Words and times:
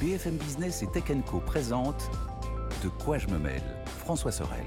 BFM 0.00 0.36
Business 0.36 0.82
et 0.82 0.88
Tech 0.88 1.04
Co 1.24 1.40
présente 1.40 2.10
De 2.82 2.88
quoi 2.88 3.16
je 3.16 3.28
me 3.28 3.38
mêle 3.38 3.62
François 3.86 4.30
Sorel. 4.30 4.64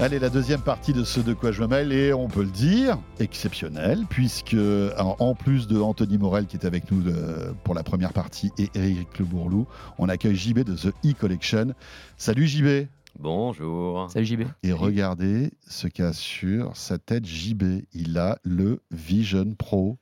Allez, 0.00 0.18
la 0.18 0.30
deuxième 0.30 0.62
partie 0.62 0.92
de 0.92 1.04
ce 1.04 1.20
De 1.20 1.32
quoi 1.32 1.52
je 1.52 1.62
me 1.62 1.68
mêle 1.68 1.92
et 1.92 2.12
on 2.12 2.26
peut 2.26 2.42
le 2.42 2.50
dire, 2.50 2.98
exceptionnel, 3.20 4.04
puisque 4.10 4.56
en 4.98 5.34
plus 5.36 5.68
de 5.68 5.78
Anthony 5.78 6.18
Morel 6.18 6.46
qui 6.46 6.56
est 6.56 6.66
avec 6.66 6.90
nous 6.90 7.06
euh, 7.06 7.52
pour 7.62 7.74
la 7.74 7.84
première 7.84 8.12
partie 8.12 8.50
et 8.58 8.68
Eric 8.74 9.16
Le 9.20 9.24
Bourlou, 9.24 9.68
on 9.98 10.08
accueille 10.08 10.34
JB 10.34 10.60
de 10.60 10.74
The 10.74 10.92
E-Collection. 11.06 11.72
Salut 12.16 12.48
JB 12.48 12.88
Bonjour. 13.16 14.10
Salut 14.10 14.26
JB. 14.26 14.42
Et 14.64 14.72
regardez 14.72 15.52
ce 15.68 15.86
qu'a 15.86 16.12
sur 16.12 16.76
sa 16.76 16.98
tête 16.98 17.26
JB. 17.26 17.82
Il 17.92 18.18
a 18.18 18.38
le 18.42 18.80
Vision 18.90 19.54
Pro. 19.56 19.98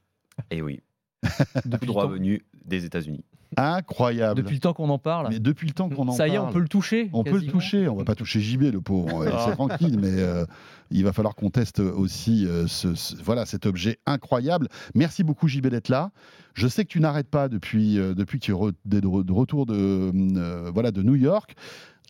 Et 0.51 0.62
oui. 0.62 0.80
Depuis 1.66 1.87
Droit 1.87 2.06
venu 2.06 2.43
des 2.65 2.84
États-Unis. 2.87 3.24
Incroyable. 3.56 4.42
Depuis 4.42 4.55
le 4.55 4.60
temps 4.60 4.73
qu'on 4.74 4.88
en 4.91 4.98
parle. 4.98 5.28
Mais 5.30 5.38
depuis 5.38 5.66
le 5.66 5.73
temps 5.73 5.88
qu'on 5.88 6.09
en 6.09 6.12
Ça 6.12 6.27
y 6.28 6.32
est, 6.32 6.37
parle. 6.37 6.48
on 6.48 6.52
peut 6.52 6.59
le 6.60 6.68
toucher. 6.68 7.10
On 7.12 7.24
peut 7.24 7.38
le 7.38 7.46
toucher, 7.46 7.88
on 7.88 7.95
va 7.96 8.04
pas 8.04 8.15
toucher 8.15 8.40
JB 8.40 8.62
le 8.73 8.80
pauvre, 8.80 9.24
va 9.24 9.30
laisser 9.30 9.52
tranquille, 9.52 9.98
mais 10.01 10.10
euh, 10.12 10.45
il 10.90 11.04
va 11.04 11.12
falloir 11.12 11.34
qu'on 11.34 11.51
teste 11.51 11.80
aussi 11.80 12.46
euh, 12.46 12.66
ce, 12.66 12.95
ce- 12.95 13.15
voilà, 13.23 13.46
cet 13.46 13.66
objet 13.66 13.98
incroyable. 14.06 14.68
Merci 14.95 15.23
beaucoup 15.24 15.48
JB 15.48 15.68
d'être 15.68 15.88
là. 15.88 16.10
Je 16.54 16.66
sais 16.68 16.84
que 16.84 16.90
tu 16.90 17.01
n'arrêtes 17.01 17.29
pas 17.29 17.48
depuis, 17.48 17.98
euh, 17.98 18.15
depuis 18.15 18.38
que 18.40 18.45
tu 18.45 18.51
es 18.51 18.54
re- 18.54 18.73
de, 18.84 19.01
de- 19.01 19.32
retour 19.32 19.66
de, 19.66 20.10
voilà, 20.73 20.90
de 20.90 21.02
New 21.02 21.15
York. 21.16 21.54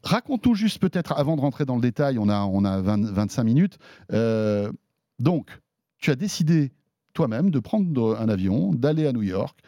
Raconte-nous 0.05 0.55
juste 0.55 0.79
peut-être, 0.81 1.13
avant 1.19 1.37
de 1.37 1.41
rentrer 1.41 1.65
dans 1.65 1.75
le 1.75 1.81
détail, 1.81 2.19
on 2.19 2.29
a, 2.29 2.41
on 2.45 2.65
a 2.65 2.81
20 2.81 3.11
25 3.13 3.43
minutes. 3.45 3.79
Donc, 5.19 5.49
tu 5.99 6.11
as 6.11 6.15
décidé 6.17 6.73
toi-même 7.15 7.51
de 7.51 7.59
prendre 7.59 8.17
un 8.21 8.29
avion, 8.29 8.73
d'aller 8.75 9.07
à 9.07 9.13
New 9.13 9.23
York, 9.23 9.59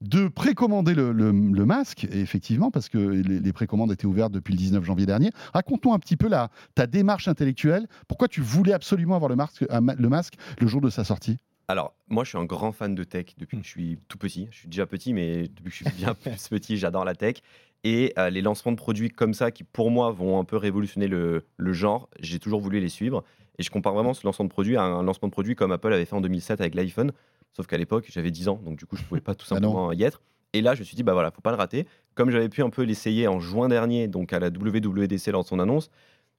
de 0.00 0.28
précommander 0.28 0.94
le, 0.94 1.12
le- 1.12 1.32
masque, 1.64 2.06
effectivement, 2.10 2.70
parce 2.70 2.88
que 2.88 2.98
les, 2.98 3.52
précommandes 3.52 3.92
étaient 3.92 4.06
ouvertes 4.06 4.32
depuis 4.32 4.52
le 4.52 4.58
19 4.58 4.84
janvier 4.84 5.06
dernier. 5.06 5.30
Raconte-nous 5.52 5.92
un 5.92 5.98
petit 5.98 6.16
peu 6.16 6.30
ta 6.74 6.86
démarche 6.86 7.28
intellectuelle. 7.28 7.86
Pourquoi 8.08 8.28
tu 8.28 8.40
voulais 8.40 8.72
absolument 8.72 9.16
avoir 9.16 9.30
le 9.30 10.08
masque 10.08 10.34
le 10.58 10.66
jour 10.66 10.80
de 10.80 10.90
sa 10.90 11.04
sortie? 11.04 11.38
Alors, 11.70 11.94
moi, 12.08 12.24
je 12.24 12.30
suis 12.30 12.38
un 12.38 12.44
grand 12.46 12.72
fan 12.72 12.96
de 12.96 13.04
tech 13.04 13.26
depuis 13.38 13.56
que 13.56 13.62
je 13.62 13.68
suis 13.68 13.98
tout 14.08 14.18
petit. 14.18 14.48
Je 14.50 14.58
suis 14.58 14.68
déjà 14.68 14.86
petit, 14.86 15.12
mais 15.12 15.42
depuis 15.42 15.66
que 15.66 15.70
je 15.70 15.76
suis 15.76 15.96
bien 15.96 16.14
plus 16.20 16.48
petit, 16.48 16.76
j'adore 16.76 17.04
la 17.04 17.14
tech. 17.14 17.36
Et 17.84 18.12
euh, 18.18 18.28
les 18.28 18.42
lancements 18.42 18.72
de 18.72 18.76
produits 18.76 19.08
comme 19.08 19.34
ça, 19.34 19.52
qui 19.52 19.62
pour 19.62 19.92
moi 19.92 20.10
vont 20.10 20.40
un 20.40 20.44
peu 20.44 20.56
révolutionner 20.56 21.06
le, 21.06 21.46
le 21.56 21.72
genre, 21.72 22.08
j'ai 22.18 22.40
toujours 22.40 22.60
voulu 22.60 22.80
les 22.80 22.88
suivre. 22.88 23.22
Et 23.58 23.62
je 23.62 23.70
compare 23.70 23.94
vraiment 23.94 24.14
ce 24.14 24.26
lancement 24.26 24.46
de 24.46 24.50
produit 24.50 24.76
à 24.76 24.82
un 24.82 25.04
lancement 25.04 25.28
de 25.28 25.32
produit 25.32 25.54
comme 25.54 25.70
Apple 25.70 25.92
avait 25.92 26.06
fait 26.06 26.16
en 26.16 26.20
2007 26.20 26.60
avec 26.60 26.74
l'iPhone. 26.74 27.12
Sauf 27.52 27.66
qu'à 27.66 27.76
l'époque, 27.78 28.06
j'avais 28.10 28.30
10 28.30 28.48
ans, 28.48 28.60
donc 28.64 28.78
du 28.78 28.86
coup, 28.86 28.96
je 28.96 29.02
pouvais 29.02 29.20
pas 29.20 29.34
tout 29.34 29.46
Ah 29.50 29.54
non. 29.60 29.68
simplement 29.70 29.92
y 29.92 30.02
être. 30.02 30.20
Et 30.52 30.62
là, 30.62 30.74
je 30.74 30.80
me 30.80 30.84
suis 30.84 30.96
dit, 30.96 31.02
bah 31.02 31.12
voilà, 31.12 31.30
faut 31.30 31.40
pas 31.42 31.50
le 31.52 31.56
rater. 31.56 31.86
Comme 32.14 32.30
j'avais 32.30 32.48
pu 32.48 32.62
un 32.62 32.70
peu 32.70 32.82
l'essayer 32.82 33.28
en 33.28 33.38
juin 33.40 33.68
dernier, 33.68 34.08
donc 34.08 34.32
à 34.32 34.38
la 34.40 34.48
WWDC 34.48 35.28
lors 35.28 35.42
de 35.42 35.48
son 35.48 35.60
annonce, 35.60 35.90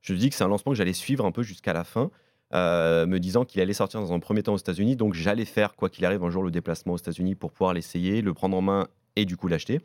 je 0.02 0.14
me 0.14 0.18
suis 0.18 0.26
dit 0.26 0.30
que 0.30 0.36
c'est 0.36 0.44
un 0.44 0.48
lancement 0.50 0.72
que 0.74 0.78
j'allais 0.78 0.94
suivre 0.94 1.26
un 1.26 1.32
peu 1.32 1.44
jusqu'à 1.44 1.74
la 1.74 1.84
fin, 1.84 2.12
euh, 2.54 3.06
me 3.06 3.20
disant 3.20 3.46
qu'il 3.46 3.62
allait 3.62 3.72
sortir 3.74 4.02
dans 4.02 4.12
un 4.12 4.20
premier 4.20 4.44
temps 4.44 4.54
aux 4.54 4.58
États-Unis, 4.58 4.98
donc 4.98 5.14
j'allais 5.14 5.46
faire, 5.46 5.76
quoi 5.76 5.90
qu'il 5.90 6.04
arrive, 6.06 6.24
un 6.24 6.30
jour 6.30 6.44
le 6.44 6.52
déplacement 6.52 6.94
aux 6.94 6.98
États-Unis 6.98 7.36
pour 7.36 7.52
pouvoir 7.54 7.74
l'essayer, 7.74 8.22
le 8.22 8.34
prendre 8.34 8.58
en 8.58 8.62
main 8.62 8.88
et 9.16 9.24
du 9.26 9.38
coup 9.38 9.48
l'acheter. 9.48 9.80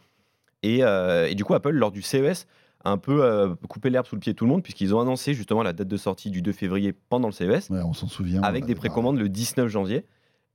Et, 0.64 0.82
euh, 0.82 1.28
et 1.28 1.34
du 1.36 1.44
coup, 1.44 1.54
Apple, 1.54 1.70
lors 1.70 1.92
du 1.92 2.02
CES, 2.02 2.46
a 2.84 2.90
un 2.90 2.98
peu 2.98 3.22
euh, 3.24 3.54
coupé 3.68 3.90
l'herbe 3.90 4.06
sous 4.06 4.16
le 4.16 4.20
pied 4.20 4.32
de 4.32 4.36
tout 4.38 4.44
le 4.46 4.50
monde, 4.50 4.62
puisqu'ils 4.64 4.92
ont 4.94 5.00
annoncé 5.00 5.34
justement 5.34 5.62
la 5.62 5.72
date 5.72 5.86
de 5.88 5.96
sortie 5.96 6.30
du 6.30 6.42
2 6.42 6.50
février 6.52 6.92
pendant 6.92 7.28
le 7.28 7.32
CES 7.32 7.70
Ouais, 7.70 7.80
On 7.84 7.92
s'en 7.92 8.08
souvient. 8.08 8.42
avec 8.42 8.64
des 8.64 8.74
précommandes 8.74 9.18
le 9.18 9.28
19 9.28 9.68
janvier. 9.68 10.04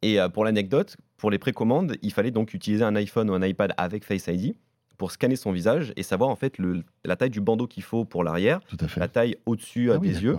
Et 0.02 0.20
euh, 0.20 0.30
pour 0.30 0.46
l'anecdote, 0.46 0.98
pour 1.18 1.30
les 1.32 1.38
précommandes, 1.40 1.96
il 2.02 2.12
fallait 2.12 2.32
donc 2.32 2.54
utiliser 2.54 2.84
un 2.84 2.96
iPhone 2.96 3.30
ou 3.30 3.34
un 3.34 3.46
iPad 3.46 3.74
avec 3.78 4.04
Face 4.04 4.28
ID 4.28 4.56
pour 4.98 5.12
scanner 5.12 5.36
son 5.36 5.52
visage 5.52 5.94
et 5.96 6.04
savoir 6.04 6.30
en 6.30 6.36
fait 6.36 6.58
le- 6.58 6.84
la 7.06 7.16
taille 7.16 7.30
du 7.30 7.42
bandeau 7.42 7.68
qu'il 7.68 7.84
faut 7.84 8.06
pour 8.06 8.24
l'arrière, 8.24 8.60
la 9.00 9.08
taille 9.08 9.36
au-dessus 9.46 9.90
euh, 9.92 9.96
Ah 9.96 10.00
oui, 10.00 10.08
des 10.10 10.24
yeux. 10.24 10.34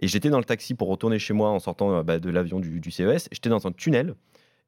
Et 0.00 0.08
j'étais 0.08 0.28
dans 0.30 0.38
le 0.38 0.44
taxi 0.44 0.74
pour 0.74 0.88
retourner 0.88 1.18
chez 1.18 1.34
moi 1.34 1.50
en 1.50 1.58
sortant 1.60 1.94
euh, 1.98 2.02
bah, 2.02 2.18
de 2.18 2.28
l'avion 2.30 2.60
du, 2.60 2.80
du 2.80 2.90
CES. 2.90 3.28
J'étais 3.30 3.48
dans 3.48 3.66
un 3.66 3.72
tunnel 3.72 4.14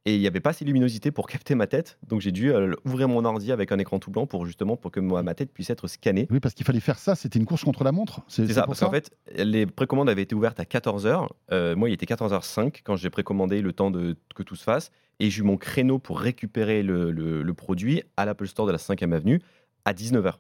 et 0.07 0.15
il 0.15 0.21
n'y 0.21 0.27
avait 0.27 0.41
pas 0.41 0.51
assez 0.51 0.65
de 0.65 0.71
luminosité 0.71 1.11
pour 1.11 1.27
capter 1.29 1.55
ma 1.55 1.67
tête. 1.67 1.99
Donc 2.09 2.21
j'ai 2.23 2.33
dû 2.33 2.51
euh, 2.53 2.75
ouvrir 2.87 3.09
mon 3.09 3.25
ordi 3.27 3.53
avec 3.53 3.71
un 3.73 3.79
écran 3.79 3.99
tout 3.99 4.11
blanc 4.11 4.27
pour 4.27 4.47
justement 4.47 4.77
pour 4.79 4.91
que 4.91 5.01
moi, 5.01 5.23
ma 5.23 5.35
tête 5.35 5.53
puisse 5.53 5.69
être 5.69 5.87
scannée. 5.89 6.27
Oui, 6.31 6.41
parce 6.41 6.55
qu'il 6.55 6.65
fallait 6.65 6.81
faire 6.81 6.99
ça. 6.99 7.15
C'était 7.15 7.39
une 7.39 7.45
course 7.45 7.65
contre 7.65 7.85
la 7.85 7.93
montre. 7.93 8.23
C'est 8.29 8.47
ça, 8.51 8.63
parce 8.67 8.81
qu'en 8.81 8.91
fait, 8.91 9.11
les 9.37 9.67
précommandes 9.67 10.09
avaient 10.09 10.23
été 10.23 10.35
ouvertes 10.35 10.59
à 10.61 10.65
14h. 10.65 11.27
moi, 11.77 11.91
il 11.91 11.93
était 11.93 12.07
14h05 12.07 12.81
quand 12.85 12.97
j'ai 12.97 13.11
précommandé 13.11 13.61
le 13.61 13.73
temps 13.73 13.91
de, 13.91 14.17
que 14.35 14.43
tout 14.43 14.57
se 14.57 14.65
fasse. 14.65 14.91
Et 15.19 15.31
j'ai 15.31 15.41
eu 15.41 15.43
mon 15.45 15.57
créneau 15.57 15.99
pour 15.99 16.21
récupérer 16.21 16.83
le, 16.83 17.11
le- 17.11 17.43
le 17.43 17.55
produit 17.55 18.03
à 18.17 18.27
l'Apple 18.27 18.47
Store 18.47 18.67
de 18.67 18.73
la 18.73 18.79
5e 18.79 19.13
Avenue 19.13 19.41
à 19.87 19.93
19h. 19.95 20.35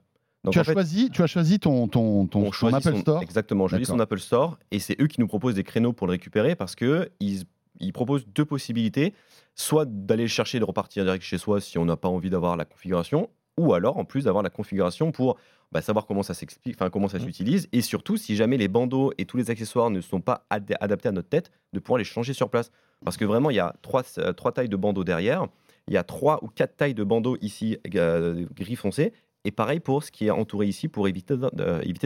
Donc, 0.44 0.53
tu, 0.53 0.59
as 0.60 0.65
fait, 0.65 0.75
choisi, 0.75 1.10
tu 1.10 1.22
as 1.22 1.27
choisi 1.27 1.59
ton, 1.59 1.88
ton, 1.88 2.27
ton, 2.27 2.47
on 2.47 2.50
ton 2.50 2.72
Apple 2.75 2.93
son- 2.93 3.00
Store. 3.00 3.22
Exactement, 3.22 3.65
on 3.65 3.69
choisit 3.69 3.87
son. 3.87 3.98
Apple 3.98 4.21
Store 4.21 4.59
et 4.71 4.78
c'est 4.78 5.00
eux 5.00 5.06
qui 5.09 5.19
nous 5.21 5.27
proposent 5.27 5.54
des 5.56 5.65
créneaux 5.65 5.93
pour 5.93 6.06
le 6.06 6.12
récupérer 6.12 6.54
parce 6.54 6.77
que 6.77 7.10
ils 7.81 7.93
proposent 7.93 8.27
deux 8.27 8.45
possibilités 8.45 9.15
soit 9.55 9.87
d'aller 9.87 10.25
le 10.25 10.29
chercher 10.29 10.59
de 10.59 10.65
repartir 10.65 11.05
direct 11.05 11.25
chez 11.25 11.39
soi 11.39 11.61
si 11.61 11.79
on 11.79 11.85
n'a 11.87 11.97
pas 11.97 12.09
envie 12.09 12.31
d'avoir 12.31 12.57
la 12.57 12.65
configuration, 12.65 13.31
ou 13.57 13.73
alors 13.73 13.97
en 13.97 14.05
plus 14.05 14.25
d'avoir 14.25 14.43
la 14.43 14.51
configuration 14.51 15.13
pour 15.13 15.39
bah, 15.73 15.81
savoir 15.81 16.07
comment 16.07 16.23
ça 16.23 16.35
s'explique, 16.35 16.77
enfin 16.79 16.91
comment 16.91 17.09
ça 17.09 17.19
Mmh. 17.19 17.23
s'utilise, 17.23 17.69
et 17.73 17.81
surtout 17.81 18.17
si 18.17 18.37
jamais 18.37 18.57
les 18.59 18.69
bandeaux 18.69 19.13
et 19.19 19.25
tous 19.25 19.37
les 19.39 19.51
accessoires 19.51 19.91
ne 19.91 20.01
sont 20.01 20.21
pas 20.21 20.45
ad- 20.51 20.77
adaptés 20.81 21.09
à 21.09 21.13
notre 21.13 21.29
tête, 21.29 21.51
de 21.73 21.81
pouvoir 21.81 21.99
les 21.99 22.05
changer 22.05 22.35
sur 22.35 22.51
place. 22.51 22.71
Parce 23.05 23.17
que 23.17 23.25
vraiment, 23.25 23.51
il 23.51 23.57
y 23.57 23.61
a 23.61 23.75
trois, 23.83 24.03
euh, 24.19 24.33
trois 24.33 24.53
tailles 24.53 24.69
de 24.69 24.77
bandeaux 24.77 25.05
derrière, 25.05 25.47
il 25.89 25.95
y 25.95 25.97
a 25.97 26.05
trois 26.05 26.43
ou 26.45 26.49
quatre 26.49 26.77
tailles 26.77 26.95
de 26.95 27.05
bandeaux 27.05 27.37
ici 27.41 27.79
euh, 27.95 28.45
gris 28.55 28.77
foncé, 28.77 29.13
et 29.45 29.51
pareil 29.51 29.81
pour 29.81 30.03
ce 30.03 30.11
qui 30.11 30.27
est 30.27 30.31
entouré 30.31 30.67
ici 30.67 30.89
pour 30.89 31.09
éviter 31.09 31.37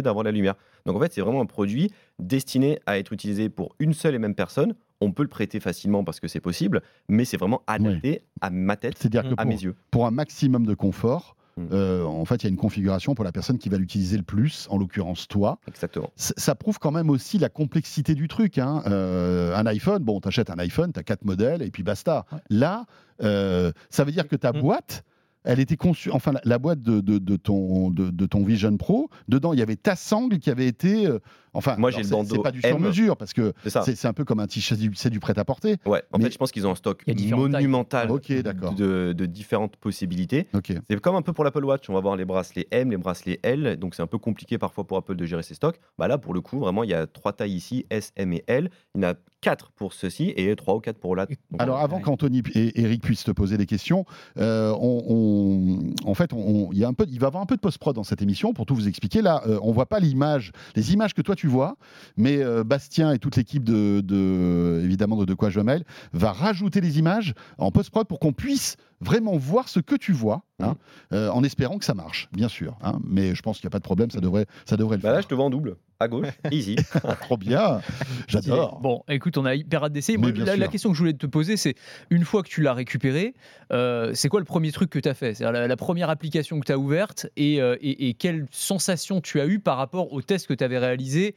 d'avoir 0.02 0.24
la 0.24 0.30
lumière. 0.30 0.54
Donc 0.84 0.96
en 0.96 1.00
fait, 1.00 1.12
c'est 1.12 1.20
vraiment 1.20 1.40
un 1.40 1.46
produit 1.46 1.90
destiné 2.18 2.78
à 2.86 2.98
être 2.98 3.12
utilisé 3.12 3.48
pour 3.48 3.74
une 3.78 3.94
seule 3.94 4.14
et 4.14 4.18
même 4.18 4.34
personne. 4.34 4.74
On 5.00 5.12
peut 5.12 5.22
le 5.22 5.28
prêter 5.28 5.60
facilement 5.60 6.04
parce 6.04 6.20
que 6.20 6.28
c'est 6.28 6.40
possible, 6.40 6.82
mais 7.08 7.24
c'est 7.24 7.36
vraiment 7.38 7.62
adapté 7.66 8.22
à 8.40 8.50
ma 8.50 8.76
tête, 8.76 8.98
C'est-à-dire 8.98 9.22
que 9.22 9.32
à 9.34 9.36
pour, 9.36 9.46
mes 9.46 9.62
yeux. 9.62 9.74
pour 9.90 10.06
un 10.06 10.10
maximum 10.10 10.66
de 10.66 10.74
confort, 10.74 11.36
Mm. 11.56 11.66
euh, 11.72 12.04
en 12.04 12.24
fait, 12.24 12.36
il 12.36 12.44
y 12.44 12.46
a 12.46 12.50
une 12.50 12.56
configuration 12.56 13.16
pour 13.16 13.24
la 13.24 13.32
personne 13.32 13.58
qui 13.58 13.68
va 13.68 13.76
l'utiliser 13.76 14.16
le 14.16 14.22
plus, 14.22 14.68
en 14.70 14.78
l'occurrence 14.78 15.26
toi. 15.26 15.58
Exactement. 15.66 16.10
C- 16.14 16.32
ça 16.36 16.54
prouve 16.54 16.78
quand 16.78 16.92
même 16.92 17.10
aussi 17.10 17.38
la 17.38 17.48
complexité 17.48 18.14
du 18.14 18.28
truc. 18.28 18.56
hein. 18.58 18.82
Euh, 18.86 19.54
un 19.56 19.66
iPhone, 19.66 20.02
bon, 20.04 20.20
t'achètes 20.20 20.48
un 20.48 20.58
iPhone, 20.60 20.92
t'as 20.92 21.02
quatre 21.02 21.24
modèles 21.24 21.62
et 21.62 21.70
puis 21.72 21.82
basta. 21.82 22.24
Ouais. 22.32 22.38
Là, 22.50 22.84
euh, 23.22 23.72
ça 23.90 24.04
veut 24.04 24.12
dire 24.12 24.28
que 24.28 24.36
ta 24.36 24.52
Mm. 24.52 24.60
boîte, 24.60 25.04
elle 25.44 25.60
était 25.60 25.76
conçue, 25.76 26.10
enfin 26.10 26.32
la, 26.32 26.40
la 26.44 26.58
boîte 26.58 26.82
de, 26.82 27.00
de- 27.00 27.18
de 27.18 27.36
ton, 27.36 27.90
de, 27.90 28.10
de 28.10 28.26
ton 28.26 28.44
Vision 28.44 28.76
Pro, 28.76 29.08
dedans 29.28 29.52
il 29.52 29.58
y 29.58 29.62
avait 29.62 29.76
ta 29.76 29.96
sangle 29.96 30.38
qui 30.38 30.50
avait 30.50 30.66
été, 30.66 31.06
euh, 31.06 31.18
enfin, 31.54 31.76
Moi, 31.78 31.90
j'ai 31.90 31.98
le 31.98 32.04
c'est- 32.04 32.10
bandeau 32.10 32.34
C'est 32.36 32.42
pas 32.42 32.50
du 32.52 32.60
sur-mesure 32.60 33.16
parce 33.16 33.32
que 33.32 33.52
C'est 33.62 33.70
ça. 33.70 33.82
c'est 33.82 33.96
c'est 33.96 34.08
un 34.08 34.12
peu 34.12 34.24
comme 34.24 34.40
un 34.40 34.46
t-shirt, 34.46 34.80
c'est 34.94 35.10
du, 35.10 35.20
prêt-à-porter. 35.20 35.76
Ouais. 35.86 36.02
En 36.12 36.18
Mais- 36.18 36.24
fait, 36.24 36.32
je 36.32 36.38
pense 36.38 36.52
qu'ils 36.52 36.66
ont 36.66 36.72
un 36.72 36.74
stock 36.74 37.02
Il 37.06 37.10
y 37.10 37.12
a 37.12 37.14
différentes 37.14 37.52
tailles. 37.52 37.62
monumental 37.62 38.10
Ok, 38.10 38.32
d'accord. 38.42 38.74
de, 38.74 39.12
de 39.16 39.26
différentes 39.26 39.76
possibilités. 39.76 40.46
Ok. 40.54 40.72
C'est 40.88 41.00
comme 41.00 41.16
un 41.16 41.22
peu 41.22 41.32
pour 41.32 41.44
l'Apple 41.44 41.64
Watch, 41.64 41.88
on 41.88 41.94
va 41.94 42.00
voir 42.00 42.16
les 42.16 42.24
bracelets 42.24 42.68
M, 42.70 42.90
les 42.90 42.96
bracelets 42.98 43.40
L, 43.42 43.76
donc 43.78 43.94
c'est 43.94 44.02
un 44.02 44.06
peu 44.06 44.18
compliqué 44.18 44.58
parfois 44.58 44.86
pour 44.86 44.96
Apple 44.98 45.16
de 45.16 45.24
gérer 45.24 45.42
ses 45.42 45.54
stocks. 45.54 45.78
Bah 45.98 46.06
là, 46.08 46.18
pour 46.18 46.34
le 46.34 46.40
coup, 46.40 46.58
vraiment, 46.60 46.84
il 46.84 46.90
y 46.90 46.94
a 46.94 47.06
trois 47.06 47.32
tailles 47.32 47.54
ici, 47.54 47.86
S, 47.90 48.12
M 48.16 48.32
et 48.32 48.44
L. 48.46 48.70
Il 48.94 49.02
y 49.02 49.06
en 49.06 49.10
a 49.10 49.14
quatre 49.40 49.70
pour 49.72 49.92
ceci 49.94 50.32
et 50.36 50.54
trois 50.56 50.74
ou 50.76 50.80
quatre 50.80 50.98
pour 50.98 51.16
l'autre. 51.16 51.32
Alors 51.58 51.78
avant 51.78 51.96
Ouais. 51.96 52.02
qu'Anthony 52.02 52.42
et 52.54 52.80
Eric 52.82 53.02
puissent 53.02 53.24
te 53.24 53.30
poser 53.30 53.56
des 53.56 53.66
questions, 53.66 54.04
euh, 54.38 54.74
on, 54.80 55.02
on- 55.08 56.08
en 56.10 56.14
fait, 56.14 56.32
on- 56.32 56.38
on- 56.68 56.72
il, 56.72 56.78
y 56.78 56.84
a 56.84 56.88
un 56.88 56.92
peu, 56.92 57.06
il 57.08 57.18
va 57.18 57.26
y 57.26 57.28
avoir 57.28 57.42
un 57.42 57.46
peu 57.46 57.56
de 57.56 57.60
post-prod 57.60 57.94
dans 57.94 58.04
cette 58.04 58.20
émission 58.22 58.52
pour 58.52 58.66
tout 58.66 58.74
vous 58.74 58.86
expliquer. 58.88 59.22
Là, 59.22 59.42
euh, 59.46 59.58
on 59.62 59.72
voit 59.72 59.86
pas 59.86 59.98
l'image, 60.00 60.52
les 60.76 60.92
images 60.92 61.14
que 61.14 61.22
toi 61.22 61.34
tu 61.36 61.46
vois, 61.46 61.76
mais 62.16 62.42
euh, 62.42 62.64
Bastien 62.64 63.12
et 63.12 63.18
toute 63.18 63.36
l'équipe 63.36 63.64
de, 63.64 64.00
de- 64.04 64.82
évidemment 64.84 65.16
de 65.16 65.24
De 65.24 65.34
quoi 65.34 65.48
je 65.50 65.60
mêle 65.60 65.84
va 66.12 66.32
rajouter 66.32 66.80
les 66.80 66.98
images 66.98 67.34
en 67.58 67.70
post-prod 67.70 68.06
pour 68.06 68.18
qu'on 68.18 68.32
puisse 68.32 68.76
vraiment 69.00 69.36
voir 69.36 69.68
ce 69.68 69.80
que 69.80 69.94
tu 69.94 70.12
vois, 70.12 70.42
hein, 70.58 70.74
euh, 71.12 71.30
en 71.30 71.42
espérant 71.44 71.78
que 71.78 71.84
ça 71.84 71.94
marche, 71.94 72.28
bien 72.32 72.48
sûr. 72.48 72.76
hein. 72.82 72.98
mais 73.06 73.34
je 73.34 73.40
pense 73.42 73.58
qu'il 73.58 73.66
n'y 73.66 73.70
a 73.70 73.72
pas 73.72 73.78
de 73.78 73.84
problème, 73.84 74.10
ça 74.10 74.20
devrait, 74.20 74.46
ça 74.66 74.76
devrait 74.76 74.96
le 74.96 75.02
Bah 75.02 75.08
faire. 75.10 75.16
là, 75.16 75.20
je 75.22 75.28
te 75.28 75.34
vois 75.34 75.44
en 75.44 75.50
double. 75.50 75.76
À 76.00 76.08
gauche, 76.08 76.28
easy. 76.50 76.76
Trop 77.20 77.36
bien. 77.36 77.80
J'adore. 78.26 78.80
Bon, 78.80 79.02
écoute, 79.08 79.36
on 79.38 79.44
a 79.44 79.54
hyper 79.54 79.84
hâte 79.84 79.92
d'essayer. 79.92 80.18
La, 80.18 80.68
question 80.68 80.90
que 80.90 80.96
je 80.96 81.00
voulais 81.00 81.12
te 81.12 81.26
poser, 81.26 81.56
c'est 81.56 81.74
une 82.08 82.24
fois 82.24 82.42
que 82.42 82.48
tu 82.48 82.62
l'as 82.62 82.72
récupéré, 82.72 83.34
euh, 83.72 84.12
c'est 84.14 84.28
quoi 84.28 84.40
le 84.40 84.46
premier 84.46 84.72
truc 84.72 84.90
que 84.90 84.98
tu 84.98 85.08
as 85.08 85.14
fait? 85.14 85.34
C'est-à-dire 85.34 85.52
la, 85.52 85.68
la 85.68 85.76
première 85.76 86.10
application 86.10 86.58
que 86.58 86.66
tu 86.66 86.72
as 86.72 86.78
ouverte 86.78 87.28
et, 87.36 87.60
euh, 87.60 87.76
et, 87.80 88.08
et 88.08 88.14
quelle 88.14 88.46
sensation 88.50 89.20
tu 89.20 89.40
as 89.40 89.46
eu 89.46 89.60
par 89.60 89.76
rapport 89.76 90.12
au 90.12 90.22
test 90.22 90.46
que 90.46 90.54
tu 90.54 90.64
avais 90.64 90.78
réalisé 90.78 91.36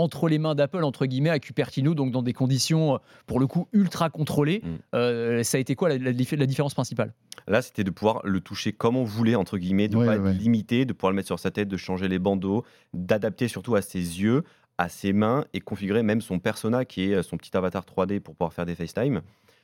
entre 0.00 0.28
les 0.28 0.38
mains 0.38 0.54
d'Apple, 0.54 0.82
entre 0.84 1.06
guillemets, 1.06 1.30
à 1.30 1.38
Cupertino, 1.38 1.94
donc 1.94 2.10
dans 2.10 2.22
des 2.22 2.32
conditions, 2.32 2.94
euh, 2.94 2.98
pour 3.26 3.38
le 3.40 3.46
coup, 3.46 3.68
ultra 3.72 4.10
contrôlées. 4.10 4.62
Mm. 4.64 4.68
Euh, 4.94 5.42
ça 5.42 5.58
a 5.58 5.60
été 5.60 5.74
quoi 5.74 5.88
la, 5.88 5.98
la 5.98 6.12
dif- 6.12 6.36
la 6.36 6.46
différence 6.46 6.74
principale? 6.74 7.12
Là, 7.46 7.62
c'était 7.62 7.84
de 7.84 7.90
pouvoir 7.90 8.20
le 8.24 8.40
toucher 8.40 8.72
comme 8.72 8.96
on 8.96 9.04
voulait, 9.04 9.34
entre 9.34 9.58
guillemets, 9.58 9.88
de 9.88 9.96
ne 9.96 10.00
Ouais, 10.00 10.06
pas 10.06 10.18
ouais, 10.18 10.30
être 10.32 10.38
limité, 10.38 10.84
de 10.84 10.92
pouvoir 10.92 11.12
le 11.12 11.16
mettre 11.16 11.26
sur 11.28 11.38
sa 11.38 11.50
tête, 11.50 11.68
de 11.68 11.76
changer 11.76 12.08
les 12.08 12.18
bandeaux, 12.18 12.64
d'adapter 12.94 13.48
surtout 13.48 13.74
à 13.76 13.82
ses 13.82 13.98
yeux, 13.98 14.42
à 14.78 14.88
ses 14.88 15.12
mains 15.12 15.44
et 15.52 15.60
configurer 15.60 16.02
même 16.02 16.20
son 16.20 16.38
persona 16.38 16.84
qui 16.84 17.10
est 17.10 17.14
euh, 17.14 17.22
son 17.22 17.36
petit 17.36 17.54
avatar 17.56 17.84
3D 17.84 18.20
pour 18.20 18.34
pouvoir 18.34 18.52
faire 18.52 18.66
des 18.66 18.74
FaceTime. 18.74 19.20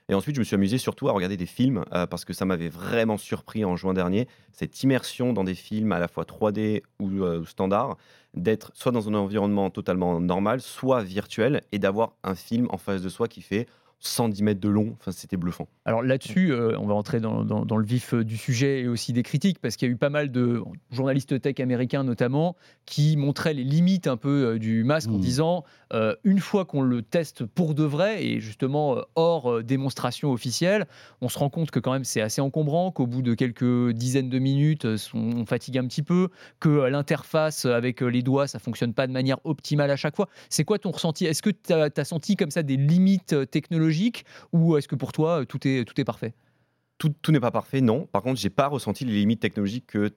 Et 0.08 0.14
ensuite, 0.14 0.36
je 0.36 0.40
me 0.40 0.44
suis 0.44 0.54
amusé 0.54 0.78
surtout 0.78 1.08
à 1.08 1.12
regarder 1.12 1.36
des 1.36 1.46
films 1.46 1.84
euh, 1.92 2.06
parce 2.06 2.24
que 2.24 2.32
ça 2.32 2.44
m'avait 2.44 2.68
vraiment 2.68 3.16
surpris 3.16 3.64
en 3.64 3.74
juin 3.74 3.92
dernier, 3.92 4.28
cette 4.52 4.82
immersion 4.84 5.32
dans 5.32 5.42
des 5.42 5.54
films 5.54 5.90
à 5.90 5.98
la 5.98 6.06
fois 6.06 6.24
3D 6.24 6.82
ou 7.00 7.24
euh, 7.24 7.44
standard, 7.44 7.96
d'être 8.34 8.70
soit 8.74 8.92
dans 8.92 9.08
un 9.08 9.14
environnement 9.14 9.68
totalement 9.70 10.20
normal, 10.20 10.60
soit 10.60 11.02
virtuel 11.02 11.62
et 11.72 11.80
d'avoir 11.80 12.12
un 12.22 12.36
film 12.36 12.68
en 12.70 12.78
face 12.78 13.02
de 13.02 13.08
soi 13.08 13.26
qui 13.26 13.42
fait 13.42 13.66
110 13.98 14.42
mètres 14.42 14.60
de 14.60 14.68
long. 14.68 14.94
Enfin, 15.00 15.10
c'était 15.10 15.36
bluffant. 15.36 15.68
Alors 15.84 16.02
là-dessus, 16.02 16.52
euh, 16.52 16.76
on 16.78 16.86
va 16.86 16.94
entrer 16.94 17.18
dans, 17.20 17.44
dans- 17.44 17.64
dans 17.64 17.76
le 17.76 17.84
vif 17.86 18.12
euh, 18.14 18.24
du 18.24 18.36
sujet 18.36 18.80
et 18.82 18.88
aussi 18.88 19.12
des 19.12 19.22
critiques, 19.22 19.58
parce 19.60 19.76
qu'il 19.76 19.88
y 19.88 19.90
a 19.90 19.94
eu 19.94 19.96
pas 19.96 20.10
mal 20.10 20.30
de 20.30 20.62
journalistes 20.90 21.40
tech 21.40 21.58
américains 21.60 22.04
notamment 22.04 22.56
qui 22.84 23.16
montraient 23.16 23.54
les 23.54 23.64
limites 23.64 24.06
un 24.06 24.16
peu 24.16 24.54
euh, 24.54 24.58
du 24.58 24.84
masque 24.84 25.08
en 25.10 25.14
Mm. 25.16 25.20
disant, 25.20 25.64
euh, 25.92 26.14
une 26.24 26.40
fois 26.40 26.64
qu'on 26.64 26.82
le 26.82 27.02
teste 27.02 27.44
pour 27.44 27.74
de 27.74 27.84
vrai, 27.84 28.24
et 28.24 28.40
justement 28.40 28.96
euh, 28.98 29.02
hors 29.14 29.50
euh, 29.50 29.62
démonstration 29.62 30.30
officielle, 30.32 30.86
on 31.20 31.28
se 31.28 31.38
rend 31.38 31.48
compte 31.50 31.70
que 31.70 31.78
quand 31.80 31.92
même 31.92 32.04
c'est 32.04 32.20
assez 32.20 32.40
encombrant, 32.40 32.90
qu'au 32.90 33.06
bout 33.06 33.22
de 33.22 33.34
quelques 33.34 33.90
dizaines 33.92 34.28
de 34.30 34.38
minutes, 34.38 34.84
euh, 34.84 34.96
on 35.14 35.26
on 35.36 35.46
fatigue 35.46 35.78
un 35.78 35.86
petit 35.86 36.02
peu, 36.02 36.28
que 36.60 36.68
euh, 36.68 36.90
l'interface 36.90 37.64
avec 37.66 38.02
euh, 38.02 38.06
les 38.08 38.22
doigts, 38.22 38.46
ça 38.46 38.58
fonctionne 38.58 38.92
pas 38.94 39.06
de 39.06 39.12
manière 39.12 39.38
optimale 39.44 39.90
à 39.90 39.96
chaque 39.96 40.16
fois. 40.16 40.28
C'est 40.50 40.64
quoi 40.64 40.78
ton 40.78 40.90
ressenti? 40.90 41.24
Est-ce 41.26 41.42
que 41.42 41.50
tu 41.50 41.72
as, 41.72 42.04
senti 42.04 42.36
comme 42.36 42.50
ça 42.50 42.62
des 42.62 42.76
limites 42.76 43.32
euh, 43.32 43.46
technologiques 43.86 44.24
ou 44.52 44.76
est-ce 44.76 44.88
que 44.88 44.94
pour 44.96 45.12
toi, 45.12 45.40
euh, 45.40 45.44
tout 45.44 45.66
est, 45.66 45.84
tout 45.84 45.98
est 46.00 46.04
parfait? 46.04 46.34
Tout, 46.98 47.12
tout 47.22 47.30
n'est 47.32 47.40
pas 47.40 47.50
parfait, 47.50 47.80
non. 47.80 48.06
Par 48.06 48.22
contre, 48.22 48.40
j'ai 48.40 48.50
pas 48.50 48.68
ressenti 48.68 49.04
les 49.04 49.12
limites 49.12 49.40
technologiques 49.40 49.86
que 49.86 50.10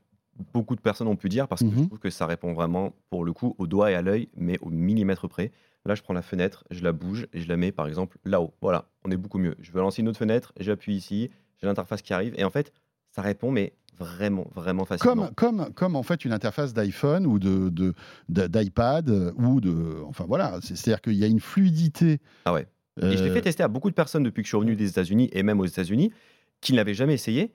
beaucoup 0.53 0.75
de 0.75 0.81
personnes 0.81 1.07
ont 1.07 1.17
pu 1.17 1.27
dire 1.29 1.47
parce 1.47 1.61
que 1.61 1.69
je 1.69 1.75
Mhm. 1.75 1.87
trouve 1.87 1.99
que 1.99 2.09
ça 2.09 2.25
répond 2.25 2.53
vraiment, 2.53 2.93
pour 3.09 3.25
le 3.25 3.33
coup, 3.33 3.55
au 3.57 3.67
doigt 3.67 3.91
et 3.91 3.95
à 3.95 4.01
l'œil, 4.01 4.29
mais 4.37 4.57
au 4.61 4.69
millimètre 4.69 5.27
près. 5.27 5.51
Là, 5.85 5.95
je 5.95 6.01
prends 6.01 6.13
la 6.13 6.21
fenêtre, 6.21 6.63
je 6.71 6.83
la 6.83 6.91
bouge 6.93 7.27
et 7.33 7.41
je 7.41 7.47
la 7.49 7.57
mets, 7.57 7.71
par 7.71 7.87
exemple, 7.87 8.17
là-haut. 8.25 8.53
Voilà, 8.61 8.85
on 9.05 9.11
est 9.11 9.17
beaucoup 9.17 9.39
mieux. 9.39 9.55
Je 9.59 9.71
veux 9.71 9.81
lancer 9.81 10.01
une 10.01 10.07
autre 10.07 10.19
fenêtre, 10.19 10.53
j'appuie 10.59 10.95
ici, 10.95 11.29
j'ai 11.59 11.67
l'interface 11.67 12.01
qui 12.01 12.13
arrive 12.13 12.33
et 12.37 12.43
en 12.45 12.49
fait, 12.49 12.71
ça 13.11 13.21
répond, 13.21 13.51
mais 13.51 13.73
vraiment, 13.97 14.47
vraiment 14.55 14.85
facilement. 14.85 15.27
Comme, 15.35 15.35
comme, 15.35 15.73
comme 15.73 15.95
en 15.97 16.03
fait 16.03 16.23
une 16.23 16.31
interface 16.31 16.73
d'iPhone 16.73 17.25
ou 17.25 17.39
de, 17.39 17.93
d'iPad 18.29 19.09
ou 19.35 19.59
de. 19.59 19.97
Enfin 20.07 20.25
voilà, 20.27 20.59
c'est- 20.61 20.75
c'est-à-dire 20.77 21.01
qu'il 21.01 21.13
y 21.15 21.23
a 21.23 21.27
une 21.27 21.39
fluidité. 21.41 22.19
Ah 22.45 22.53
ouais. 22.53 22.67
Et 23.01 23.17
je 23.17 23.23
l'ai 23.23 23.29
euh, 23.29 23.33
fait 23.33 23.41
tester 23.41 23.63
à 23.63 23.67
beaucoup 23.67 23.89
de 23.89 23.95
personnes 23.95 24.23
depuis 24.23 24.41
que 24.41 24.45
je 24.45 24.49
suis 24.51 24.57
revenu 24.57 24.75
des 24.75 24.89
États-Unis 24.89 25.29
et 25.33 25.43
même 25.43 25.59
aux 25.59 25.65
États-Unis 25.65 26.11
qui 26.61 26.73
ne 26.73 26.77
l'avaient 26.77 26.93
jamais 26.93 27.13
essayé 27.13 27.51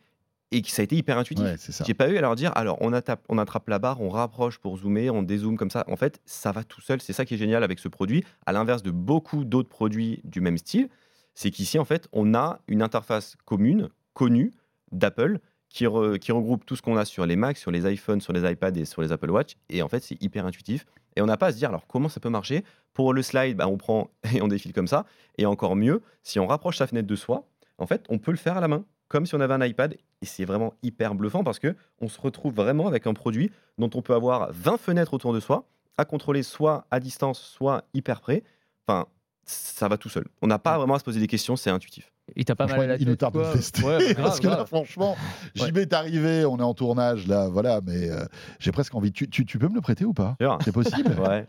et 0.52 0.62
que 0.62 0.68
ça 0.70 0.82
a 0.82 0.84
été 0.84 0.96
hyper 0.96 1.18
intuitif. 1.18 1.44
ouais. 1.44 1.56
J'ai 1.86 1.94
pas 1.94 2.08
eu 2.08 2.16
à 2.16 2.20
leur 2.20 2.34
dire, 2.36 2.52
alors 2.54 2.78
on, 2.80 2.92
attape- 2.92 3.24
on 3.28 3.38
attrape 3.38 3.68
la 3.68 3.78
barre, 3.78 4.00
on 4.00 4.08
rapproche 4.08 4.58
pour 4.58 4.76
zoomer, 4.78 5.10
on 5.10 5.22
dézoome 5.22 5.56
comme 5.56 5.70
ça. 5.70 5.84
En 5.88 5.96
fait, 5.96 6.20
ça 6.26 6.52
va 6.52 6.62
tout 6.64 6.80
seul. 6.80 7.00
C'est 7.00 7.12
ça 7.12 7.24
qui 7.24 7.34
est 7.34 7.38
génial 7.38 7.64
avec 7.64 7.78
ce 7.78 7.88
produit, 7.88 8.24
à 8.46 8.52
l'inverse 8.52 8.82
de 8.82 8.90
beaucoup 8.90 9.44
d'autres 9.44 9.68
produits 9.68 10.20
du 10.24 10.40
même 10.40 10.56
style. 10.58 10.88
C'est 11.34 11.50
qu'ici, 11.50 11.78
en 11.78 11.84
fait, 11.84 12.06
on 12.12 12.34
a 12.34 12.60
une 12.68 12.82
interface 12.82 13.36
commune, 13.44 13.88
connue, 14.12 14.52
d'Apple, 14.92 15.38
qui, 15.68 15.86
re- 15.86 16.18
qui 16.20 16.30
regroupe 16.30 16.64
tout 16.64 16.76
ce 16.76 16.82
qu'on 16.82 16.96
a 16.96 17.04
sur 17.04 17.26
les 17.26 17.34
Macs, 17.34 17.58
sur 17.58 17.72
les 17.72 17.90
iPhones, 17.92 18.20
sur 18.20 18.32
les 18.32 18.48
iPads 18.48 18.76
et 18.76 18.84
sur 18.84 19.02
les 19.02 19.10
Apple 19.10 19.30
Watch. 19.30 19.56
Et 19.70 19.82
en 19.82 19.88
fait, 19.88 20.00
c'est 20.04 20.22
hyper 20.22 20.46
intuitif. 20.46 20.86
Et 21.16 21.22
on 21.22 21.26
n'a 21.26 21.36
pas 21.36 21.48
à 21.48 21.52
se 21.52 21.56
dire, 21.56 21.68
alors 21.68 21.86
comment 21.86 22.08
ça 22.08 22.20
peut 22.20 22.30
marcher? 22.30 22.64
Pour 22.92 23.12
le 23.12 23.22
slide, 23.22 23.56
bah, 23.56 23.68
on 23.68 23.76
prend 23.76 24.10
et 24.34 24.42
on 24.42 24.48
défile 24.48 24.72
comme 24.72 24.88
ça. 24.88 25.06
Et 25.38 25.46
encore 25.46 25.76
mieux, 25.76 26.02
si 26.22 26.38
on 26.38 26.46
rapproche 26.46 26.78
sa 26.78 26.86
fenêtre 26.86 27.08
de 27.08 27.16
soi, 27.16 27.46
en 27.78 27.86
fait, 27.86 28.04
on 28.08 28.18
peut 28.18 28.30
le 28.30 28.36
faire 28.36 28.56
à 28.56 28.60
la 28.60 28.68
main, 28.68 28.84
comme 29.08 29.26
si 29.26 29.34
on 29.34 29.40
avait 29.40 29.54
un 29.54 29.64
iPad. 29.64 29.96
Et 30.22 30.26
c'est 30.26 30.44
vraiment 30.44 30.74
hyper 30.82 31.14
bluffant 31.14 31.44
parce 31.44 31.58
que 31.58 31.76
on 32.00 32.08
se 32.08 32.20
retrouve 32.20 32.54
vraiment 32.54 32.86
avec 32.86 33.06
un 33.06 33.14
produit 33.14 33.50
dont 33.78 33.90
on 33.94 34.02
peut 34.02 34.14
avoir 34.14 34.52
20 34.52 34.78
fenêtres 34.78 35.14
autour 35.14 35.32
de 35.32 35.40
soi, 35.40 35.66
à 35.98 36.04
contrôler 36.04 36.42
soit 36.42 36.86
à 36.90 37.00
distance, 37.00 37.40
soit 37.40 37.84
hyper 37.94 38.20
près. 38.20 38.42
Enfin, 38.86 39.06
ça 39.46 39.88
va 39.88 39.96
tout 39.96 40.08
seul. 40.08 40.24
On 40.42 40.46
n'a 40.46 40.58
pas 40.58 40.76
vraiment 40.78 40.94
à 40.94 40.98
se 40.98 41.04
poser 41.04 41.20
des 41.20 41.26
questions, 41.26 41.56
c'est 41.56 41.70
intuitif. 41.70 42.10
Et 42.36 42.44
t'as 42.44 42.54
pas 42.54 42.66
mal 42.66 42.80
à 42.80 42.86
la 42.86 42.96
il 42.96 43.06
nous 43.06 43.16
tarde 43.16 43.34
de 43.36 43.52
tester. 43.52 43.82
Ouais, 43.82 43.98
bah, 44.08 44.12
grave, 44.14 44.24
Parce 44.24 44.40
que 44.40 44.46
là, 44.48 44.54
grave. 44.54 44.66
franchement, 44.66 45.16
Ouais. 45.60 45.66
JB 45.68 45.78
est 45.78 45.92
arrivé, 45.92 46.44
on 46.46 46.58
est 46.58 46.62
en 46.62 46.72
tournage 46.74 47.26
là, 47.26 47.48
voilà, 47.48 47.80
mais 47.86 48.08
euh, 48.10 48.24
j'ai 48.60 48.72
presque 48.72 48.94
envie. 48.94 49.12
Tu, 49.12 49.28
tu- 49.28 49.44
tu 49.44 49.58
peux 49.58 49.68
me 49.68 49.74
le 49.74 49.80
prêter 49.82 50.04
ou 50.04 50.14
pas 50.14 50.36
C'est 50.64 50.72
possible 50.72 51.14
Ouais. 51.20 51.46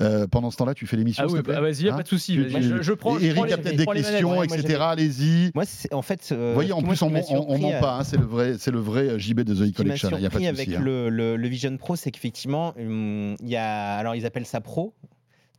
Euh, 0.00 0.26
Pendant 0.26 0.50
ce 0.50 0.56
temps-là, 0.56 0.72
tu 0.72 0.86
fais 0.86 0.96
l'émission. 0.96 1.24
Ah 1.28 1.30
oui, 1.30 1.40
bah, 1.42 1.60
vas-y, 1.60 1.82
y 1.84 1.88
a 1.88 1.92
Hein 1.92 1.96
pas 1.98 2.02
de 2.02 2.08
souci. 2.08 2.34
Je, 2.36 2.80
je 2.80 2.92
prends. 2.94 3.18
Je 3.18 3.24
Eric 3.26 3.52
a 3.52 3.58
peut-être 3.58 3.76
des 3.76 3.84
questions, 3.86 4.38
ouais, 4.38 4.46
etc. 4.46 4.78
Allez-y. 4.80 5.50
Moi, 5.54 5.64
c'est- 5.66 5.92
en 5.92 6.00
fait, 6.00 6.26
euh, 6.32 6.48
Vous 6.48 6.54
voyez, 6.54 6.72
en 6.72 6.80
plus, 6.82 7.02
on, 7.02 7.10
surpris, 7.22 7.60
ment 7.60 7.70
euh, 7.72 7.80
pas, 7.80 7.96
hein, 7.98 8.04
c'est 8.04 8.16
le 8.16 8.24
vrai, 8.24 8.54
c'est 8.58 8.70
le 8.70 8.78
vrai 8.78 9.18
JB 9.18 9.40
de 9.40 9.54
The 9.54 9.68
E 9.70 9.72
Collection. 9.76 10.10
Il 10.12 10.20
n'y 10.20 10.26
a 10.26 10.30
pas 10.30 10.38
de 10.38 10.44
avec 10.46 10.58
souci. 10.58 10.76
hein. 10.76 10.80
le, 10.82 11.10
le- 11.10 11.36
le 11.36 11.48
Vision 11.48 11.76
Pro, 11.76 11.96
c'est 11.96 12.10
qu'effectivement, 12.12 12.72
hum, 12.78 13.36
il 13.40 13.48
y 13.48 13.56
a, 13.56 13.96
alors 13.96 14.14
ils 14.14 14.24
appellent 14.24 14.46
ça 14.46 14.60
Pro. 14.62 14.94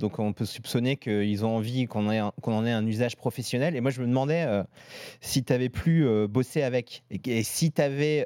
Donc 0.02 0.20
on 0.20 0.34
peut 0.34 0.46
soupçonner 0.46 0.98
qu'ils 0.98 1.46
ont 1.46 1.56
envie 1.56 1.86
qu'on 1.86 2.08
en 2.08 2.66
ait 2.66 2.72
un 2.72 2.86
usage 2.86 3.16
professionnel. 3.16 3.76
Et 3.76 3.82
moi 3.82 3.92
je 3.92 4.02
me 4.02 4.08
demandais 4.08 4.44
euh, 4.48 4.64
si 5.22 5.44
tu 5.44 5.54
avais 5.54 5.70
pu 5.70 6.04
euh, 6.04 6.28
bosser 6.28 6.64
avec 6.64 7.04
et, 7.12 7.44
si 7.44 7.72
tu 7.72 7.82
avais 7.82 8.26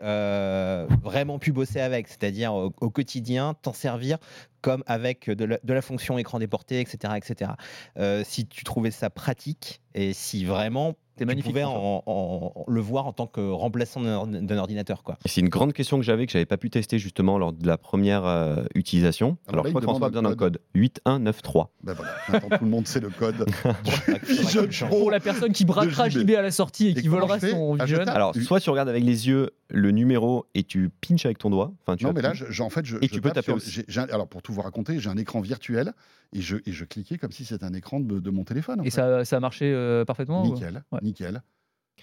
vraiment 1.03 1.37
pu 1.37 1.51
bosser 1.51 1.79
avec, 1.79 2.07
c'est-à-dire 2.07 2.53
au, 2.53 2.89
quotidien, 2.89 3.55
t'en 3.61 3.73
servir 3.73 4.17
comme 4.61 4.83
avec 4.87 5.29
de 5.29 5.45
la, 5.45 5.59
de 5.63 5.73
la 5.73 5.81
fonction 5.83 6.17
écran 6.17 6.39
déporté, 6.39 6.79
etc. 6.79 7.13
etc. 7.17 7.51
Euh, 7.99 8.23
si 8.25 8.47
tu 8.47 8.63
trouvais 8.63 8.89
ça 8.89 9.11
pratique 9.11 9.81
et 9.93 10.13
si 10.13 10.43
vraiment 10.43 10.95
T'es 11.17 11.23
tu 11.23 11.27
magnifique. 11.27 11.51
pouvais 11.51 11.63
en- 11.63 12.03
en- 12.05 12.51
en- 12.55 12.65
le 12.67 12.81
voir 12.81 13.05
en 13.07 13.13
tant 13.13 13.25
que 13.27 13.39
remplaçant 13.51 14.01
d'un 14.01 14.15
ordi- 14.17 14.45
d'un 14.45 14.57
ordinateur. 14.57 15.01
Quoi. 15.03 15.17
C'est 15.25 15.41
une 15.41 15.49
grande 15.49 15.71
question 15.73 15.97
que 15.97 16.03
j'avais, 16.03 16.25
que 16.25 16.31
j'avais 16.31 16.45
pas 16.45 16.57
pu 16.57 16.69
tester 16.69 16.99
justement 16.99 17.37
lors 17.37 17.53
de 17.53 17.65
la 17.65 17.77
première 17.77 18.25
euh, 18.25 18.63
utilisation. 18.75 19.37
Alors 19.47 19.53
Alors, 19.53 19.63
là, 19.65 19.69
je 19.69 19.71
crois 19.73 19.81
François 19.81 20.07
a 20.07 20.09
besoin 20.09 20.21
le 20.23 20.29
d'un 20.29 20.35
code 20.35 20.59
8193. 20.73 21.63
Ben 21.83 21.93
voilà, 21.93 22.11
maintenant 22.29 22.57
tout 22.57 22.63
le 22.65 22.69
monde 22.69 22.87
sait 22.87 22.99
le 22.99 23.09
code. 23.09 23.45
Pour 24.89 25.11
la 25.11 25.19
personne 25.19 25.51
qui 25.53 25.65
braquera 25.65 26.09
JB. 26.09 26.31
À 26.35 26.41
la 26.41 26.51
sortie 26.51 26.87
et, 26.87 26.91
Et 26.91 26.93
qui 27.01 27.07
volera 27.07 27.39
son 27.39 27.77
Ah, 27.79 27.85
Vision. 27.85 28.03
Alors, 28.07 28.33
soit 28.35 28.59
tu 28.59 28.69
regardes 28.69 28.89
avec 28.89 29.03
les 29.03 29.27
yeux 29.27 29.51
le 29.69 29.91
numéro 29.91 30.45
et 30.53 30.63
tu 30.63 30.89
pinches 30.89 31.25
avec 31.25 31.37
ton 31.39 31.49
doigt. 31.49 31.73
Enfin, 31.81 31.95
tu 31.95 32.05
Non, 32.05 32.13
mais 32.13 32.21
là, 32.21 32.33
je- 32.33 32.61
en 32.61 32.69
fait, 32.69 32.85
je, 32.85 32.97
Et 32.97 33.07
je 33.07 33.13
tu 33.13 33.21
peux 33.21 33.29
tape 33.29 33.45
taper 33.45 33.59
sur- 33.59 33.83
aussi. 33.87 33.99
alors, 34.11 34.27
pour 34.27 34.41
tout 34.41 34.53
vous 34.53 34.61
raconter, 34.61 34.99
j'ai 34.99 35.09
un 35.09 35.17
écran 35.17 35.41
virtuel 35.41 35.93
et 36.33 36.41
je, 36.41 36.57
et 36.65 36.71
je 36.71 36.85
cliquais 36.85 37.17
comme 37.17 37.31
si 37.31 37.45
c'était 37.45 37.65
un 37.65 37.73
écran 37.73 37.99
de, 37.99 38.19
de 38.19 38.29
mon 38.29 38.43
téléphone. 38.43 38.81
en 38.81 38.83
Et 38.83 38.91
fait. 38.91 38.91
ça, 38.97 39.25
ça 39.25 39.37
a 39.37 39.39
marché 39.39 39.71
euh, 39.73 40.05
parfaitement 40.05 40.43
ou- 40.45 40.53
Nickel, 40.53 40.83
Ouais. 40.91 40.99
nickel. 41.01 41.41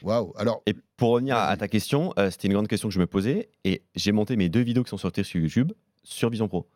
Waouh. 0.03 0.33
Alors, 0.37 0.63
Et 0.67 0.75
pour 0.97 1.11
revenir 1.11 1.37
à 1.37 1.57
ta 1.57 1.69
question, 1.69 2.13
euh, 2.19 2.31
c'était 2.31 2.49
une 2.49 2.55
grande 2.55 2.67
question 2.67 2.89
que 2.89 2.95
je 2.95 2.99
me 2.99 3.07
posais 3.07 3.51
et 3.65 3.83
j'ai 3.95 4.11
monté 4.11 4.37
mes 4.37 4.49
deux 4.49 4.63
vidéos 4.63 4.83
qui 4.83 4.91
sont 4.91 4.97
sorties 4.97 5.23
sur 5.25 5.41
YouTube 5.41 5.73
sur 6.03 6.31
Vision 6.31 6.49
Pro. 6.49 6.67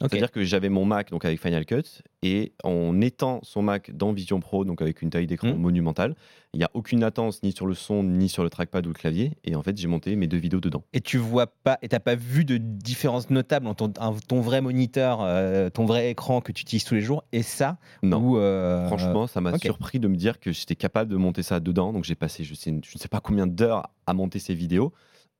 C'est-à-dire 0.00 0.30
que 0.30 0.44
j'avais 0.44 0.68
mon 0.68 0.84
Mac 0.84 1.10
donc 1.10 1.24
avec 1.24 1.40
Final 1.40 1.64
Cut 1.66 2.02
et 2.22 2.52
en 2.64 3.00
étant 3.00 3.40
son 3.42 3.62
Mac 3.62 3.90
dans 3.96 4.12
Vision 4.12 4.40
Pro, 4.40 4.64
donc 4.64 4.80
avec 4.82 5.02
une 5.02 5.10
taille 5.10 5.26
d'écran 5.26 5.48
Mhm. 5.48 5.58
monumentale, 5.58 6.14
il 6.54 6.58
n'y 6.58 6.64
a 6.64 6.70
aucune 6.74 7.00
latence 7.00 7.42
ni 7.42 7.52
sur 7.52 7.66
le 7.66 7.74
son 7.74 8.02
ni 8.02 8.28
sur 8.28 8.42
le 8.42 8.50
trackpad 8.50 8.84
ou 8.86 8.90
le 8.90 8.94
clavier. 8.94 9.32
Et 9.44 9.54
en 9.56 9.62
fait, 9.62 9.76
j'ai 9.76 9.88
monté 9.88 10.14
mes 10.16 10.26
deux 10.26 10.36
vidéos 10.38 10.60
dedans. 10.60 10.82
Et 10.92 11.00
tu 11.00 11.18
vois 11.18 11.46
pas, 11.46 11.78
et 11.82 11.88
t'as 11.88 12.00
pas 12.00 12.14
vu 12.14 12.44
de 12.44 12.56
différence 12.56 13.28
notable 13.30 13.66
entre 13.66 13.88
ton, 13.88 14.00
un- 14.02 14.14
ton 14.26 14.40
vrai 14.40 14.60
moniteur, 14.60 15.18
euh, 15.22 15.68
ton 15.70 15.84
vrai 15.84 16.10
écran 16.10 16.40
que 16.40 16.52
tu 16.52 16.62
utilises 16.62 16.84
tous 16.84 16.94
les 16.94 17.00
jours, 17.02 17.24
et 17.32 17.42
ça 17.42 17.78
Non. 18.02 18.34
euh, 18.36 18.86
Franchement, 18.86 19.26
ça 19.26 19.40
m'a 19.40 19.58
surpris 19.58 19.98
de 20.00 20.08
me 20.08 20.16
dire 20.16 20.40
que 20.40 20.52
j'étais 20.52 20.76
capable 20.76 21.10
de 21.10 21.16
monter 21.16 21.42
ça 21.42 21.60
dedans. 21.60 21.92
Donc 21.92 22.04
j'ai 22.04 22.14
passé 22.14 22.44
je, 22.44 22.54
sais, 22.54 22.70
je 22.70 22.92
ne 22.94 22.98
sais 22.98 23.08
pas 23.08 23.20
combien 23.20 23.46
d'heures 23.46 23.88
à 24.06 24.14
monter 24.14 24.38
ces 24.38 24.54
vidéos 24.54 24.92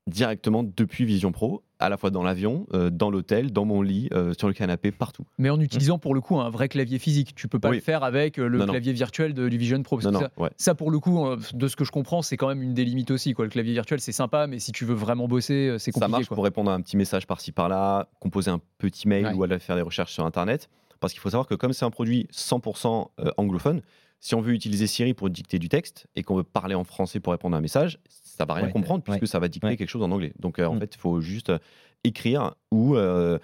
directement 0.09 0.63
depuis 0.65 1.05
Vision 1.05 1.31
Pro, 1.33 1.63
à 1.79 1.89
la 1.89 1.97
fois 1.97 2.11
dans 2.11 2.23
l'avion, 2.23 2.67
euh, 2.75 2.91
dans 2.91 3.11
l'hôtel, 3.11 3.53
dans 3.53 3.65
mon 3.65 3.83
lit, 3.83 4.09
euh, 4.13 4.35
sur 4.37 4.49
le 4.49 4.55
canapé, 4.55 4.91
partout. 4.91 5.25
Mais 5.39 5.51
en 5.51 5.61
utilisant 5.61 5.99
pour 5.99 6.15
le 6.15 6.21
coup 6.21 6.39
un 6.41 6.51
vrai 6.51 6.69
clavier 6.69 6.99
physique. 6.99 7.35
Tu 7.37 7.47
peux 7.47 7.61
pas 7.61 7.69
Oui. 7.71 7.77
le 7.77 7.83
faire 7.83 8.03
avec 8.03 8.39
euh, 8.39 8.49
le 8.49 8.59
Non, 8.59 8.67
non. 8.67 8.73
clavier 8.73 8.93
virtuel 8.93 9.35
de, 9.35 9.49
du 9.49 9.59
Vision 9.59 9.81
Pro. 9.83 9.97
parce 9.97 10.07
Non, 10.07 10.19
que 10.19 10.25
non, 10.25 10.31
ça, 10.37 10.43
ouais. 10.43 10.51
ça, 10.57 10.75
pour 10.75 10.91
le 10.91 10.99
coup, 10.99 11.25
de 11.55 11.69
ce 11.69 11.77
que 11.77 11.85
je 11.85 11.93
comprends, 11.93 12.23
c'est 12.23 12.37
quand 12.37 12.49
même 12.49 12.63
une 12.63 12.75
des 12.75 12.85
limites 12.85 13.11
aussi. 13.13 13.35
Quoi. 13.35 13.45
Le 13.45 13.51
clavier 13.51 13.73
virtuel, 13.75 14.01
c'est 14.01 14.13
sympa, 14.13 14.47
mais 14.47 14.59
si 14.59 14.73
tu 14.73 14.85
veux 14.85 14.95
vraiment 14.95 15.29
bosser, 15.29 15.77
c'est 15.79 15.93
compliqué. 15.93 16.05
Ça 16.05 16.09
marche 16.09 16.27
quoi. 16.29 16.35
pour 16.35 16.45
répondre 16.45 16.71
à 16.71 16.75
un 16.75 16.81
petit 16.81 16.97
message 16.97 17.27
par-ci 17.27 17.53
par-là, 17.53 18.09
composer 18.21 18.51
un 18.51 18.61
petit 18.79 19.07
mail 19.07 19.27
Ouais. 19.27 19.35
ou 19.35 19.43
aller 19.45 19.59
faire 19.59 19.77
des 19.77 19.83
recherches 19.83 20.13
sur 20.13 20.25
Internet. 20.25 20.69
Parce 21.01 21.13
qu'il 21.13 21.21
faut 21.21 21.31
savoir 21.31 21.47
que 21.47 21.55
comme 21.55 21.73
c'est 21.73 21.85
un 21.85 21.91
produit 21.91 22.27
100% 22.33 23.11
euh, 23.21 23.31
anglophone, 23.37 23.83
si 24.21 24.35
on 24.35 24.41
veut 24.41 24.53
utiliser 24.53 24.89
Siri 24.89 25.15
pour 25.15 25.31
dicter 25.31 25.61
du 25.61 25.69
texte 25.69 26.09
et 26.17 26.25
qu'on 26.25 26.35
veut 26.35 26.43
parler 26.43 26.75
en 26.75 26.83
français 26.83 27.21
pour 27.21 27.33
répondre 27.33 27.55
à 27.55 27.59
un 27.59 27.63
message, 27.63 28.01
ça 28.39 28.45
va 28.45 28.55
rien 28.55 28.67
Ouais, 28.67 28.73
comprendre 28.73 29.03
puisque 29.03 29.23
ouais. 29.23 29.27
ça 29.27 29.39
va 29.39 29.49
dicter 29.49 29.67
Ouais. 29.67 29.77
quelque 29.77 29.89
chose 29.91 30.03
en 30.03 30.11
anglais. 30.11 30.33
Donc 30.39 30.59
euh, 30.59 30.67
en 30.67 30.75
Mm. 30.77 30.81
fait, 30.81 30.95
il 30.95 30.99
faut 30.99 31.21
juste 31.21 31.51
euh, 31.51 31.59
écrire 32.05 32.55
ou, 32.71 32.97
euh, 32.97 33.39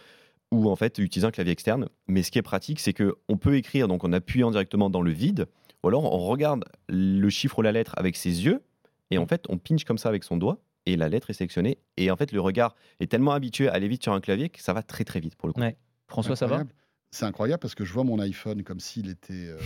ou 0.53 0.71
en 0.71 0.77
fait 0.77 0.99
utiliser 0.99 1.27
un 1.27 1.31
clavier 1.31 1.53
externe. 1.53 1.89
Mais 2.07 2.23
ce 2.23 2.31
qui 2.31 2.39
est 2.39 2.43
pratique, 2.43 2.81
c'est 2.81 2.93
que 2.93 3.17
on 3.29 3.37
peut 3.37 3.57
écrire 3.57 3.89
donc 3.89 4.05
en 4.05 4.13
appuyant 4.13 4.51
directement 4.51 4.89
dans 4.91 5.03
le 5.03 5.11
vide, 5.11 5.47
ou 5.83 5.89
alors 5.89 6.05
on 6.05 6.19
regarde 6.19 6.65
le 6.89 7.29
chiffre 7.31 7.59
ou 7.59 7.63
la 7.63 7.73
lettre 7.73 7.93
avec 7.97 8.17
ses 8.17 8.45
yeux, 8.45 8.63
et 9.11 9.19
en 9.19 9.27
fait 9.27 9.45
on 9.49 9.59
pinche 9.59 9.85
comme 9.85 9.99
ça 9.99 10.09
avec 10.09 10.25
son 10.25 10.37
doigt, 10.37 10.59
et 10.87 10.97
la 10.97 11.09
lettre 11.09 11.31
est 11.31 11.35
sélectionnée. 11.35 11.79
Et 11.97 12.11
en 12.11 12.17
fait 12.17 12.31
le 12.33 12.41
regard 12.41 12.75
est 13.01 13.11
tellement 13.11 13.33
habitué 13.33 13.69
à 13.69 13.73
aller 13.73 13.89
vite 13.89 14.03
sur 14.05 14.13
un 14.13 14.21
clavier 14.21 14.49
que 14.49 14.61
ça 14.63 14.73
va 14.73 14.83
très 14.83 15.05
très 15.05 15.19
vite 15.21 15.35
pour 15.35 15.49
le 15.49 15.53
coup. 15.55 15.61
Ouais. 15.61 15.77
François, 16.07 16.37
ça 16.37 16.47
va. 16.47 16.63
C'est 17.11 17.25
incroyable 17.27 17.61
parce 17.61 17.75
que 17.75 17.85
je 17.85 17.93
vois 17.93 18.05
mon 18.05 18.19
iPhone 18.19 18.63
comme 18.65 18.81
s'il 18.81 19.09
était. 19.09 19.47
euh, 19.49 19.59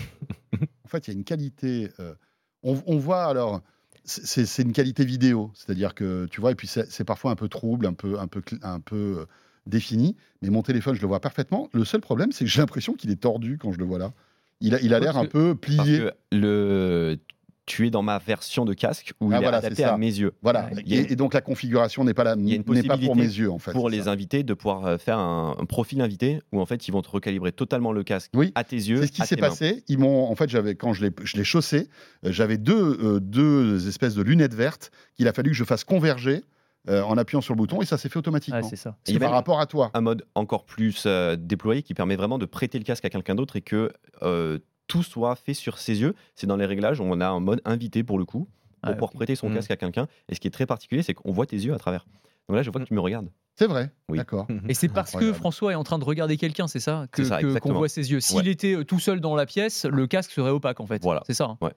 en 0.85 0.88
fait, 0.88 1.08
il 1.08 1.12
y 1.12 1.14
a 1.14 1.18
une 1.18 1.25
qualité. 1.25 1.88
euh, 1.99 2.14
on, 2.62 2.80
on 2.87 2.99
voit 2.99 3.25
alors. 3.25 3.62
C'est 4.05 4.62
une 4.62 4.73
qualité 4.73 5.05
vidéo, 5.05 5.50
c'est-à-dire 5.55 5.95
que 5.95 6.26
tu 6.31 6.40
vois, 6.40 6.52
et 6.52 6.55
puis 6.55 6.67
c'est 6.69 7.05
parfois 7.05 7.31
un 7.31 7.37
peu 7.37 7.49
trouble, 7.49 7.87
un 7.87 7.93
peu, 7.93 8.19
un 8.19 8.26
peu, 8.26 8.43
un 8.62 8.81
peu 8.81 8.97
euh, 9.21 9.26
défini. 9.67 10.17
Mais 10.43 10.50
mon 10.50 10.62
téléphone, 10.62 10.95
je 10.95 11.00
le 11.02 11.07
vois 11.09 11.21
parfaitement. 11.21 11.69
Le 11.73 11.85
seul 11.85 12.00
problème, 12.00 12.33
c'est 12.33 12.45
que 12.45 12.50
j'ai 12.50 12.61
l'impression 12.61 12.95
qu'il 12.95 13.11
est 13.11 13.21
tordu 13.21 13.59
quand 13.59 13.73
je 13.73 13.78
le 13.78 13.85
vois 13.85 13.99
là. 13.99 14.12
Il 14.61 14.75
a, 14.75 14.81
il 14.81 14.93
a 14.95 14.99
l'air 15.00 15.17
un 15.17 15.26
peu 15.26 15.55
Parce 15.55 15.83
plié. 15.85 15.99
que 15.99 16.12
le, 16.33 17.19
tu 17.68 17.87
es 17.87 17.90
dans 17.90 18.02
ma 18.02 18.18
version 18.18 18.64
de 18.64 18.72
casque 18.75 19.12
où 19.20 19.30
Ah, 19.30 19.37
il 19.37 19.42
voilà, 19.42 19.58
est 19.58 19.66
adapté 19.66 19.84
à 19.84 19.96
mes 19.96 20.06
yeux. 20.06 20.32
Voilà. 20.42 20.70
Il 20.84 20.92
y 20.94 20.98
a 20.98 21.02
Et, 21.02 21.16
donc 21.16 21.34
la 21.34 21.40
configuration 21.40 22.02
n'est 22.04 22.14
pas 22.14 22.25
là, 22.25 22.34
n'est 22.37 22.58
pas 22.82 22.98
pour 22.98 23.14
mes 23.14 23.22
yeux 23.22 23.50
en 23.50 23.58
fait. 23.58 23.72
pour 23.72 23.88
les 23.90 24.02
ça. 24.04 24.10
invités 24.12 24.42
de 24.42 24.54
pouvoir 24.54 24.87
euh, 24.87 24.98
faire 24.98 25.18
un, 25.18 25.56
un 25.58 25.64
profil 25.66 26.00
invité 26.00 26.40
où 26.52 26.60
en 26.60 26.66
fait 26.66 26.88
ils 26.88 26.92
vont 26.92 27.02
te 27.02 27.10
recalibrer 27.10 27.52
totalement 27.52 27.92
le 27.92 28.02
casque 28.02 28.30
Oui, 28.34 28.50
à 28.54 28.64
tes 28.64 28.76
yeux. 28.76 29.00
C'est 29.02 29.06
ce 29.08 29.12
qui 29.12 29.22
s'est 29.22 29.37
passé. 29.37 29.84
Ils 29.88 29.98
m'ont, 29.98 30.30
en 30.30 30.34
fait, 30.34 30.48
j'avais 30.48 30.75
quand 30.75 30.92
je 30.92 31.04
l'ai, 31.04 31.10
je 31.22 31.37
l'ai 31.37 31.44
chaussé, 31.44 31.88
euh, 32.25 32.32
j'avais 32.32 32.56
deux, 32.58 32.98
euh, 33.02 33.20
deux 33.20 33.87
espèces 33.88 34.14
de 34.14 34.22
lunettes 34.22 34.54
vertes 34.54 34.90
qu'il 35.16 35.28
a 35.28 35.32
fallu 35.32 35.50
que 35.50 35.56
je 35.56 35.64
fasse 35.64 35.84
converger 35.84 36.42
euh, 36.88 37.02
en 37.02 37.18
appuyant 37.18 37.40
sur 37.42 37.52
le 37.54 37.58
bouton 37.58 37.82
et 37.82 37.84
ça 37.84 37.98
s'est 37.98 38.08
fait 38.08 38.18
automatiquement. 38.18 38.60
Ouais, 38.60 38.66
c'est 38.68 38.76
ça. 38.76 38.96
C'est 39.04 39.12
Et 39.12 39.18
par 39.18 39.32
rapport 39.32 39.60
à 39.60 39.66
toi. 39.66 39.90
un 39.94 40.00
mode 40.00 40.25
encore 40.34 40.64
plus 40.64 41.02
euh, 41.06 41.37
déployé 41.37 41.82
qui 41.82 41.92
permet 41.92 42.16
vraiment 42.16 42.38
de 42.38 42.46
prêter 42.46 42.78
le 42.78 42.84
casque 42.84 43.04
à 43.04 43.10
quelqu'un 43.10 43.34
d'autre 43.34 43.56
et 43.56 43.60
que 43.60 43.92
euh, 44.22 44.58
tout 44.88 45.04
soit 45.04 45.37
fait 45.37 45.54
sur 45.54 45.78
ses 45.78 46.00
yeux. 46.00 46.14
C'est 46.35 46.47
dans 46.49 46.57
les 46.57 46.66
réglages, 46.66 47.00
on 47.00 47.21
a 47.21 47.28
un 47.28 47.38
mode 47.40 47.61
invité 47.64 48.02
pour 48.02 48.18
le 48.18 48.25
coup, 48.25 48.49
pour 48.83 48.90
Ouais, 48.90 48.95
pouvoir 48.97 49.12
prêter 49.12 49.37
son 49.37 49.49
Mm. 49.50 49.54
casque 49.54 49.71
à 49.71 49.76
quelqu'un. 49.76 50.09
Et 50.28 50.35
ce 50.35 50.40
qui 50.40 50.49
est 50.49 50.50
très 50.50 50.66
particulier, 50.66 51.02
c'est 51.02 51.14
qu'on 51.14 51.30
voit 51.33 51.47
tes 51.47 51.57
yeux 51.57 51.73
à 51.75 51.78
travers. 51.78 52.04
Donc 52.49 52.57
là, 52.57 52.62
je 52.62 52.71
vois 52.71 52.80
que 52.80 52.87
tu 52.87 52.95
me 52.95 53.00
regardes. 53.00 53.28
C'est 53.57 53.66
vrai. 53.66 53.90
Oui. 54.09 54.18
D'accord. 54.18 54.47
Et 54.68 54.75
c'est 54.75 54.88
parce 54.88 55.11
Incroyable. 55.11 55.35
que 55.35 55.38
François 55.38 55.73
est 55.73 55.75
en 55.75 55.85
train 55.85 55.99
de 55.99 56.04
regarder 56.04 56.37
quelqu'un, 56.37 56.66
c'est 56.68 56.80
ça 56.80 57.07
ça, 57.12 57.40
que- 57.42 57.59
Qu'on 57.59 57.73
voit 57.75 57.88
ses 57.88 58.11
yeux. 58.11 58.21
S'il 58.21 58.37
Ouais. 58.38 58.49
était 58.49 58.75
euh, 58.76 58.85
tout 58.85 58.99
seul 59.00 59.21
dans 59.21 59.35
la 59.37 59.47
pièce, 59.47 59.85
le 59.85 60.07
casque 60.07 60.30
serait 60.33 60.50
opaque 60.50 60.80
en 60.80 60.87
fait. 60.87 61.02
Voilà. 61.02 61.23
C'est 61.26 61.35
ça. 61.35 61.57
hein. 61.61 61.71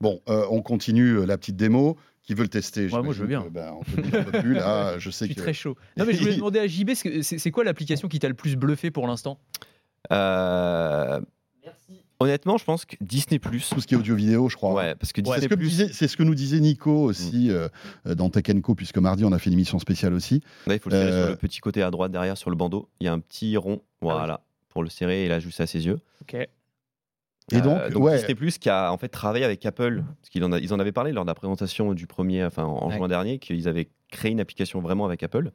Bon, 0.00 0.20
euh, 0.28 0.44
on 0.50 0.60
continue 0.60 1.18
euh, 1.18 1.24
la 1.26 1.36
petite 1.38 1.56
démo. 1.56 1.96
Qui 2.22 2.32
veut 2.32 2.42
le 2.42 2.48
tester? 2.48 2.86
Ouais, 2.90 3.02
moi, 3.02 3.12
je 3.12 3.20
veux 3.20 3.26
bien. 3.26 3.42
que, 3.42 3.48
ben, 3.50 3.74
peut 3.84 4.40
plus 4.40 4.54
là. 4.54 4.94
Je 4.98 5.10
sais 5.10 5.26
Je 5.26 5.32
suis 5.32 5.34
que 5.34 5.40
très 5.42 5.52
chaud. 5.52 5.76
Non, 5.98 6.06
mais 6.06 6.14
je 6.14 6.20
voulais 6.20 6.34
demander 6.36 6.58
à 6.58 6.66
JB, 6.66 6.92
c'est 6.94 7.50
quoi 7.50 7.64
l'application 7.64 8.08
qui 8.08 8.18
t'a 8.18 8.28
le 8.28 8.34
plus 8.34 8.56
bluffé 8.56 8.90
pour 8.90 9.06
l'instant? 9.06 9.38
Euh, 10.10 11.20
Honnêtement, 12.20 12.58
je 12.58 12.64
pense 12.64 12.84
que 12.84 12.96
Disney 13.00 13.38
tout 13.40 13.58
ce 13.80 13.86
qui 13.86 13.94
est 13.94 13.96
audio 13.96 14.14
vidéo, 14.14 14.48
je 14.48 14.56
crois. 14.56 14.72
Ouais, 14.72 14.94
parce 14.94 15.12
que 15.12 15.20
C'est 15.20 15.22
Disney 15.22 15.42
ce, 15.42 15.48
que 15.48 15.54
me 15.56 15.62
disait- 15.68 15.92
c'est 15.92 16.06
ce 16.08 16.16
que 16.16 16.22
nous 16.22 16.34
disait 16.34 16.60
Nico 16.60 16.92
aussi 16.92 17.50
euh, 17.50 17.68
euh, 18.06 18.14
dans 18.14 18.30
Tech 18.30 18.44
Co, 18.62 18.74
puisque 18.74 18.98
mardi 18.98 19.24
on 19.24 19.32
a 19.32 19.38
fait 19.38 19.50
une 19.50 19.54
émission 19.54 19.78
spéciale 19.78 20.14
aussi. 20.14 20.40
Là, 20.66 20.74
il 20.74 20.80
faut 20.80 20.90
le 20.90 20.96
serrer 20.96 21.10
Euh, 21.10 21.22
sur 21.22 21.30
le 21.30 21.36
petit 21.36 21.60
côté 21.60 21.82
à 21.82 21.90
droite 21.90 22.12
derrière 22.12 22.36
sur 22.38 22.50
le 22.50 22.56
bandeau. 22.56 22.88
Il 23.00 23.04
y 23.04 23.08
a 23.08 23.12
un 23.12 23.18
petit 23.20 23.56
rond, 23.56 23.82
voilà, 24.00 24.40
pour 24.68 24.82
le 24.84 24.88
serrer 24.90 25.24
et 25.24 25.28
là 25.28 25.40
juste 25.40 25.60
à 25.60 25.66
ses 25.66 25.86
yeux. 25.86 25.98
Ok. 26.22 26.34
Et 27.52 27.60
donc, 27.60 27.78
Euh, 27.78 27.90
ouais. 27.94 28.16
Disney 28.16 28.34
Plus 28.34 28.56
qui 28.58 28.70
a 28.70 28.90
en 28.92 28.96
fait 28.96 29.08
travaillé 29.08 29.44
avec 29.44 29.66
Apple, 29.66 30.02
parce 30.20 30.30
qu'ils 30.30 30.44
en, 30.44 30.52
a- 30.52 30.58
ils 30.60 30.72
en 30.72 30.78
avaient 30.80 30.92
parlé 30.92 31.12
lors 31.12 31.24
de 31.24 31.30
la 31.30 31.34
présentation 31.34 31.92
du 31.92 32.06
premier, 32.06 32.42
enfin 32.44 32.64
en, 32.64 32.78
en 32.78 32.88
Ouais. 32.88 32.96
juin 32.96 33.08
dernier, 33.08 33.38
qu'ils 33.38 33.68
avaient 33.68 33.88
créé 34.10 34.30
une 34.32 34.40
application 34.40 34.80
vraiment 34.80 35.04
avec 35.04 35.22
Apple. 35.22 35.50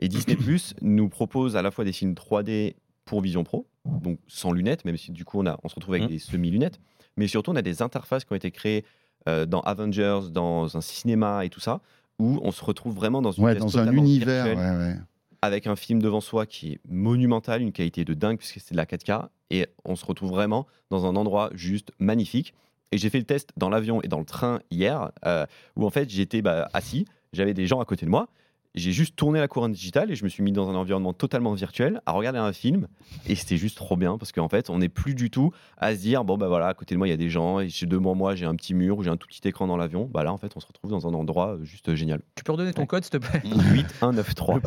Et 0.00 0.08
Disney 0.08 0.36
Plus 0.54 0.74
nous 0.80 1.08
propose 1.08 1.56
à 1.56 1.62
la 1.62 1.70
fois 1.70 1.84
des 1.84 1.92
films 1.92 2.14
3D 2.14 2.74
pour 3.04 3.20
Vision 3.20 3.44
Pro, 3.44 3.66
donc 4.02 4.18
sans 4.28 4.52
lunettes, 4.52 4.84
même 4.84 4.96
si 4.96 5.12
du 5.12 5.24
coup 5.24 5.40
on, 5.40 5.46
a, 5.46 5.58
on 5.62 5.68
se 5.68 5.74
retrouve 5.74 5.94
avec 5.94 6.04
Mhm. 6.04 6.10
des 6.10 6.18
semi-lunettes, 6.18 6.80
mais 7.16 7.26
surtout 7.26 7.50
on 7.50 7.56
a 7.56 7.62
des 7.62 7.82
interfaces 7.82 8.24
qui 8.24 8.32
ont 8.32 8.36
été 8.36 8.50
créées 8.50 8.84
euh, 9.28 9.46
dans 9.46 9.60
Avengers, 9.60 10.20
dans 10.30 10.76
un 10.76 10.80
cinéma 10.80 11.44
et 11.44 11.48
tout 11.50 11.60
ça, 11.60 11.80
où 12.18 12.38
on 12.42 12.52
se 12.52 12.64
retrouve 12.64 12.94
vraiment 12.94 13.22
dans 13.22 13.32
une 13.32 13.44
Ouais, 13.44 13.54
dans 13.56 13.78
un 13.78 13.90
univers. 13.92 14.44
virtuelle 14.46 14.58
ouais, 14.78 14.86
ouais. 14.92 14.96
avec 15.42 15.66
un 15.66 15.76
film 15.76 16.00
devant 16.00 16.20
soi 16.20 16.46
qui 16.46 16.72
est 16.74 16.80
monumental, 16.88 17.60
une 17.62 17.72
qualité 17.72 18.04
de 18.04 18.14
dingue 18.14 18.38
puisque 18.38 18.60
c'est 18.60 18.72
de 18.72 18.76
la 18.76 18.86
4K 18.86 19.28
et 19.50 19.66
on 19.84 19.96
se 19.96 20.04
retrouve 20.04 20.30
vraiment 20.30 20.66
dans 20.90 21.06
un 21.06 21.14
endroit 21.16 21.50
juste 21.54 21.92
magnifique. 21.98 22.54
Et 22.92 22.98
j'ai 22.98 23.10
fait 23.10 23.18
le 23.18 23.24
test 23.24 23.50
dans 23.56 23.68
l'avion 23.68 24.00
et 24.02 24.08
dans 24.08 24.18
le 24.20 24.24
train 24.24 24.60
hier 24.70 25.10
euh, 25.24 25.44
où 25.74 25.84
en 25.84 25.90
fait 25.90 26.08
j'étais 26.08 26.40
bah, 26.40 26.68
assis, 26.72 27.04
j'avais 27.32 27.52
des 27.54 27.66
gens 27.66 27.80
à 27.80 27.84
côté 27.84 28.06
de 28.06 28.10
moi. 28.10 28.28
J'ai 28.76 28.92
juste 28.92 29.16
tourné 29.16 29.40
la 29.40 29.48
couronne 29.48 29.72
digitale 29.72 30.10
et 30.10 30.14
je 30.16 30.22
me 30.24 30.28
suis 30.28 30.42
mis 30.42 30.52
dans 30.52 30.68
un 30.68 30.74
environnement 30.74 31.12
totalement 31.14 31.54
virtuel 31.54 32.00
à 32.06 32.12
regarder 32.12 32.38
un 32.38 32.52
film. 32.52 32.86
Et 33.26 33.34
c'était 33.34 33.56
juste 33.56 33.76
trop 33.76 33.96
bien 33.96 34.18
parce 34.18 34.32
qu'en 34.32 34.48
fait 34.48 34.68
on 34.70 34.78
n'est 34.78 34.88
plus 34.90 35.14
du 35.14 35.30
tout 35.30 35.50
à 35.78 35.94
se 35.94 36.00
dire 36.00 36.24
bon 36.24 36.36
bah 36.36 36.48
voilà 36.48 36.68
à 36.68 36.74
côté 36.74 36.94
de 36.94 36.98
moi 36.98 37.06
il 37.08 37.10
y 37.10 37.14
a 37.14 37.16
des 37.16 37.30
gens. 37.30 37.60
Et 37.60 37.68
chez 37.70 37.86
devant 37.86 38.14
moi 38.14 38.34
j'ai 38.34 38.44
un 38.46 38.54
petit 38.54 38.74
mur 38.74 38.98
ou 38.98 39.02
j'ai 39.02 39.10
un 39.10 39.16
tout 39.16 39.26
petit 39.28 39.46
écran 39.48 39.66
dans 39.66 39.76
l'avion. 39.76 40.08
Bah 40.12 40.24
là 40.24 40.32
en 40.32 40.36
fait 40.38 40.52
on 40.56 40.60
se 40.60 40.66
retrouve 40.66 40.90
dans 40.90 41.06
un 41.08 41.14
endroit 41.14 41.54
euh, 41.54 41.64
juste 41.64 41.94
génial. 41.94 42.20
Tu 42.34 42.44
peux 42.44 42.52
redonner 42.52 42.72
ton 42.74 42.84
code, 42.86 43.04
s'il 43.04 43.12
te 43.12 43.16
plaît? 43.26 43.40
8193 43.44 44.60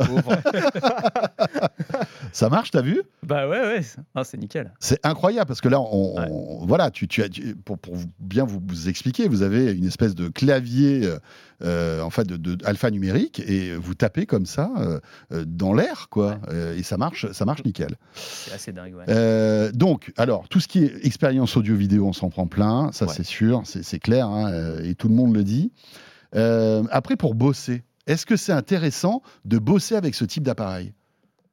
Ça 2.32 2.48
marche, 2.48 2.70
t'as 2.70 2.82
vu? 2.82 3.02
Bah 3.22 3.48
ouais, 3.48 3.60
ouais. 3.60 3.80
Ah, 4.14 4.24
c'est 4.24 4.38
nickel. 4.38 4.72
C'est 4.80 4.98
incroyable 5.04 5.46
parce 5.46 5.60
que 5.60 5.68
là, 5.68 5.80
on, 5.80 6.14
on- 6.18 6.66
voilà, 6.66 6.90
tu, 6.90 7.08
tu 7.08 7.22
as, 7.22 7.28
tu- 7.28 7.54
pour, 7.56 7.78
pour 7.78 7.94
bien 8.18 8.44
vous, 8.44 8.60
vous 8.66 8.88
expliquer, 8.88 9.28
vous 9.28 9.42
avez 9.42 9.72
une 9.72 9.84
espèce 9.86 10.14
de 10.14 10.28
clavier 10.28 11.04
euh, 11.04 11.18
euh, 11.62 12.00
en 12.02 12.10
fait 12.10 12.26
de, 12.26 12.36
de 12.36 12.56
alphanumérique 12.64 13.40
et 13.40 13.74
vous 13.74 13.94
tapez 14.00 14.26
comme 14.26 14.46
ça 14.46 14.70
euh, 14.78 14.98
euh, 15.32 15.44
dans 15.46 15.72
l'air, 15.74 16.08
quoi, 16.10 16.38
Euh, 16.48 16.76
et 16.76 16.82
ça 16.82 16.96
marche, 16.96 17.30
ça 17.32 17.44
marche 17.44 17.62
nickel. 17.64 17.96
C'est 18.14 18.52
assez 18.54 18.72
dingue, 18.72 18.94
ouais. 18.94 19.72
Donc, 19.72 20.12
alors, 20.16 20.48
tout 20.48 20.58
ce 20.60 20.68
qui 20.68 20.84
est 20.84 21.04
expérience 21.06 21.56
audio-vidéo, 21.56 22.06
on 22.06 22.12
s'en 22.12 22.30
prend 22.30 22.46
plein, 22.46 22.90
ça 22.92 23.06
Ouais. 23.06 23.12
c'est 23.14 23.24
sûr, 23.24 23.62
c'est 23.64 23.98
clair, 23.98 24.26
hein, 24.28 24.78
et 24.82 24.94
tout 24.94 25.08
le 25.08 25.14
monde 25.14 25.34
le 25.34 25.44
dit. 25.44 25.70
Après, 26.32 27.16
pour 27.16 27.34
bosser, 27.34 27.82
est-ce 28.06 28.26
que 28.26 28.36
c'est 28.36 28.52
intéressant 28.52 29.22
de 29.44 29.58
bosser 29.58 29.94
avec 29.94 30.14
ce 30.14 30.24
type 30.24 30.42
d'appareil? 30.42 30.92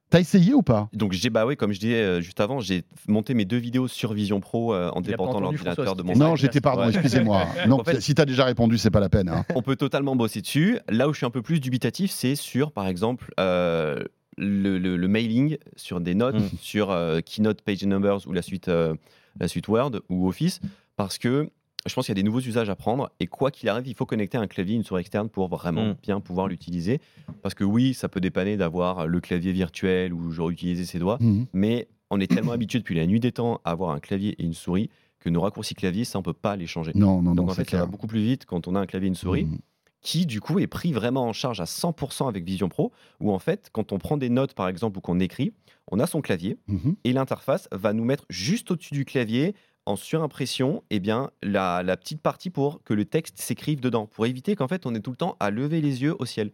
T'as 0.09 0.19
essayé 0.21 0.53
ou 0.53 0.61
pas? 0.61 0.87
Donc 0.93 1.11
j'ai 1.11 1.29
bah 1.29 1.45
oui, 1.45 1.57
comme 1.57 1.73
je 1.73 1.79
disais 1.79 1.95
euh, 1.95 2.21
juste 2.21 2.39
avant, 2.39 2.59
j'ai 2.61 2.83
monté 3.09 3.33
mes 3.33 3.43
deux 3.43 3.57
vidéos 3.57 3.87
sur 3.89 4.13
Vision 4.13 4.39
Pro 4.39 4.73
euh, 4.73 4.89
en 4.93 5.01
déportant 5.01 5.39
l'ordinateur 5.41 5.95
de 5.97 6.03
mon 6.03 6.13
Non, 6.15 6.35
j'étais 6.37 6.61
pardon, 6.61 6.83
Ouais. 6.83 6.89
excusez-moi. 6.91 7.45
Non, 7.67 7.81
En 7.81 7.83
fait- 7.83 7.99
si 7.99 8.15
t'as 8.15 8.23
déjà 8.25 8.45
répondu, 8.45 8.77
c'est 8.77 8.89
pas 8.91 9.01
la 9.01 9.09
peine. 9.09 9.27
hein. 9.27 9.43
On 9.55 9.61
peut 9.61 9.75
totalement 9.75 10.15
bosser 10.15 10.41
dessus. 10.41 10.79
Là 10.89 11.09
où 11.09 11.13
je 11.13 11.17
suis 11.17 11.25
un 11.25 11.29
peu 11.29 11.41
plus 11.41 11.59
dubitatif, 11.59 12.09
c'est 12.11 12.35
sur 12.35 12.71
par 12.71 12.87
exemple 12.87 13.33
euh, 13.39 14.01
le, 14.37 14.77
le- 14.77 14.95
le 14.95 15.07
mailing 15.09 15.57
sur 15.75 15.99
des 15.99 16.15
notes, 16.15 16.35
Mm. 16.35 16.49
sur 16.61 16.91
euh, 16.91 17.19
Keynote 17.19 17.61
Page 17.61 17.83
Numbers 17.83 18.19
ou 18.27 18.31
la 18.33 18.41
suite, 18.41 18.69
euh, 18.69 18.95
la 19.39 19.47
suite 19.49 19.67
Word 19.67 19.91
ou 20.09 20.29
Office, 20.29 20.61
parce 20.95 21.17
que 21.17 21.49
je 21.87 21.93
pense 21.95 22.05
qu'il 22.05 22.11
y 22.11 22.17
a 22.17 22.21
des 22.21 22.23
nouveaux 22.23 22.39
usages 22.41 22.69
à 22.69 22.75
prendre 22.75 23.09
et 23.19 23.27
quoi 23.27 23.51
qu'il 23.51 23.69
arrive, 23.69 23.87
il 23.87 23.95
faut 23.95 24.05
connecter 24.05 24.37
un 24.37 24.47
clavier, 24.47 24.75
une 24.75 24.83
souris 24.83 25.01
externe 25.01 25.29
pour 25.29 25.47
vraiment 25.47 25.89
Mm. 25.89 25.95
bien 26.03 26.19
pouvoir 26.19 26.47
l'utiliser. 26.47 26.99
Parce 27.41 27.53
que 27.55 27.63
oui, 27.63 27.93
ça 27.93 28.09
peut 28.09 28.19
dépanner 28.19 28.57
d'avoir 28.57 29.07
le 29.07 29.19
clavier 29.19 29.51
virtuel 29.51 30.13
où 30.13 30.31
j'aurais 30.31 30.53
utilisé 30.53 30.85
ses 30.85 30.99
doigts, 30.99 31.17
Mhm. 31.21 31.45
mais 31.53 31.87
on 32.09 32.19
est 32.19 32.27
tellement 32.31 32.51
habitué 32.59 32.79
depuis 32.79 32.95
la 32.95 33.05
nuit 33.05 33.19
des 33.19 33.31
temps 33.31 33.61
à 33.65 33.71
avoir 33.71 33.91
un 33.91 33.99
clavier 33.99 34.35
et 34.39 34.43
une 34.43 34.53
souris 34.53 34.89
que 35.19 35.29
nos 35.29 35.41
raccourcis 35.41 35.73
clavier, 35.75 36.05
ça 36.05 36.19
on 36.19 36.21
peut 36.23 36.33
pas 36.33 36.55
les 36.55 36.67
changer. 36.67 36.91
Non, 36.95 37.21
non, 37.21 37.33
Donc 37.35 37.47
non, 37.47 37.51
en 37.51 37.55
c'est 37.55 37.65
fait, 37.65 37.71
ça 37.71 37.77
va 37.79 37.85
beaucoup 37.85 38.07
plus 38.07 38.21
vite 38.21 38.45
quand 38.45 38.67
on 38.67 38.75
a 38.75 38.79
un 38.79 38.85
clavier 38.85 39.07
et 39.07 39.09
une 39.09 39.15
souris 39.15 39.45
Mhm. 39.45 39.57
qui 40.01 40.25
du 40.25 40.39
coup 40.39 40.59
est 40.59 40.67
pris 40.67 40.93
vraiment 40.93 41.23
en 41.27 41.33
charge 41.33 41.59
à 41.59 41.65
100% 41.65 42.27
avec 42.27 42.45
Vision 42.45 42.69
Pro, 42.69 42.91
où 43.19 43.31
en 43.33 43.39
fait, 43.39 43.69
quand 43.73 43.91
on 43.91 43.97
prend 43.97 44.15
des 44.15 44.29
notes 44.29 44.53
par 44.53 44.67
exemple 44.69 44.97
ou 44.99 45.01
qu'on 45.01 45.19
écrit, 45.19 45.51
on 45.91 45.99
a 45.99 46.05
son 46.07 46.21
clavier 46.21 46.57
Mhm. 46.67 46.95
et 47.03 47.13
l'interface 47.13 47.67
va 47.71 47.93
nous 47.93 48.05
mettre 48.05 48.25
juste 48.29 48.71
au-dessus 48.71 48.93
du 48.93 49.05
clavier 49.05 49.55
en 49.87 49.95
surimpression 49.95 50.83
eh 50.89 50.99
bien, 50.99 51.31
la, 51.41 51.81
la 51.81 51.97
petite 51.97 52.21
partie 52.21 52.49
pour 52.49 52.83
que 52.83 52.93
le 52.93 53.05
texte 53.05 53.39
s'écrive 53.39 53.79
dedans, 53.79 54.05
pour 54.05 54.25
éviter 54.25 54.55
qu'en 54.55 54.67
fait 54.67 54.85
on 54.85 54.93
ait 54.93 54.99
tout 54.99 55.11
le 55.11 55.17
temps 55.17 55.37
à 55.39 55.49
lever 55.49 55.81
les 55.81 56.01
yeux 56.01 56.15
au 56.19 56.25
ciel. 56.25 56.51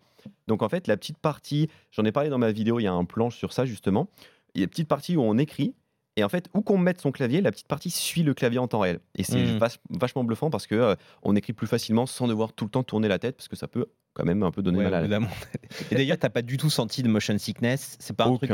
Donc 0.48 0.62
en 0.62 0.70
fait, 0.70 0.88
la 0.88 0.96
petite 0.96 1.18
partie, 1.18 1.68
j'en 1.92 2.06
ai 2.06 2.12
parlé 2.12 2.30
dans 2.30 2.38
ma 2.38 2.52
vidéo, 2.52 2.80
il 2.80 2.84
y 2.84 2.88
a 2.88 2.94
un 2.94 3.06
planche 3.06 3.36
sur 3.36 3.52
ça 3.52 3.66
justement, 3.66 4.08
il 4.54 4.60
y 4.60 4.64
a 4.64 4.66
une 4.66 4.70
petite 4.70 4.88
partie 4.88 5.18
où 5.18 5.22
on 5.22 5.38
écrit, 5.38 5.74
et 6.16 6.24
en 6.24 6.30
fait, 6.30 6.48
où 6.54 6.62
qu'on 6.62 6.78
mette 6.78 7.02
son 7.02 7.12
clavier, 7.12 7.42
la 7.42 7.52
petite 7.52 7.68
partie 7.68 7.90
suit 7.90 8.22
le 8.22 8.36
clavier 8.36 8.60
en 8.60 8.68
temps 8.68 8.82
réel. 8.82 9.00
Et 9.16 9.24
c'est 9.24 9.44
vach- 9.58 9.80
vachement 9.90 10.24
bluffant 10.24 10.52
parce 10.52 10.68
que 10.68 10.76
euh, 10.76 10.96
on 11.24 11.36
écrit 11.36 11.54
plus 11.54 11.66
facilement 11.66 12.06
sans 12.06 12.28
devoir 12.28 12.54
tout 12.54 12.66
le 12.66 12.70
temps 12.70 12.84
tourner 12.84 13.08
la 13.08 13.18
tête, 13.18 13.36
parce 13.36 13.48
que 13.48 13.56
ça 13.56 13.68
peut 13.68 13.88
quand 14.14 14.26
même 14.26 14.44
un 14.44 14.52
peu 14.52 14.62
donner 14.62 14.78
Ouais, 14.80 14.84
mal 14.86 14.94
à 14.94 15.08
la. 15.08 15.20
Et 15.92 15.96
d'ailleurs, 15.96 16.18
t'as 16.20 16.30
pas 16.30 16.42
du 16.42 16.58
tout 16.58 16.70
senti 16.70 17.02
de 17.04 17.08
motion 17.08 17.38
sickness. 17.38 17.96
C'est 18.00 18.16
pas 18.16 18.26
un 18.26 18.36
truc. 18.38 18.52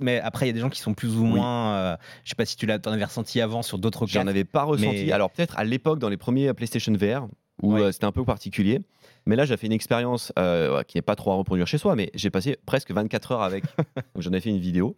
Mais 0.00 0.20
après, 0.20 0.46
il 0.46 0.48
y 0.48 0.50
a 0.50 0.54
des 0.54 0.60
gens 0.60 0.70
qui 0.70 0.80
sont 0.80 0.94
plus 0.94 1.14
ou 1.16 1.22
Oui. 1.24 1.28
moins. 1.34 1.74
euh, 1.74 1.96
je 2.24 2.30
sais 2.30 2.34
pas 2.36 2.44
si 2.46 2.56
tu 2.56 2.66
l'as, 2.66 2.78
avais 2.84 3.04
ressenti 3.04 3.40
avant 3.40 3.62
sur 3.62 3.78
d'autres 3.78 4.06
cas. 4.06 4.12
J'en 4.20 4.26
avais 4.26 4.44
pas 4.44 4.64
ressenti. 4.64 5.04
mais- 5.06 5.12
Alors 5.12 5.30
peut-être 5.30 5.58
à 5.58 5.64
l'époque 5.64 5.98
dans 5.98 6.08
les 6.08 6.16
premiers 6.16 6.52
PlayStation 6.54 6.92
VR 6.92 7.28
où 7.62 7.74
Ouais. 7.74 7.80
euh, 7.82 7.92
c'était 7.92 8.06
un 8.06 8.12
peu 8.12 8.24
particulier. 8.24 8.80
Mais 9.26 9.36
là, 9.36 9.44
j'ai 9.44 9.56
fait 9.56 9.66
une 9.66 9.72
expérience 9.72 10.32
euh, 10.38 10.82
qui 10.84 10.96
n'est 10.96 11.02
pas 11.02 11.16
trop 11.16 11.32
à 11.32 11.34
reproduire 11.34 11.66
chez 11.66 11.76
soi, 11.76 11.94
mais 11.96 12.10
j'ai 12.14 12.30
passé 12.30 12.56
presque 12.64 12.90
24 12.90 13.32
heures 13.32 13.42
avec. 13.42 13.64
J'en 14.18 14.32
ai 14.32 14.40
fait 14.40 14.48
une 14.50 14.58
vidéo 14.58 14.96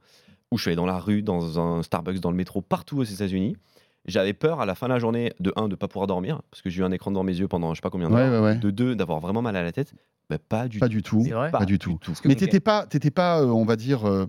où 0.53 0.59
je 0.59 0.63
suis 0.63 0.69
allé 0.69 0.77
dans 0.77 0.87
la 0.87 0.99
rue, 0.99 1.23
dans 1.23 1.59
un 1.59 1.83
Starbucks, 1.83 2.21
dans 2.21 2.31
le 2.31 2.37
métro, 2.37 2.61
partout 2.61 2.99
aux 2.99 3.05
États-Unis. 3.05 3.57
J'avais 4.07 4.33
peur 4.33 4.61
à 4.61 4.67
la 4.67 4.75
fin 4.75 4.89
de 4.89 4.93
la 4.95 4.99
journée, 4.99 5.33
de 5.41 5.53
un, 5.57 5.69
de 5.69 5.77
pas 5.77 5.87
pouvoir 5.89 6.07
dormir, 6.07 6.41
parce 6.51 6.63
que 6.63 6.71
j'ai 6.71 6.81
eu 6.81 6.85
un 6.85 6.91
écran 6.93 7.11
devant 7.11 7.23
mes 7.23 7.37
yeux 7.37 7.49
pendant 7.49 7.75
je 7.75 7.79
sais 7.79 7.83
pas 7.83 7.91
combien 7.91 8.09
d'heures. 8.09 8.33
ouais, 8.33 8.39
ouais. 8.41 8.57
De 8.57 8.71
deux, 8.71 8.97
d'avoir 8.97 9.21
vraiment 9.21 9.43
mal 9.43 9.57
à 9.57 9.63
la 9.63 9.73
tête. 9.73 9.93
Bah, 10.31 10.39
pas 10.39 10.69
du 10.69 10.79
Pas 10.79 10.87
tout. 10.87 10.93
du 10.95 11.03
tout. 11.03 11.23
C'est 11.25 11.33
vrai 11.33 11.51
Pas 11.51 11.65
du 11.65 11.79
tout. 11.79 11.99
Mais 12.25 12.35
t'étais 12.35 12.61
pas, 12.61 12.87
t'étais 12.87 13.11
pas, 13.11 13.41
euh, 13.43 13.47
on 13.47 13.65
va 13.65 13.77
dire, 13.77 14.09
euh, 14.09 14.27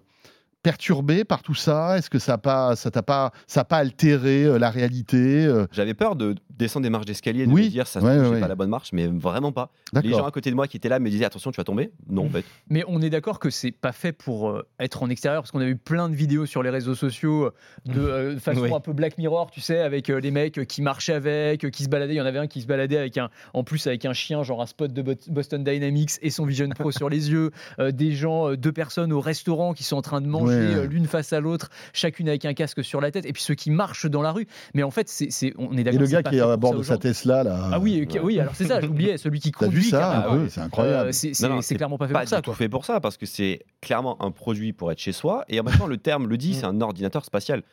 perturbé 0.64 1.24
par 1.24 1.42
tout 1.42 1.56
ça? 1.56 1.98
Est-ce 1.98 2.10
que 2.10 2.20
ça 2.20 2.34
n'a 2.34 2.38
pas, 2.38 2.76
ça 2.76 2.92
t'a 2.92 3.04
pas, 3.04 3.32
ça 3.48 3.62
a 3.62 3.64
pas 3.66 3.78
altéré 3.78 4.44
euh, 4.46 4.58
la 4.60 4.70
réalité 4.70 5.46
euh? 5.46 5.66
J'avais 5.72 5.94
peur 5.94 6.16
de 6.16 6.36
descendre 6.50 6.84
des 6.84 6.90
marches 6.90 7.06
d'escalier, 7.06 7.48
de 7.48 7.52
Oui, 7.52 7.66
me 7.66 7.70
dire 7.70 7.88
ça, 7.88 8.00
ouais, 8.02 8.20
ouais, 8.20 8.40
pas 8.40 8.48
la 8.48 8.56
bonne 8.56 8.70
marche, 8.70 8.92
mais 8.94 9.08
vraiment 9.08 9.52
pas. 9.52 9.72
Les 10.04 10.10
gens 10.12 10.26
à 10.26 10.32
côté 10.32 10.52
de 10.52 10.56
moi 10.56 10.68
qui 10.68 10.78
étaient 10.78 10.90
là 10.90 11.00
me 11.00 11.10
disaient 11.10 11.26
attention, 11.26 11.52
tu 11.52 11.58
vas 11.58 11.64
tomber? 11.64 11.92
Non, 12.10 12.26
en 12.26 12.30
fait. 12.30 12.46
Mais 12.70 12.84
on 12.88 13.02
est 13.02 13.10
d'accord 13.10 13.40
que 13.40 13.50
c'est 13.50 13.72
pas 13.72 13.92
fait 13.92 14.12
pour 14.12 14.50
euh, 14.50 14.68
être 14.80 15.02
en 15.04 15.10
extérieur, 15.10 15.42
parce 15.42 15.52
qu'on 15.52 15.60
a 15.62 15.66
vu 15.66 15.76
plein 15.76 16.10
de 16.10 16.16
vidéos 16.16 16.46
sur 16.46 16.62
les 16.62 16.70
réseaux 16.70 16.96
sociaux 16.96 17.50
de 17.86 18.00
euh, 18.00 18.38
façon 18.40 18.62
Oui. 18.62 18.74
un 18.74 18.80
peu 18.80 18.94
Black 18.94 19.18
Mirror, 19.18 19.50
tu 19.50 19.62
sais, 19.62 19.80
avec 19.80 20.10
euh, 20.10 20.20
les 20.20 20.30
mecs 20.32 20.66
qui 20.68 20.82
marchaient 20.84 21.14
avec, 21.14 21.66
euh, 21.66 21.70
qui 21.70 21.84
se 21.84 21.90
baladaient. 21.90 22.14
Il 22.14 22.18
y 22.18 22.22
en 22.22 22.26
avait 22.26 22.40
un 22.40 22.48
qui 22.48 22.62
se 22.62 22.68
baladait 22.68 22.98
avec 22.98 23.18
un, 23.18 23.30
en 23.54 23.64
plus 23.64 23.88
avec 23.88 24.06
un 24.06 24.14
chien, 24.14 24.44
genre 24.44 24.62
un 24.62 24.66
spot 24.68 24.94
de 24.94 25.02
Bo- 25.02 25.14
Boston 25.30 25.64
Dynamics 25.64 26.12
et 26.22 26.30
son 26.30 26.46
Vision 26.46 26.70
Pro 26.70 26.92
sur 26.92 27.10
les 27.10 27.32
yeux. 27.32 27.50
Euh, 27.80 27.92
des 27.92 28.12
gens, 28.12 28.50
euh, 28.52 28.58
deux 28.58 28.72
personnes 28.72 29.12
au 29.12 29.20
restaurant 29.22 29.74
qui 29.74 29.84
sont 29.84 29.96
en 29.98 30.02
train 30.04 30.22
de 30.22 30.28
manger 30.28 30.51
Ouais. 30.51 30.51
Euh, 30.52 30.86
l'une 30.88 31.06
face 31.08 31.34
à 31.34 31.40
l'autre, 31.40 31.70
chacune 31.94 32.28
avec 32.30 32.46
un 32.46 32.54
casque 32.54 32.84
sur 32.84 33.02
la 33.02 33.12
tête, 33.12 33.26
et 33.26 33.34
puis 33.34 33.42
ceux 33.42 33.56
qui 33.56 33.72
marchent 33.72 34.06
dans 34.06 34.22
la 34.22 34.32
rue. 34.32 34.48
Mais 34.74 34.84
en 34.84 34.92
fait, 34.92 35.10
c'est, 35.10 35.30
on 35.58 35.78
est 35.78 35.82
Et 35.82 35.84
d'accord. 35.84 36.00
le 36.02 36.06
c'est 36.06 36.12
gars 36.14 36.24
qui 36.24 36.38
est 36.38 36.42
à 36.42 36.58
bord 36.58 36.76
de 36.76 36.84
sa. 36.84 36.98
Tesla 36.98 37.44
là. 37.44 37.70
Ah 37.74 37.80
oui, 37.80 38.08
oui, 38.24 38.40
alors 38.40 38.56
c'est 38.56 38.66
ça, 38.66 38.80
j'oubliais, 38.82 39.18
celui 39.18 39.40
qui 39.40 39.52
T'as 39.62 39.66
conduit. 39.66 39.82
vu 39.82 39.90
ça 39.90 40.28
peu 40.30 40.50
C'est 40.50 40.62
incroyable. 40.62 41.10
Euh, 41.10 41.12
c'est, 41.12 41.76
clairement 41.76 41.98
pas 41.98 42.08
fait 42.08 42.14
Pas 42.14 42.20
pour 42.22 42.30
ça. 42.30 42.36
du 42.38 42.42
tout 42.44 42.52
quoi. 42.52 42.56
fait 42.58 42.70
pour 42.70 42.86
ça, 42.86 43.00
parce 43.00 43.18
que 43.18 43.26
c'est 43.26 43.62
clairement 43.82 44.22
un 44.22 44.32
produit 44.32 44.74
pour 44.74 44.92
être 44.92 45.00
chez 45.00 45.12
soi. 45.12 45.46
Et 45.50 45.60
en 45.60 45.64
même 45.64 45.78
temps, 45.78 45.88
le 45.88 45.98
terme 45.98 46.28
le 46.28 46.36
Mm. 46.36 46.38
dit, 46.38 46.54
c'est 46.56 46.66
un 46.66 46.82
ordinateur 46.82 47.26
spatial. 47.26 47.64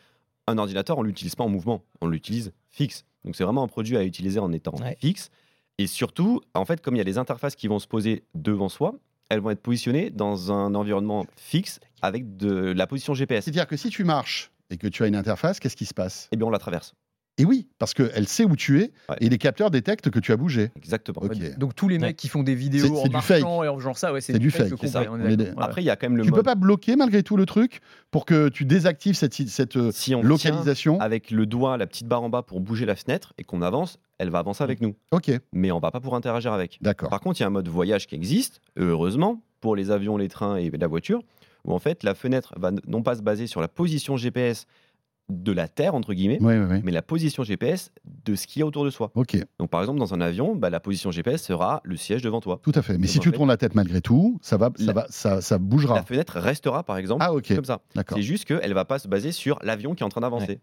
Un 0.47 0.57
ordinateur, 0.59 0.97
on 0.99 1.03
l'utilise 1.03 1.35
pas 1.35 1.45
en 1.45 1.49
mouvement, 1.49 1.83
on 2.01 2.09
l'utilise 2.09 2.53
fixe. 2.71 3.05
Donc 3.25 3.37
c'est 3.37 3.45
vraiment 3.45 3.63
un 3.63 3.69
produit 3.69 3.97
à 3.97 4.05
utiliser 4.05 4.39
en 4.41 4.53
étant 4.53 4.75
Ouais. 4.81 4.97
fixe. 5.01 5.31
Et 5.79 5.87
surtout, 5.87 6.41
en 6.55 6.65
fait, 6.65 6.81
comme 6.81 6.95
il 6.97 6.99
y 6.99 7.01
a 7.01 7.05
les 7.05 7.19
interfaces 7.19 7.55
qui 7.55 7.69
vont 7.69 7.79
se 7.79 7.87
poser 7.87 8.25
devant 8.35 8.69
soi, 8.69 8.95
elles 9.29 9.41
vont 9.41 9.51
être 9.51 9.63
positionnées 9.63 10.11
dans 10.11 10.53
un 10.53 10.75
environnement 10.75 11.27
fixe 11.37 11.81
avec 12.03 12.37
de 12.37 12.73
la 12.73 12.87
position 12.87 13.15
GPS. 13.15 13.45
C'est-à-dire 13.45 13.67
que 13.67 13.77
si 13.77 13.91
tu 13.91 14.05
marches 14.05 14.51
et 14.71 14.77
que 14.77 14.87
tu 14.87 15.03
as 15.03 15.07
une 15.07 15.17
interface, 15.17 15.61
qu'est-ce 15.61 15.77
qui 15.77 15.87
se 15.87 15.95
passe? 15.95 16.29
Et 16.33 16.37
bien, 16.37 16.47
on 16.47 16.51
la 16.51 16.59
traverse. 16.59 16.95
Et 17.39 17.45
oui, 17.45 17.69
parce 17.79 17.95
qu'elle 17.95 18.27
sait 18.27 18.45
où 18.45 18.57
tu 18.57 18.81
es 18.83 18.93
Ouais. 19.09 19.17
et 19.21 19.29
les 19.29 19.39
capteurs 19.39 19.71
détectent 19.71 20.11
que 20.11 20.19
tu 20.19 20.33
as 20.33 20.37
bougé. 20.37 20.71
Exactement. 20.77 21.23
Ok. 21.23 21.57
Donc 21.59 21.75
tous 21.75 21.89
les 21.89 21.99
mecs 21.99 22.09
Ouais. 22.09 22.15
qui 22.15 22.29
font 22.29 22.43
des 22.43 22.55
vidéos 22.55 22.99
en 22.99 23.09
marchant 23.11 23.63
et 23.63 23.69
en 23.69 23.79
genre 23.79 23.97
ça, 23.97 24.13
ouais, 24.13 24.21
c'est 24.21 24.39
du 24.39 24.51
fake 24.51 24.69
fake, 24.77 24.89
ça. 24.89 25.03
on 25.11 25.21
est 25.25 25.37
des-. 25.37 25.53
Après, 25.57 25.83
il 25.83 25.85
y 25.87 25.91
a 25.91 25.97
quand 25.97 26.09
même 26.09 26.17
le 26.17 26.25
Tu 26.25 26.31
peux 26.31 26.37
mode. 26.37 26.45
pas 26.45 26.55
bloquer 26.57 26.97
malgré 26.97 27.23
tout 27.23 27.37
le 27.37 27.47
truc 27.47 27.81
pour 28.11 28.25
que 28.27 28.49
tu 28.49 28.65
désactives 28.65 29.15
cette, 29.15 29.35
cette 29.35 29.77
euh, 29.77 29.91
si 29.93 30.15
on 30.15 30.23
localisation 30.23 30.97
tient 30.97 31.05
avec 31.05 31.31
le 31.31 31.47
doigt, 31.47 31.77
la 31.77 31.87
petite 31.87 32.09
barre 32.09 32.23
en 32.23 32.29
bas 32.29 32.43
pour 32.43 32.61
bouger 32.61 32.87
la 32.87 32.97
fenêtre 32.97 33.33
et 33.39 33.45
qu'on 33.45 33.63
avance, 33.63 33.99
elle 34.19 34.31
va 34.31 34.39
avancer 34.41 34.65
avec 34.65 34.81
nous. 34.81 34.97
Ok, 35.13 35.31
Mais 35.53 35.71
on 35.71 35.79
va 35.79 35.91
pas 35.91 36.01
pouvoir 36.01 36.19
interagir 36.19 36.53
avec. 36.53 36.79
d'accord. 36.81 37.09
Par 37.09 37.21
contre, 37.21 37.39
il 37.41 37.43
y 37.43 37.45
a 37.45 37.47
un 37.47 37.51
mode 37.51 37.69
voyage 37.69 38.07
qui 38.09 38.15
existe, 38.17 38.61
heureusement, 38.77 39.43
pour 39.61 39.77
les 39.77 39.91
avions, 39.91 40.17
les 40.17 40.29
trains 40.29 40.57
et 40.57 40.71
la 40.71 40.87
voiture, 40.87 41.23
où 41.65 41.73
en 41.73 41.79
fait 41.79 42.03
la 42.05 42.15
fenêtre 42.15 42.55
va 42.57 42.71
non 42.87 43.03
pas 43.03 43.17
se 43.17 43.23
baser 43.23 43.47
sur 43.47 43.61
la 43.61 43.69
position 43.69 44.17
GPS 44.17 44.67
de 45.29 45.53
la 45.53 45.69
Terre, 45.69 45.95
entre 45.95 46.15
guillemets, 46.15 46.39
Oui, 46.41 46.55
oui, 46.57 46.65
oui. 46.71 46.81
mais 46.85 46.91
la 46.93 47.03
position 47.03 47.43
GPS 47.43 47.91
de 48.25 48.35
ce 48.35 48.47
qu'il 48.47 48.61
y 48.61 48.63
a 48.63 48.67
autour 48.67 48.85
de 48.85 48.91
soi. 48.91 49.11
Ok, 49.15 49.37
Donc 49.59 49.69
par 49.71 49.81
exemple, 49.81 49.99
dans 49.99 50.15
un 50.15 50.21
avion, 50.23 50.57
bah, 50.57 50.71
la 50.71 50.81
position 50.81 51.11
GPS 51.11 51.43
sera 51.43 51.81
le 51.85 51.97
siège 51.97 52.23
devant 52.23 52.41
toi. 52.41 52.61
tout 52.63 52.73
à 52.75 52.81
fait. 52.83 52.95
Mais 52.95 53.01
Donc, 53.01 53.09
si 53.09 53.19
tu 53.19 53.31
fait- 53.31 53.37
tournes 53.37 53.49
la 53.49 53.57
tête 53.59 53.75
malgré 53.75 54.01
tout, 54.01 54.39
ça 54.43 54.57
va, 54.57 54.71
ça 54.77 54.85
La- 54.87 54.93
va, 54.95 55.07
ça, 55.11 55.41
ça 55.43 55.59
bougera. 55.59 55.95
La 55.97 56.03
fenêtre 56.03 56.39
restera, 56.39 56.83
par 56.83 56.97
exemple, 56.97 57.23
Ah 57.27 57.31
comme 57.55 57.65
ça. 57.65 57.81
C'est 58.15 58.23
juste 58.23 58.47
qu'elle 58.47 58.73
va 58.73 58.85
pas 58.87 58.99
se 58.99 59.07
baser 59.09 59.33
sur 59.33 59.59
l'avion 59.63 59.95
qui 59.95 60.03
est 60.03 60.07
en 60.07 60.11
train 60.11 60.23
d'avancer. 60.23 60.61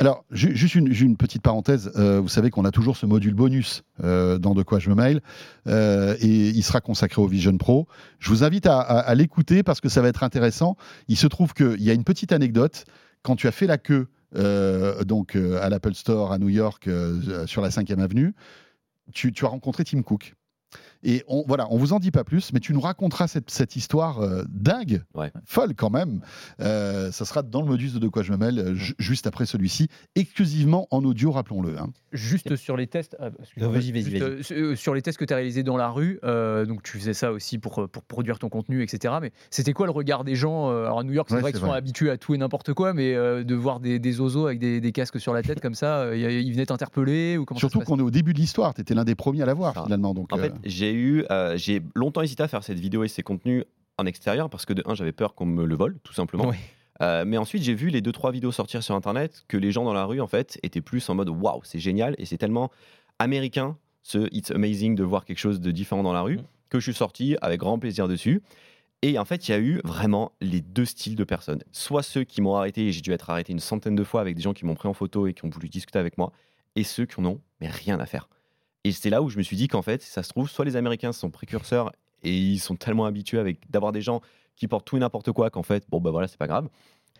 Alors, 0.00 0.24
ju- 0.30 0.54
juste 0.54 0.76
une, 0.76 1.16
petite 1.16 1.42
parenthèse. 1.42 1.90
Euh, 1.96 2.20
vous 2.20 2.28
savez 2.28 2.50
qu'on 2.50 2.64
a 2.64 2.70
toujours 2.70 2.96
ce 2.96 3.04
module 3.04 3.34
bonus 3.34 3.82
euh, 4.04 4.38
dans 4.38 4.54
De 4.54 4.62
quoi 4.62 4.78
je 4.78 4.90
me 4.90 4.94
mail, 4.94 5.20
euh, 5.66 6.14
et 6.20 6.50
il 6.50 6.62
sera 6.62 6.80
consacré 6.80 7.20
au 7.20 7.26
Vision 7.26 7.56
Pro. 7.58 7.88
Je 8.20 8.30
vous 8.30 8.44
invite 8.44 8.66
à, 8.66 8.78
à- 8.80 8.98
à 9.00 9.14
l'écouter 9.16 9.64
parce 9.64 9.80
que 9.80 9.88
ça 9.88 10.00
va 10.00 10.06
être 10.08 10.22
intéressant. 10.22 10.76
Il 11.08 11.16
se 11.16 11.26
trouve 11.26 11.52
qu'il 11.52 11.82
y 11.82 11.90
a 11.90 11.94
une 11.94 12.04
petite 12.04 12.30
anecdote. 12.32 12.84
Quand 13.22 13.36
tu 13.36 13.46
as 13.46 13.52
fait 13.52 13.66
la 13.66 13.78
queue 13.78 14.08
euh, 14.36 15.04
donc 15.04 15.36
euh, 15.36 15.62
à 15.62 15.68
l'Apple 15.70 15.94
Store 15.94 16.32
à 16.32 16.38
New 16.38 16.50
York 16.50 16.86
euh, 16.86 17.46
sur 17.46 17.62
la 17.62 17.70
5e 17.70 18.00
avenue, 18.00 18.34
tu, 19.12 19.32
tu 19.32 19.44
as 19.44 19.48
rencontré 19.48 19.84
Tim 19.84 20.02
Cook. 20.02 20.34
Et 21.04 21.22
on, 21.28 21.44
voilà, 21.46 21.66
on 21.70 21.76
vous 21.76 21.92
en 21.92 21.98
dit 22.00 22.10
pas 22.10 22.24
plus, 22.24 22.52
mais 22.52 22.60
tu 22.60 22.72
nous 22.72 22.80
raconteras 22.80 23.28
cette, 23.28 23.50
cette 23.50 23.76
histoire 23.76 24.20
euh, 24.20 24.42
dingue, 24.48 25.02
Ouais. 25.14 25.30
folle 25.44 25.74
quand 25.74 25.90
même. 25.90 26.20
Euh, 26.60 27.10
ça 27.12 27.24
sera 27.24 27.42
dans 27.42 27.60
le 27.62 27.68
modus 27.68 27.92
de 27.92 27.98
De 27.98 28.08
quoi 28.08 28.22
je 28.22 28.32
me 28.32 28.36
mêle, 28.36 28.74
ju- 28.74 28.94
juste 28.98 29.26
après 29.26 29.44
celui-ci, 29.46 29.88
exclusivement 30.16 30.86
en 30.90 31.04
audio, 31.04 31.30
rappelons-le. 31.30 31.78
hein. 31.78 31.88
Juste 32.12 32.56
sur 32.56 32.76
les 32.76 32.86
tests, 32.86 33.16
ah, 33.20 33.30
Non, 33.56 33.72
euh, 33.74 34.42
sur- 34.42 34.56
euh, 34.56 34.74
sur 34.76 34.94
les 34.94 35.02
tests 35.02 35.18
que 35.18 35.24
tu 35.24 35.32
as 35.32 35.36
réalisés 35.36 35.62
dans 35.62 35.76
la 35.76 35.88
rue, 35.90 36.18
euh, 36.24 36.64
donc 36.64 36.82
tu 36.82 36.98
faisais 36.98 37.12
ça 37.14 37.32
aussi 37.32 37.58
pour, 37.58 37.88
pour 37.88 38.02
produire 38.02 38.38
ton 38.38 38.48
contenu, 38.48 38.82
etc. 38.82 39.14
Mais 39.20 39.32
c'était 39.50 39.72
quoi 39.72 39.86
le 39.86 39.92
regard 39.92 40.24
des 40.24 40.34
gens 40.34 40.70
euh, 40.70 40.84
Alors 40.86 41.00
à 41.00 41.04
New 41.04 41.12
York, 41.12 41.28
c'est 41.28 41.36
Ouais, 41.36 41.40
vrai 41.42 41.52
qu'ils 41.52 41.60
sont 41.60 41.70
habitués 41.72 42.10
à 42.10 42.16
tout 42.16 42.34
et 42.34 42.38
n'importe 42.38 42.72
quoi, 42.74 42.94
mais 42.94 43.14
euh, 43.14 43.44
de 43.44 43.54
voir 43.54 43.78
des, 43.80 43.98
des 43.98 44.20
oiseaux 44.20 44.46
avec 44.46 44.58
des, 44.58 44.80
des 44.80 44.92
casques 44.92 45.20
sur 45.20 45.32
la 45.34 45.42
tête 45.42 45.60
comme 45.60 45.74
ça, 45.74 45.98
euh, 46.00 46.16
ils 46.16 46.52
venaient 46.52 46.66
t'interpeller 46.66 47.36
ou 47.38 47.44
comment 47.44 47.58
Surtout 47.60 47.80
qu'on 47.80 47.98
est 47.98 48.02
au 48.02 48.10
début 48.10 48.32
de 48.32 48.38
l'histoire, 48.38 48.74
tu 48.74 48.80
étais 48.80 48.94
l'un 48.94 49.04
des 49.04 49.14
premiers 49.14 49.42
à 49.42 49.46
l'avoir 49.46 49.74
Ça. 49.74 49.84
finalement. 49.84 50.14
Donc, 50.14 50.32
En 50.32 50.38
euh, 50.38 50.42
fait, 50.42 50.52
j'ai 50.64 50.87
eu, 50.92 51.24
euh, 51.30 51.56
j'ai 51.56 51.82
longtemps 51.94 52.22
hésité 52.22 52.42
à 52.42 52.48
faire 52.48 52.62
cette 52.62 52.78
vidéo 52.78 53.04
et 53.04 53.08
ces 53.08 53.22
contenus 53.22 53.64
en 53.98 54.06
extérieur 54.06 54.48
parce 54.50 54.66
que 54.66 54.72
de 54.72 54.82
un, 54.86 54.94
j'avais 54.94 55.12
peur 55.12 55.34
qu'on 55.34 55.46
me 55.46 55.64
le 55.64 55.74
vole, 55.74 55.98
tout 56.02 56.12
simplement. 56.12 56.52
Euh, 57.00 57.24
mais 57.24 57.38
ensuite, 57.38 57.62
j'ai 57.62 57.74
vu 57.74 57.90
les 57.90 58.00
deux 58.00 58.12
trois 58.12 58.32
vidéos 58.32 58.50
sortir 58.50 58.82
sur 58.82 58.94
internet 58.94 59.44
que 59.46 59.56
les 59.56 59.70
gens 59.70 59.84
dans 59.84 59.92
la 59.92 60.04
rue 60.04 60.20
en 60.20 60.26
fait 60.26 60.58
étaient 60.64 60.80
plus 60.80 61.08
en 61.08 61.14
mode 61.14 61.28
waouh, 61.28 61.60
c'est 61.62 61.78
génial 61.78 62.16
et 62.18 62.26
c'est 62.26 62.38
tellement 62.38 62.70
américain 63.20 63.76
ce 64.02 64.26
it's 64.32 64.50
amazing 64.50 64.94
de 64.94 65.04
voir 65.04 65.24
quelque 65.24 65.38
chose 65.38 65.60
de 65.60 65.70
différent 65.70 66.02
dans 66.02 66.12
la 66.12 66.22
rue 66.22 66.38
Mm. 66.38 66.44
que 66.70 66.80
je 66.80 66.90
suis 66.90 66.94
sorti 66.98 67.36
avec 67.40 67.60
grand 67.60 67.78
plaisir 67.78 68.08
dessus. 68.08 68.42
Et 69.02 69.18
en 69.18 69.24
fait, 69.24 69.46
il 69.46 69.52
y 69.52 69.54
a 69.54 69.60
eu 69.60 69.80
vraiment 69.84 70.32
les 70.40 70.60
deux 70.60 70.84
styles 70.84 71.14
de 71.14 71.22
personnes. 71.24 71.62
Soit 71.70 72.02
ceux 72.02 72.24
qui 72.24 72.42
m'ont 72.42 72.56
arrêté, 72.56 72.88
et 72.88 72.92
j'ai 72.92 73.00
dû 73.00 73.12
être 73.12 73.30
arrêté 73.30 73.52
une 73.52 73.60
centaine 73.60 73.94
de 73.94 74.02
fois 74.02 74.20
avec 74.20 74.34
des 74.34 74.42
gens 74.42 74.52
qui 74.52 74.66
m'ont 74.66 74.74
pris 74.74 74.88
en 74.88 74.92
photo 74.92 75.28
et 75.28 75.34
qui 75.34 75.44
ont 75.44 75.50
voulu 75.50 75.68
discuter 75.68 76.00
avec 76.00 76.18
moi, 76.18 76.32
et 76.74 76.82
ceux 76.82 77.06
qui 77.06 77.20
n'ont 77.20 77.40
mais 77.60 77.68
rien 77.68 78.00
à 78.00 78.06
faire. 78.06 78.28
Et 78.84 78.92
c'est 78.92 79.10
là 79.10 79.22
où 79.22 79.28
je 79.28 79.38
me 79.38 79.42
suis 79.42 79.56
dit 79.56 79.68
qu'en 79.68 79.82
fait, 79.82 80.02
ça 80.02 80.22
se 80.22 80.30
trouve, 80.30 80.48
soit 80.48 80.64
les 80.64 80.76
Américains 80.76 81.12
sont 81.12 81.30
précurseurs 81.30 81.92
et 82.22 82.36
ils 82.36 82.58
sont 82.58 82.76
tellement 82.76 83.04
habitués 83.04 83.38
avec 83.38 83.70
d'avoir 83.70 83.92
des 83.92 84.00
gens 84.00 84.20
qui 84.56 84.68
portent 84.68 84.86
tout 84.86 84.96
et 84.96 85.00
n'importe 85.00 85.32
quoi 85.32 85.50
qu'en 85.50 85.62
fait, 85.62 85.84
bon 85.88 86.00
bah 86.00 86.10
voilà, 86.10 86.28
c'est 86.28 86.38
pas 86.38 86.46
grave. 86.46 86.68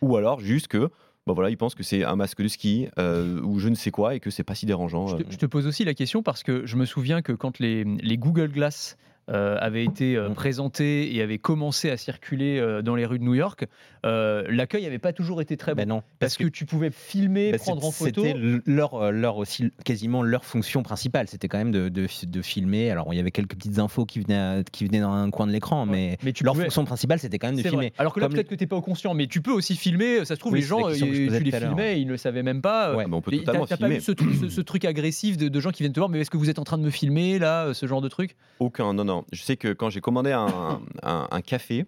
Ou 0.03 0.17
alors 0.17 0.41
juste 0.41 0.69
que, 0.69 0.91
bah 1.27 1.35
voilà, 1.35 1.51
ils 1.51 1.57
pensent 1.57 1.75
que 1.75 1.83
c'est 1.83 2.05
un 2.05 2.17
masque 2.17 2.43
de 2.43 2.49
ski 2.49 2.89
euh, 2.99 3.41
ou 3.43 3.59
je 3.59 3.69
ne 3.69 3.75
sais 3.75 3.91
quoi 3.91 4.15
et 4.15 4.21
que 4.21 4.31
c'est 4.31 4.45
pas 4.45 4.55
si 4.55 4.67
dérangeant. 4.67 5.07
Je 5.09 5.17
euh. 5.17 5.19
te, 5.19 5.33
je 5.33 5.37
te 5.39 5.47
pose 5.47 5.67
aussi 5.67 5.85
la 5.85 5.95
question 5.95 6.23
parce 6.23 6.43
que 6.43 6.67
je 6.67 6.77
me 6.77 6.85
souviens 6.85 7.23
que 7.23 7.33
quand 7.33 7.59
les, 7.59 7.85
les 7.85 8.19
Google 8.19 8.51
Glass 8.51 8.97
euh, 9.29 9.57
avaient 9.61 9.85
été 9.85 10.17
euh, 10.17 10.29
Mm. 10.31 10.35
présentés 10.35 11.15
et 11.15 11.23
avaient 11.23 11.39
commencé 11.39 11.91
à 11.91 11.97
circuler 11.97 12.59
euh, 12.59 12.83
dans 12.83 12.95
les 12.95 13.05
rues 13.07 13.19
de 13.19 13.25
New 13.25 13.35
York, 13.35 13.67
euh, 14.07 14.45
l'accueil 14.49 14.85
n'avait 14.85 14.99
pas 14.99 15.13
toujours 15.13 15.41
été 15.41 15.57
très 15.57 15.73
bon. 15.75 15.77
Ben 15.83 15.89
non, 15.89 16.03
parce 16.19 16.37
que, 16.37 16.47
tu 16.47 16.65
pouvais 16.67 16.91
filmer, 16.91 17.53
bah, 17.53 17.59
prendre 17.59 17.85
en 17.85 17.91
photo. 17.91 18.23
C'était 18.25 18.35
leur, 18.67 19.13
leur 19.13 19.37
aussi 19.37 19.71
quasiment 19.85 20.23
leur 20.23 20.45
fonction 20.45 20.83
principale. 20.83 21.29
C'était 21.29 21.49
quand 21.49 21.59
même 21.59 21.73
de, 21.73 21.89
de, 21.89 22.07
de 22.27 22.43
filmer. 22.43 22.91
Alors 22.91 23.13
il 23.13 23.17
y 23.17 23.21
avait 23.21 23.31
quelques 23.31 23.55
petites 23.57 23.79
infos 23.79 24.05
qui 24.07 24.21
venaient, 24.21 24.39
à- 24.39 24.63
qui 24.71 24.85
venaient 24.87 25.01
dans 25.01 25.13
un 25.13 25.31
coin 25.31 25.47
de 25.47 25.53
l'écran, 25.53 25.85
mais, 25.87 26.17
mais 26.23 26.33
tu 26.33 26.45
leur 26.45 26.55
pouvais- 26.55 26.65
fonction 26.67 26.85
principale 26.85 27.19
c'était 27.19 27.39
quand 27.39 27.49
même 27.49 27.57
de 27.57 27.63
filmer. 27.63 27.77
vrai. 27.77 27.93
Alors 27.99 28.15
que 28.15 28.21
là, 28.21 28.27
Comme 28.27 28.35
peut-être 28.35 28.49
que 28.49 28.55
tu 28.55 28.63
n'es 28.65 28.69
pas 28.69 28.77
au 28.77 28.83
conscient, 28.83 29.15
mais 29.15 29.27
tu 29.27 29.41
peux 29.43 29.53
aussi 29.53 29.77
filmer. 29.77 30.25
Ça 30.25 30.35
se 30.37 30.41
trouve, 30.41 30.53
Oui, 30.53 30.61
les 30.61 30.67
gens, 30.67 30.91
tu 30.93 31.05
les 31.05 31.51
filmais, 31.51 32.01
ils 32.01 32.07
ne 32.07 32.13
le 32.13 32.17
savaient 32.17 32.43
même 32.43 32.63
pas. 32.63 32.95
Ouais. 32.97 33.05
Ah, 33.05 33.09
mais 33.09 33.17
on 33.17 33.21
peut 33.21 33.33
totalement 33.37 33.67
T'as 33.67 33.77
t'as 33.77 33.81
pas 33.83 33.87
filmer. 33.89 33.95
vu 33.97 34.01
ce, 34.05 34.13
truc- 34.13 34.35
ce- 34.41 34.49
ce 34.49 34.61
truc 34.61 34.85
agressif 34.85 35.37
de, 35.37 35.49
de 35.49 35.61
gens 35.61 35.71
qui 35.71 35.83
viennent 35.83 35.93
te 35.93 36.01
voir, 36.01 36.09
mais 36.09 36.21
est-ce 36.21 36.31
que 36.31 36.37
vous 36.37 36.51
êtes 36.51 36.59
en 36.59 36.65
train 36.65 36.79
de 36.79 36.83
me 36.85 36.91
filmer 36.91 37.39
là, 37.39 37.75
ce 37.75 37.87
genre 37.87 38.01
de 38.01 38.09
truc? 38.09 38.37
Aucun, 38.61 38.95
non, 38.95 39.05
non. 39.05 39.18
Je 39.33 39.43
sais 39.43 39.57
que 39.57 39.73
quand 39.73 39.91
j'ai 39.91 40.01
commandé 40.01 40.33
un, 40.33 40.81
un- 41.03 41.29
un 41.31 41.41
café, 41.41 41.87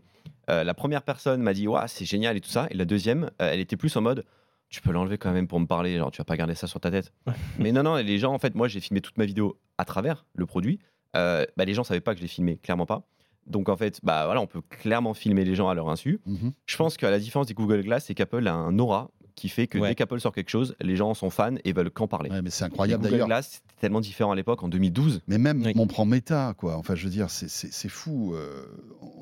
euh, 0.50 0.64
la 0.64 0.74
première 0.74 1.02
personne 1.02 1.42
m'a 1.42 1.52
dit 1.52 1.66
Waouh, 1.68 1.86
c'est 1.88 2.04
génial 2.04 2.36
et 2.36 2.40
tout 2.40 2.50
ça. 2.50 2.66
Et 2.70 2.74
la 2.76 2.84
deuxième, 2.84 3.24
euh, 3.42 3.50
elle 3.52 3.60
était 3.60 3.76
plus 3.76 3.94
en 3.96 4.00
mode 4.00 4.24
Tu 4.68 4.80
peux 4.80 4.92
l'enlever 4.92 5.18
quand 5.18 5.32
même 5.32 5.46
pour 5.48 5.58
me 5.60 5.66
parler, 5.66 5.96
genre 5.98 6.10
tu 6.10 6.18
vas 6.18 6.24
pas 6.24 6.36
garder 6.36 6.54
ça 6.54 6.66
sur 6.66 6.80
ta 6.80 6.90
tête. 6.90 7.12
Mais 7.58 7.72
non, 7.72 7.82
non, 7.82 7.96
les 7.96 8.18
gens, 8.18 8.32
en 8.32 8.38
fait, 8.38 8.54
moi 8.54 8.68
j'ai 8.68 8.80
filmé 8.80 9.00
toute 9.00 9.18
ma 9.18 9.24
vidéo 9.26 9.58
à 9.78 9.84
travers 9.84 10.24
le 10.34 10.46
produit. 10.46 10.78
Euh, 11.16 11.44
bah, 11.56 11.64
les 11.64 11.74
gens 11.74 11.82
savaient 11.84 12.00
pas 12.00 12.12
que 12.14 12.18
je 12.18 12.22
l'ai 12.22 12.28
filmé, 12.28 12.56
clairement 12.58 12.86
pas. 12.86 13.02
Donc 13.46 13.68
en 13.68 13.76
fait, 13.76 13.98
bah 14.04 14.26
voilà, 14.26 14.40
on 14.40 14.46
peut 14.46 14.60
clairement 14.60 15.12
filmer 15.14 15.44
les 15.44 15.54
gens 15.56 15.68
à 15.68 15.74
leur 15.74 15.88
insu. 15.88 16.20
mhm. 16.26 16.52
Je 16.66 16.76
pense 16.76 16.96
qu'à 16.96 17.10
la 17.10 17.18
différence 17.18 17.46
des 17.48 17.54
Google 17.54 17.82
Glass, 17.82 18.04
c'est 18.06 18.14
qu'Apple 18.14 18.46
a 18.46 18.52
un 18.54 18.78
aura 18.78 19.10
qui 19.34 19.48
fait 19.48 19.66
que 19.66 19.78
Ouais. 19.78 19.88
dès 19.88 19.94
qu'Apple 19.94 20.20
sort 20.20 20.32
quelque 20.32 20.50
chose, 20.50 20.76
les 20.80 20.94
gens 20.96 21.14
sont 21.14 21.30
fans 21.30 21.54
et 21.64 21.72
veulent 21.72 21.90
qu'en 21.90 22.06
parler. 22.06 22.30
Ouais, 22.30 22.42
mais 22.42 22.50
c'est 22.50 22.64
incroyable 22.64 23.02
Google 23.02 23.12
d'ailleurs. 23.12 23.26
Glass, 23.28 23.62
c'était 23.80 23.86
tellement 23.88 24.00
différent 24.02 24.32
à 24.32 24.36
l'époque, 24.36 24.62
en 24.62 24.68
2012. 24.68 25.22
Mais 25.26 25.38
même, 25.38 25.62
Oui. 25.64 25.72
on 25.76 25.86
prend 25.86 26.04
Meta, 26.04 26.52
quoi. 26.58 26.76
Enfin, 26.76 26.94
je 26.94 27.04
veux 27.04 27.10
dire, 27.10 27.30
c'est- 27.30 27.48
c'est 27.48 27.72
c'est 27.72 27.88
fou. 27.88 28.34
euh, 28.34 28.64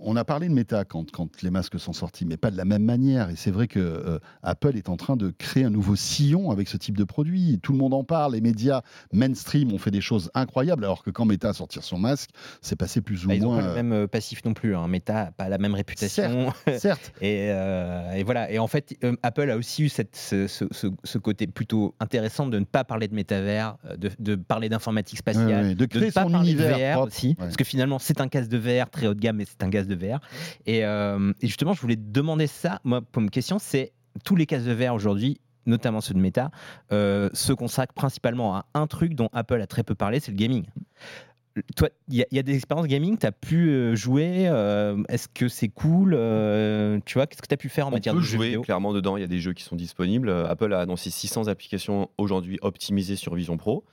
on 0.03 0.17
a 0.17 0.25
parlé 0.25 0.49
de 0.49 0.53
Meta 0.55 0.85
quand, 0.85 1.11
quand 1.13 1.43
les 1.43 1.51
masques 1.51 1.79
sont 1.79 1.93
sortis, 1.93 2.25
mais 2.27 2.37
pas 2.37 2.51
de 2.51 2.57
la 2.57 2.65
même 2.65 2.83
manière. 2.85 3.31
Et 3.31 3.37
c'est 3.37 3.51
vrai 3.53 3.69
que 3.69 3.79
euh, 3.79 4.19
Apple 4.43 4.77
est 4.77 4.89
en 4.89 4.97
train 4.97 5.17
de 5.17 5.31
créer 5.37 5.65
un 5.65 5.71
nouveau 5.71 5.95
sillon 5.97 6.51
avec 6.51 6.69
ce 6.69 6.77
type 6.77 6.97
de 6.97 7.05
produit. 7.05 7.61
Tout 7.63 7.73
le 7.73 7.79
monde 7.79 7.95
en 7.95 8.03
parle. 8.05 8.33
Les 8.35 8.41
médias 8.41 8.83
mainstream 9.13 9.73
ont 9.73 9.79
fait 9.79 9.91
des 9.91 10.01
choses 10.01 10.31
incroyables, 10.35 10.85
alors 10.85 11.03
que 11.05 11.11
quand 11.11 11.25
Meta 11.25 11.51
a 11.51 11.53
sorti 11.53 11.79
son 11.83 11.99
masque, 11.99 12.31
c'est 12.61 12.77
passé 12.77 13.01
plus 13.01 13.25
ou 13.25 13.29
Bah, 13.29 13.35
ils 13.35 13.43
n'ont 13.43 13.53
moins. 13.53 13.61
pas 13.63 13.69
le 13.69 13.75
même 13.75 13.93
euh, 13.93 14.07
passif 14.07 14.45
non 14.45 14.55
plus. 14.55 14.75
Hein. 14.75 14.89
Meta 14.89 15.25
n'a 15.27 15.31
pas 15.33 15.49
la 15.49 15.59
même 15.59 15.75
réputation. 15.75 16.53
Certes, 16.79 17.13
Et, 17.21 17.49
euh, 17.51 18.13
et 18.13 18.23
voilà. 18.25 18.51
Et 18.51 18.59
en 18.59 18.67
fait, 18.67 18.97
euh, 19.05 19.15
Apple 19.23 19.51
a 19.51 19.57
aussi 19.57 19.85
eu 19.85 19.89
cette, 19.89 20.17
ce, 20.17 20.47
ce- 20.47 20.65
ce- 20.71 20.87
ce 21.05 21.19
côté 21.19 21.47
plutôt 21.47 21.95
intéressant 22.01 22.47
de 22.47 22.59
ne 22.59 22.65
pas 22.65 22.85
parler 22.85 23.09
de 23.09 23.15
métavers, 23.15 23.77
de, 23.97 24.11
de 24.19 24.35
parler 24.49 24.69
d'informatique 24.69 25.19
spatiale. 25.19 25.47
Ouais, 25.47 25.57
ouais, 25.69 25.75
de 25.75 25.85
de 25.85 25.87
créer 25.87 26.07
ne 26.07 26.11
pas 26.11 26.25
son 26.25 26.31
parler 26.33 26.55
de 26.55 26.59
univers 26.59 26.79
VR 26.79 26.93
propre. 26.99 27.07
aussi, 27.15 27.29
Ouais. 27.29 27.35
parce 27.39 27.57
que 27.57 27.65
finalement 27.65 27.99
c'est 28.01 28.21
un 28.21 28.29
casque 28.29 28.49
de 28.51 28.59
VR 28.59 28.91
très 28.91 29.07
haut 29.07 29.15
de 29.15 29.21
gamme, 29.21 29.37
mais 29.37 29.45
c'est 29.45 29.63
un 29.63 29.71
casque 29.71 29.89
de 29.89 29.95
VR. 29.95 30.19
Et, 30.67 30.85
euh, 30.85 31.33
et 31.41 31.47
justement, 31.47 31.73
je 31.75 31.81
voulais 31.81 31.97
te 31.97 32.01
demander 32.11 32.47
ça. 32.49 32.81
Moi, 32.85 33.01
pour 33.03 33.23
une 33.23 33.31
question, 33.31 33.59
c'est 33.61 33.93
tous 34.25 34.35
les 34.35 34.47
casques 34.47 34.67
de 34.67 34.73
VR 34.73 34.95
aujourd'hui 34.95 35.41
notamment 35.67 36.01
ceux 36.01 36.15
de 36.15 36.19
Meta, 36.19 36.51
euh, 36.93 37.29
se 37.35 37.53
consacrent 37.53 37.93
principalement 37.93 38.57
à 38.57 38.65
un 38.73 38.87
truc 38.87 39.13
dont 39.15 39.29
Apple 39.35 39.61
a 39.61 39.67
très 39.67 39.83
peu 39.83 39.95
parlé, 39.95 40.19
c'est 40.19 40.31
le 40.31 40.39
gaming. 40.39 40.65
Toi, 41.77 41.91
il 42.09 42.15
y, 42.15 42.23
a- 42.23 42.27
il 42.31 42.37
y 42.37 42.39
a 42.39 42.43
des 42.43 42.55
expériences 42.55 42.87
gaming, 42.87 43.19
tu 43.19 43.27
as 43.27 43.33
pu 43.33 43.69
euh, 43.69 43.95
jouer, 43.97 44.47
euh, 44.49 45.03
est-ce 45.11 45.27
que 45.29 45.49
c'est 45.49 45.69
cool 45.69 46.15
euh, 46.17 47.01
Tu 47.05 47.15
vois, 47.15 47.27
qu'est-ce 47.27 47.43
que 47.43 47.49
tu 47.49 47.53
as 47.55 47.59
pu 47.59 47.69
faire 47.69 47.87
en 47.87 47.91
On 47.91 47.93
matière 47.93 48.15
peut 48.15 48.21
de 48.21 48.25
jeux 48.25 48.37
jouer 48.37 48.47
vidéo? 48.47 48.63
clairement 48.63 48.95
dedans, 48.95 49.17
il 49.17 49.21
y 49.21 49.25
a 49.25 49.29
des 49.29 49.41
jeux 49.41 49.53
qui 49.53 49.65
sont 49.65 49.75
disponibles. 49.77 50.31
Apple 50.31 50.73
a 50.73 50.81
annoncé 50.81 51.11
600 51.11 51.49
applications 51.49 52.09
aujourd'hui 52.17 52.59
optimisées 52.63 53.17
sur 53.17 53.35
Vision 53.35 53.57
Pro, 53.59 53.85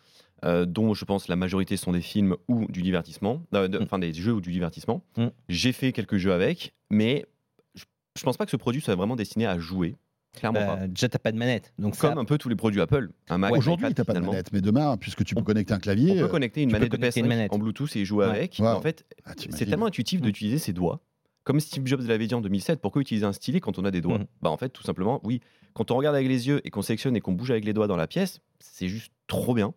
euh, 0.44 0.66
dont 0.66 0.94
je 0.94 1.06
pense 1.06 1.28
la 1.28 1.36
majorité 1.36 1.78
sont 1.78 1.92
des 1.94 2.02
films 2.02 2.36
ou 2.48 2.66
du 2.70 2.82
divertissement, 2.82 3.42
euh, 3.54 3.68
de- 3.68 3.80
Mm. 3.80 3.84
enfin 3.84 4.00
des 4.00 4.14
jeux 4.14 4.34
ou 4.34 4.42
du 4.42 4.52
divertissement. 4.52 5.04
Mm. 5.18 5.28
J'ai 5.50 5.72
fait 5.72 5.92
quelques 5.92 6.18
jeux 6.18 6.34
avec, 6.34 6.74
mais 6.90 7.26
je, 7.76 7.84
je 8.18 8.24
pense 8.24 8.38
pas 8.38 8.46
que 8.46 8.52
ce 8.52 8.58
produit 8.58 8.82
soit 8.82 8.96
vraiment 8.96 9.16
destiné 9.16 9.46
à 9.46 9.58
jouer. 9.60 9.96
Clairement 10.36 10.60
Bah, 10.60 10.76
pas. 10.76 10.88
Déjà, 10.88 11.08
t'as 11.08 11.18
pas 11.20 11.32
de 11.32 11.38
manette. 11.38 11.74
Donc 11.80 11.96
ça- 11.96 12.10
Comme 12.10 12.18
un 12.18 12.26
peu 12.26 12.38
tous 12.38 12.50
les 12.50 12.58
produits 12.58 12.82
Apple. 12.82 13.10
Un 13.30 13.38
Mac, 13.38 13.54
un 13.54 13.58
Aujourd'hui, 13.58 13.88
n'as 13.88 14.04
pas 14.04 14.14
de 14.14 14.20
manette, 14.20 14.52
mais 14.52 14.60
demain, 14.60 14.98
puisque 14.98 15.24
tu 15.24 15.34
peux 15.34 15.40
On- 15.40 15.46
connecter 15.46 15.74
un 15.74 15.80
clavier. 15.80 16.12
On 16.22 16.26
peut 16.26 16.28
connecter 16.28 16.62
une 16.64 16.68
tu 16.70 16.74
peux 16.74 16.80
manette 16.80 16.92
de 16.92 16.98
connecter 16.98 17.22
PS5 17.22 17.24
une 17.24 17.30
manette. 17.30 17.54
en 17.54 17.58
Bluetooth 17.58 17.96
et 17.96 18.04
jouer 18.04 18.26
Ouais. 18.26 18.32
avec. 18.32 18.58
Wow. 18.60 18.68
En 18.68 18.82
fait, 18.82 19.06
ah, 19.24 19.32
c'est 19.50 19.66
tellement 19.66 19.86
intuitif 19.86 20.20
Mm. 20.20 20.24
d'utiliser 20.24 20.58
ses 20.58 20.74
doigts. 20.74 21.00
Comme 21.46 21.60
Steve 21.62 21.86
Jobs 21.86 22.02
l'avait 22.02 22.28
dit 22.28 22.34
en 22.34 22.42
2007, 22.42 22.82
pourquoi 22.82 23.02
utiliser 23.02 23.26
un 23.26 23.32
stylet 23.32 23.62
quand 23.62 23.80
on 23.80 23.86
a 23.86 23.92
des 23.92 24.02
doigts. 24.02 24.20
Bah 24.42 24.50
en 24.50 24.58
fait, 24.58 24.70
tout 24.70 24.84
simplement, 24.84 25.22
oui. 25.24 25.40
Quand 25.74 25.90
on 25.92 25.96
regarde 25.96 26.16
avec 26.16 26.28
les 26.28 26.48
yeux 26.48 26.60
et 26.66 26.70
qu'on 26.70 26.82
sélectionne 26.82 27.16
et 27.16 27.22
qu'on 27.22 27.34
bouge 27.34 27.52
avec 27.52 27.64
les 27.66 27.72
doigts 27.74 27.88
dans 27.88 27.96
la 27.98 28.08
pièce, 28.08 28.40
c'est 28.60 28.88
juste 28.90 29.14
trop 29.28 29.54
bien. 29.54 29.74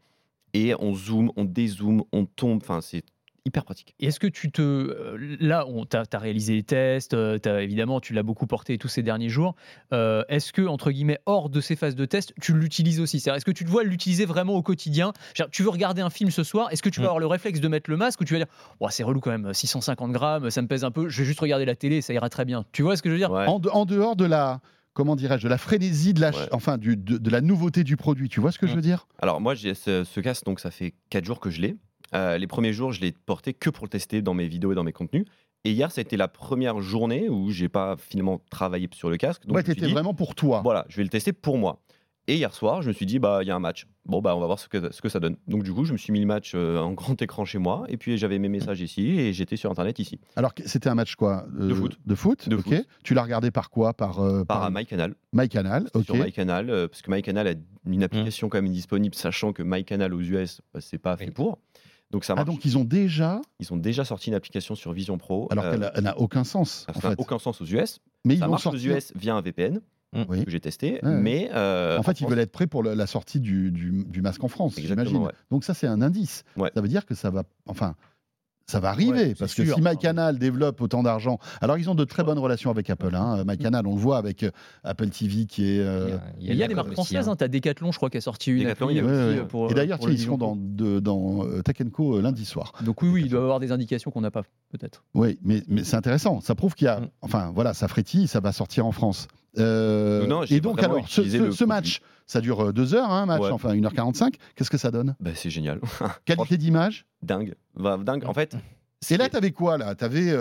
Et 0.59 0.75
on 0.79 0.94
zoome, 0.94 1.31
on 1.37 1.44
dézoome, 1.44 2.03
on 2.12 2.25
tombe. 2.27 2.61
Enfin, 2.62 2.81
c'est 2.81 3.03
hyper 3.47 3.64
pratique. 3.64 3.94
Et 3.99 4.07
Est-ce 4.09 4.21
que 4.21 4.27
tu 4.27 4.51
te. 4.51 4.61
euh, 4.61 5.37
Là, 5.40 5.64
on 5.68 5.87
t'a 5.87 6.03
as 6.12 6.18
réalisé 6.18 6.55
les 6.55 6.62
tests, 6.62 7.14
euh, 7.14 7.38
t'as- 7.38 7.62
évidemment, 7.62 7.99
tu 8.01 8.12
l'as 8.12 8.23
beaucoup 8.23 8.47
porté 8.47 8.77
tous 8.77 8.88
ces 8.88 9.03
derniers 9.03 9.31
jours. 9.31 9.55
Euh, 9.94 10.23
Est-ce 10.29 10.53
que, 10.53 10.61
entre 10.66 10.90
guillemets, 10.90 11.18
hors 11.25 11.49
de 11.49 11.61
ces 11.62 11.75
phases 11.77 11.94
de 11.94 12.05
test, 12.05 12.35
tu 12.42 12.53
l'utilises 12.53 13.01
aussi? 13.01 13.21
C'est-à-dire, 13.21 13.37
Est-ce 13.38 13.47
que 13.47 13.51
tu 13.53 13.64
te 13.64 13.71
vois 13.71 13.85
l'utiliser 13.85 14.27
vraiment 14.27 14.55
au 14.55 14.62
quotidien? 14.62 15.12
Tu 15.51 15.62
veux 15.62 15.71
regarder 15.71 16.03
un 16.03 16.11
film 16.11 16.31
ce 16.31 16.42
soir, 16.42 16.68
est-ce 16.73 16.83
que 16.83 16.90
tu 16.90 17.01
vas 17.01 17.05
Mm. 17.05 17.09
avoir 17.09 17.21
le 17.21 17.27
réflexe 17.27 17.61
de 17.61 17.68
mettre 17.68 17.88
le 17.88 17.97
masque 17.97 18.21
ou 18.21 18.25
tu 18.25 18.35
vas 18.35 18.40
dire 18.40 18.49
Ouah, 18.81 18.90
c'est 18.90 19.05
relou 19.05 19.21
quand 19.21 19.31
même, 19.31 19.55
650 19.55 20.12
grammes, 20.12 20.51
ça 20.51 20.61
me 20.61 20.66
pèse 20.68 20.85
un 20.85 20.90
peu, 20.90 21.09
je 21.09 21.18
vais 21.21 21.25
juste 21.25 21.40
regarder 21.40 21.64
la 21.64 21.77
télé, 21.77 22.03
ça 22.03 22.12
ira 22.12 22.29
très 22.29 22.44
bien. 22.44 22.64
Tu 22.73 22.83
vois 22.83 22.97
ce 22.97 23.03
que 23.03 23.09
je 23.09 23.14
veux 23.14 23.18
dire? 23.18 23.31
Ouais. 23.31 23.47
En, 23.47 23.61
de- 23.61 23.71
en 23.71 23.87
dehors 23.87 24.16
de 24.16 24.27
la. 24.27 24.61
Comment 24.98 25.14
dirais-je 25.14 25.44
De 25.44 25.48
la 25.48 25.58
frénésie, 25.58 26.12
de 26.12 26.20
la, 26.20 26.30
Ouais. 26.30 26.48
enfin, 26.50 26.76
du, 26.76 26.96
de, 26.96 27.18
de 27.18 27.30
la 27.30 27.40
nouveauté 27.40 27.84
du 27.84 27.96
produit. 27.96 28.28
Tu 28.28 28.40
vois 28.40 28.50
ce 28.50 28.58
que 28.58 28.66
je 28.66 28.74
veux 28.74 28.80
dire? 28.80 29.06
Alors 29.22 29.40
moi, 29.40 29.54
j'ai 29.54 29.74
ce, 29.74 30.02
ce 30.02 30.18
casque, 30.18 30.44
donc 30.44 30.58
ça 30.58 30.72
fait 30.72 30.92
4 31.11 31.24
jours 31.24 31.38
que 31.38 31.50
je 31.50 31.61
l'ai. 31.61 31.76
Euh, 32.16 32.37
les 32.37 32.48
premiers 32.48 32.72
jours, 32.72 32.90
je 32.92 33.00
l'ai 33.00 33.12
porté 33.12 33.54
que 33.54 33.70
pour 33.70 33.84
le 33.84 33.90
tester 33.90 34.22
dans 34.22 34.34
mes 34.34 34.48
vidéos 34.48 34.72
et 34.72 34.74
dans 34.74 34.82
mes 34.82 34.92
contenus. 34.92 35.24
Et 35.62 35.70
hier, 35.70 35.92
ça 35.92 36.00
a 36.00 36.02
été 36.02 36.16
la 36.16 36.26
première 36.26 36.80
journée 36.80 37.28
où 37.28 37.48
j'ai 37.52 37.68
pas 37.68 37.94
finalement 37.96 38.40
travaillé 38.50 38.88
sur 38.92 39.08
le 39.08 39.16
casque. 39.18 39.46
Donc 39.46 39.54
Ouais, 39.56 39.62
je 39.62 39.68
me 39.68 39.72
suis 39.72 39.74
t'étais 39.76 39.87
dit, 39.87 39.92
vraiment 39.92 40.14
pour 40.14 40.34
toi. 40.34 40.62
Voilà, 40.64 40.84
je 40.88 40.96
vais 40.96 41.04
le 41.04 41.11
tester 41.11 41.32
pour 41.32 41.58
moi. 41.58 41.80
Et 42.29 42.37
hier 42.37 42.53
soir, 42.55 42.83
je 42.83 42.88
me 42.88 42.93
suis 42.93 43.07
dit, 43.07 43.19
bah, 43.19 43.38
il 43.43 43.49
y 43.49 43.51
a 43.51 43.57
un 43.57 43.59
match. 43.59 43.87
Bon, 44.05 44.21
bah, 44.21 44.37
on 44.37 44.41
va 44.41 44.47
voir 44.47 44.59
ce 44.59 44.69
que, 44.69 44.93
ce 44.93 45.01
que 45.01 45.09
ça 45.09 45.19
donne. 45.19 45.37
Donc, 45.47 45.62
du 45.62 45.73
coup, 45.73 45.85
je 45.87 45.93
me 45.93 45.99
suis 45.99 46.12
mis 46.12 46.21
le 46.21 46.27
match 46.27 46.53
euh, 46.55 46.79
en 46.79 46.93
grand 46.93 47.21
écran 47.23 47.47
chez 47.47 47.57
moi. 47.59 47.87
Et 47.88 47.97
puis, 47.97 48.19
j'avais 48.19 48.38
mes 48.38 48.51
messages 48.51 48.81
ici 48.83 49.19
et 49.19 49.33
j'étais 49.33 49.57
sur 49.57 49.71
Internet 49.71 49.99
ici. 49.99 50.21
Alors, 50.37 50.53
c'était 50.67 50.91
un 50.91 50.95
match 50.95 51.14
quoi 51.17 51.47
Euh, 51.59 51.69
De 51.69 51.75
foot. 51.75 51.97
De 52.05 52.14
foot 52.14 52.49
De 52.49 52.57
ok. 52.57 52.62
foot. 52.64 52.87
Tu 53.03 53.14
l'as 53.14 53.23
regardé 53.23 53.51
par 53.51 53.71
quoi? 53.71 53.95
Par, 53.95 54.21
euh, 54.21 54.45
Par 54.45 54.71
MyCanal. 54.71 55.14
MyCanal. 55.33 55.85
C'était 55.87 55.99
Ok. 55.99 56.05
Sur 56.05 56.17
MyCanal, 56.17 56.88
parce 56.88 57.01
que 57.03 57.11
MyCanal 57.11 57.49
a 57.49 57.53
une 57.87 58.03
application 58.03 58.49
quand 58.51 58.59
même 58.61 58.71
disponible, 58.71 59.14
sachant 59.14 59.55
que 59.55 59.62
MyCanal 59.62 60.12
aux 60.12 60.21
US, 60.21 60.61
bah, 60.75 60.81
c'est 60.83 60.99
pas 60.99 61.17
fait 61.17 61.31
pour. 61.31 61.59
Donc, 62.11 62.25
ça 62.25 62.35
Ah, 62.37 62.45
donc 62.45 62.64
ils 62.67 62.77
ont 62.77 62.85
déjà. 62.85 63.41
Ils 63.61 63.73
ont 63.73 63.77
déjà 63.79 64.05
sorti 64.05 64.29
une 64.29 64.35
application 64.35 64.75
sur 64.75 64.93
Vision 64.93 65.17
Pro. 65.19 65.49
Alors 65.51 65.64
euh, 65.64 65.79
qu'elle 65.91 66.05
n'a 66.05 66.19
aucun 66.19 66.45
sens. 66.45 66.85
ça 66.87 66.93
en 66.95 67.09
n'a 67.09 67.14
fait. 67.14 67.21
aucun 67.23 67.38
sens 67.38 67.61
aux 67.62 67.67
US. 67.67 68.01
Mais 68.25 68.35
ils 68.35 68.38
ça 68.38 68.47
vont 68.47 68.53
marche 68.53 68.67
aux 68.67 68.71
sortir. 68.73 68.97
US 68.97 69.12
via 69.17 69.35
un 69.35 69.41
VPN 69.41 69.81
Oui. 70.14 70.44
que 70.44 70.51
j'ai 70.51 70.61
testé. 70.61 71.01
Ouais, 71.03 71.11
mais 71.21 71.51
euh, 71.55 71.99
En 71.99 72.03
fait, 72.03 72.12
ils 72.12 72.16
France- 72.25 72.31
veulent 72.31 72.38
être 72.38 72.53
prêts 72.53 72.66
pour 72.66 72.83
le- 72.83 72.94
la 72.94 73.07
sortie 73.07 73.40
du, 73.40 73.71
du- 73.71 74.05
du 74.07 74.23
masque 74.23 74.42
en 74.42 74.49
France, 74.49 74.75
j'imagine. 74.79 75.18
ouais. 75.18 75.33
Donc 75.51 75.64
ça, 75.64 75.75
c'est 75.75 75.87
un 75.87 76.01
indice. 76.01 76.44
Ouais. 76.57 76.71
Ça 76.75 76.81
veut 76.81 76.88
dire 76.88 77.05
que 77.05 77.14
ça 77.14 77.29
va, 77.31 77.42
enfin, 77.66 77.94
ça 78.66 78.81
va 78.81 78.90
arriver 78.90 79.35
parce 79.35 79.55
que 79.55 79.64
si 79.64 79.81
MyCanal 79.81 80.38
développe 80.38 80.81
autant 80.83 81.03
d'argent, 81.03 81.38
alors 81.62 81.79
ils 81.79 81.88
ont 81.88 81.94
de 81.94 82.05
très 82.05 82.23
bonnes 82.23 82.38
relations 82.38 82.71
avec 82.71 82.90
Apple. 82.90 83.14
Hein. 83.14 83.42
MyCanal, 83.47 83.87
on 83.87 83.94
le 83.94 84.01
voit 84.01 84.18
avec 84.18 84.42
euh, 84.42 84.51
Apple 84.85 85.09
TV 85.09 85.47
qui 85.47 85.64
est. 85.77 85.81
euh, 85.81 86.18
Il 86.38 86.47
y 86.49 86.51
Il 86.51 86.57
y 86.57 86.62
a 86.62 86.68
des 86.68 86.75
marques 86.75 86.92
françaises, 86.92 87.29
hein. 87.29 87.33
hein. 87.33 87.37
t'as 87.37 87.49
Decathlon, 87.49 87.92
je 87.92 87.97
crois, 87.97 88.11
qui 88.11 88.18
a 88.18 88.21
sorti 88.21 88.51
une 88.51 88.64
Decathlon, 88.64 88.88
appli 88.88 88.97
il 88.97 88.99
y 88.99 89.01
a 89.01 89.11
ouais, 89.11 89.29
aussi, 89.31 89.38
ouais. 89.40 89.47
pour. 89.47 89.71
Et 89.71 89.75
d'ailleurs, 89.75 89.99
ils 90.11 90.18
seront 90.18 90.37
dans, 90.38 90.55
de- 90.57 91.01
dans 91.01 91.47
Tech 91.62 91.77
Co 91.92 92.21
lundi 92.21 92.44
soir. 92.44 92.73
Donc 92.85 93.01
oui, 93.03 93.09
oui, 93.09 93.23
il 93.25 93.31
doit 93.31 93.40
y 93.40 93.42
avoir 93.42 93.59
des 93.61 93.73
indications 93.73 94.11
qu'on 94.11 94.21
n'a 94.21 94.31
pas, 94.31 94.42
peut-être. 94.71 95.03
Oui, 95.14 95.38
mais, 95.42 95.62
mais 95.68 95.83
c'est 95.85 95.97
intéressant. 95.97 96.40
Ça 96.42 96.55
prouve 96.55 96.75
qu'il 96.75 96.85
y 96.87 96.88
a. 96.88 97.01
Mm. 97.01 97.09
Enfin, 97.23 97.53
voilà, 97.55 97.73
ça 97.75 97.88
frétille, 97.88 98.27
ça 98.29 98.40
va 98.40 98.53
sortir 98.53 98.85
en 98.87 98.92
France. 98.92 99.29
Euh, 99.59 100.27
Non, 100.27 100.42
et 100.44 100.61
donc, 100.61 100.83
alors, 100.83 101.09
ce, 101.09 101.64
match, 101.64 102.01
ça 102.27 102.40
dure 102.40 102.61
euh, 102.68 102.73
deux 102.73 102.94
heures, 102.94 103.11
hein, 103.11 103.23
un 103.23 103.27
match, 103.27 103.42
Ouais. 103.42 103.51
enfin 103.51 103.75
1h45. 103.75 104.35
Qu'est-ce 104.55 104.71
que 104.71 104.79
ça 104.79 104.90
donne? 104.90 105.16
Bah, 105.21 105.31
c'est 105.35 105.51
génial. 105.51 105.81
Qualité 106.25 106.57
d'image? 106.57 107.07
Dingue. 107.23 107.55
Va- 107.75 107.97
dingue. 107.97 108.25
En 108.27 108.35
fait. 108.35 108.55
Et 109.11 109.16
là, 109.16 109.25
c'est- 109.25 109.31
tu 109.31 109.37
avais 109.37 109.51
quoi 109.53 109.79
là? 109.79 109.94
Tu 109.94 110.05
avais 110.05 110.35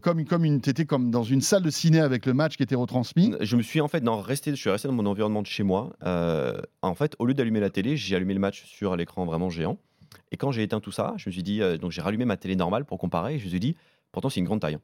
comme, 0.00 0.24
comme 0.24 0.44
une, 0.44 0.60
t'étais 0.60 0.84
comme 0.86 1.10
dans 1.10 1.22
une 1.24 1.40
salle 1.42 1.62
de 1.62 1.70
ciné 1.70 2.00
avec 2.00 2.24
le 2.26 2.32
match 2.34 2.56
qui 2.56 2.62
était 2.62 2.74
retransmis? 2.74 3.34
Je 3.40 3.56
me 3.56 3.62
suis 3.62 3.80
en 3.80 3.88
fait 3.88 4.00
dans 4.00 4.20
resté, 4.20 4.50
je 4.50 4.56
suis 4.56 4.70
resté 4.70 4.88
dans 4.88 4.94
mon 4.94 5.06
environnement 5.06 5.42
de 5.42 5.46
chez 5.46 5.62
moi. 5.62 5.92
Euh, 6.04 6.60
en 6.82 6.94
fait, 6.94 7.14
au 7.18 7.26
lieu 7.26 7.34
d'allumer 7.34 7.60
la 7.60 7.70
télé, 7.70 7.96
j'ai 7.96 8.16
allumé 8.16 8.34
le 8.34 8.40
match 8.40 8.64
sur 8.64 8.96
l'écran 8.96 9.24
vraiment 9.26 9.50
géant. 9.50 9.78
Et 10.32 10.36
quand 10.38 10.52
j'ai 10.52 10.62
éteint 10.62 10.80
tout 10.80 10.90
ça, 10.92 11.14
je 11.18 11.28
me 11.28 11.32
suis 11.32 11.42
dit, 11.42 11.60
euh, 11.62 11.76
donc 11.76 11.90
j'ai 11.90 12.00
rallumé 12.00 12.24
ma 12.24 12.36
télé 12.38 12.56
normale 12.56 12.84
pour 12.86 12.98
comparer. 12.98 13.34
Et 13.34 13.38
je 13.38 13.44
me 13.44 13.50
suis 13.50 13.60
dit, 13.60 13.76
pourtant 14.10 14.30
c'est 14.30 14.40
une 14.40 14.46
grande 14.46 14.60
taille. 14.60 14.74
hein. 14.76 14.80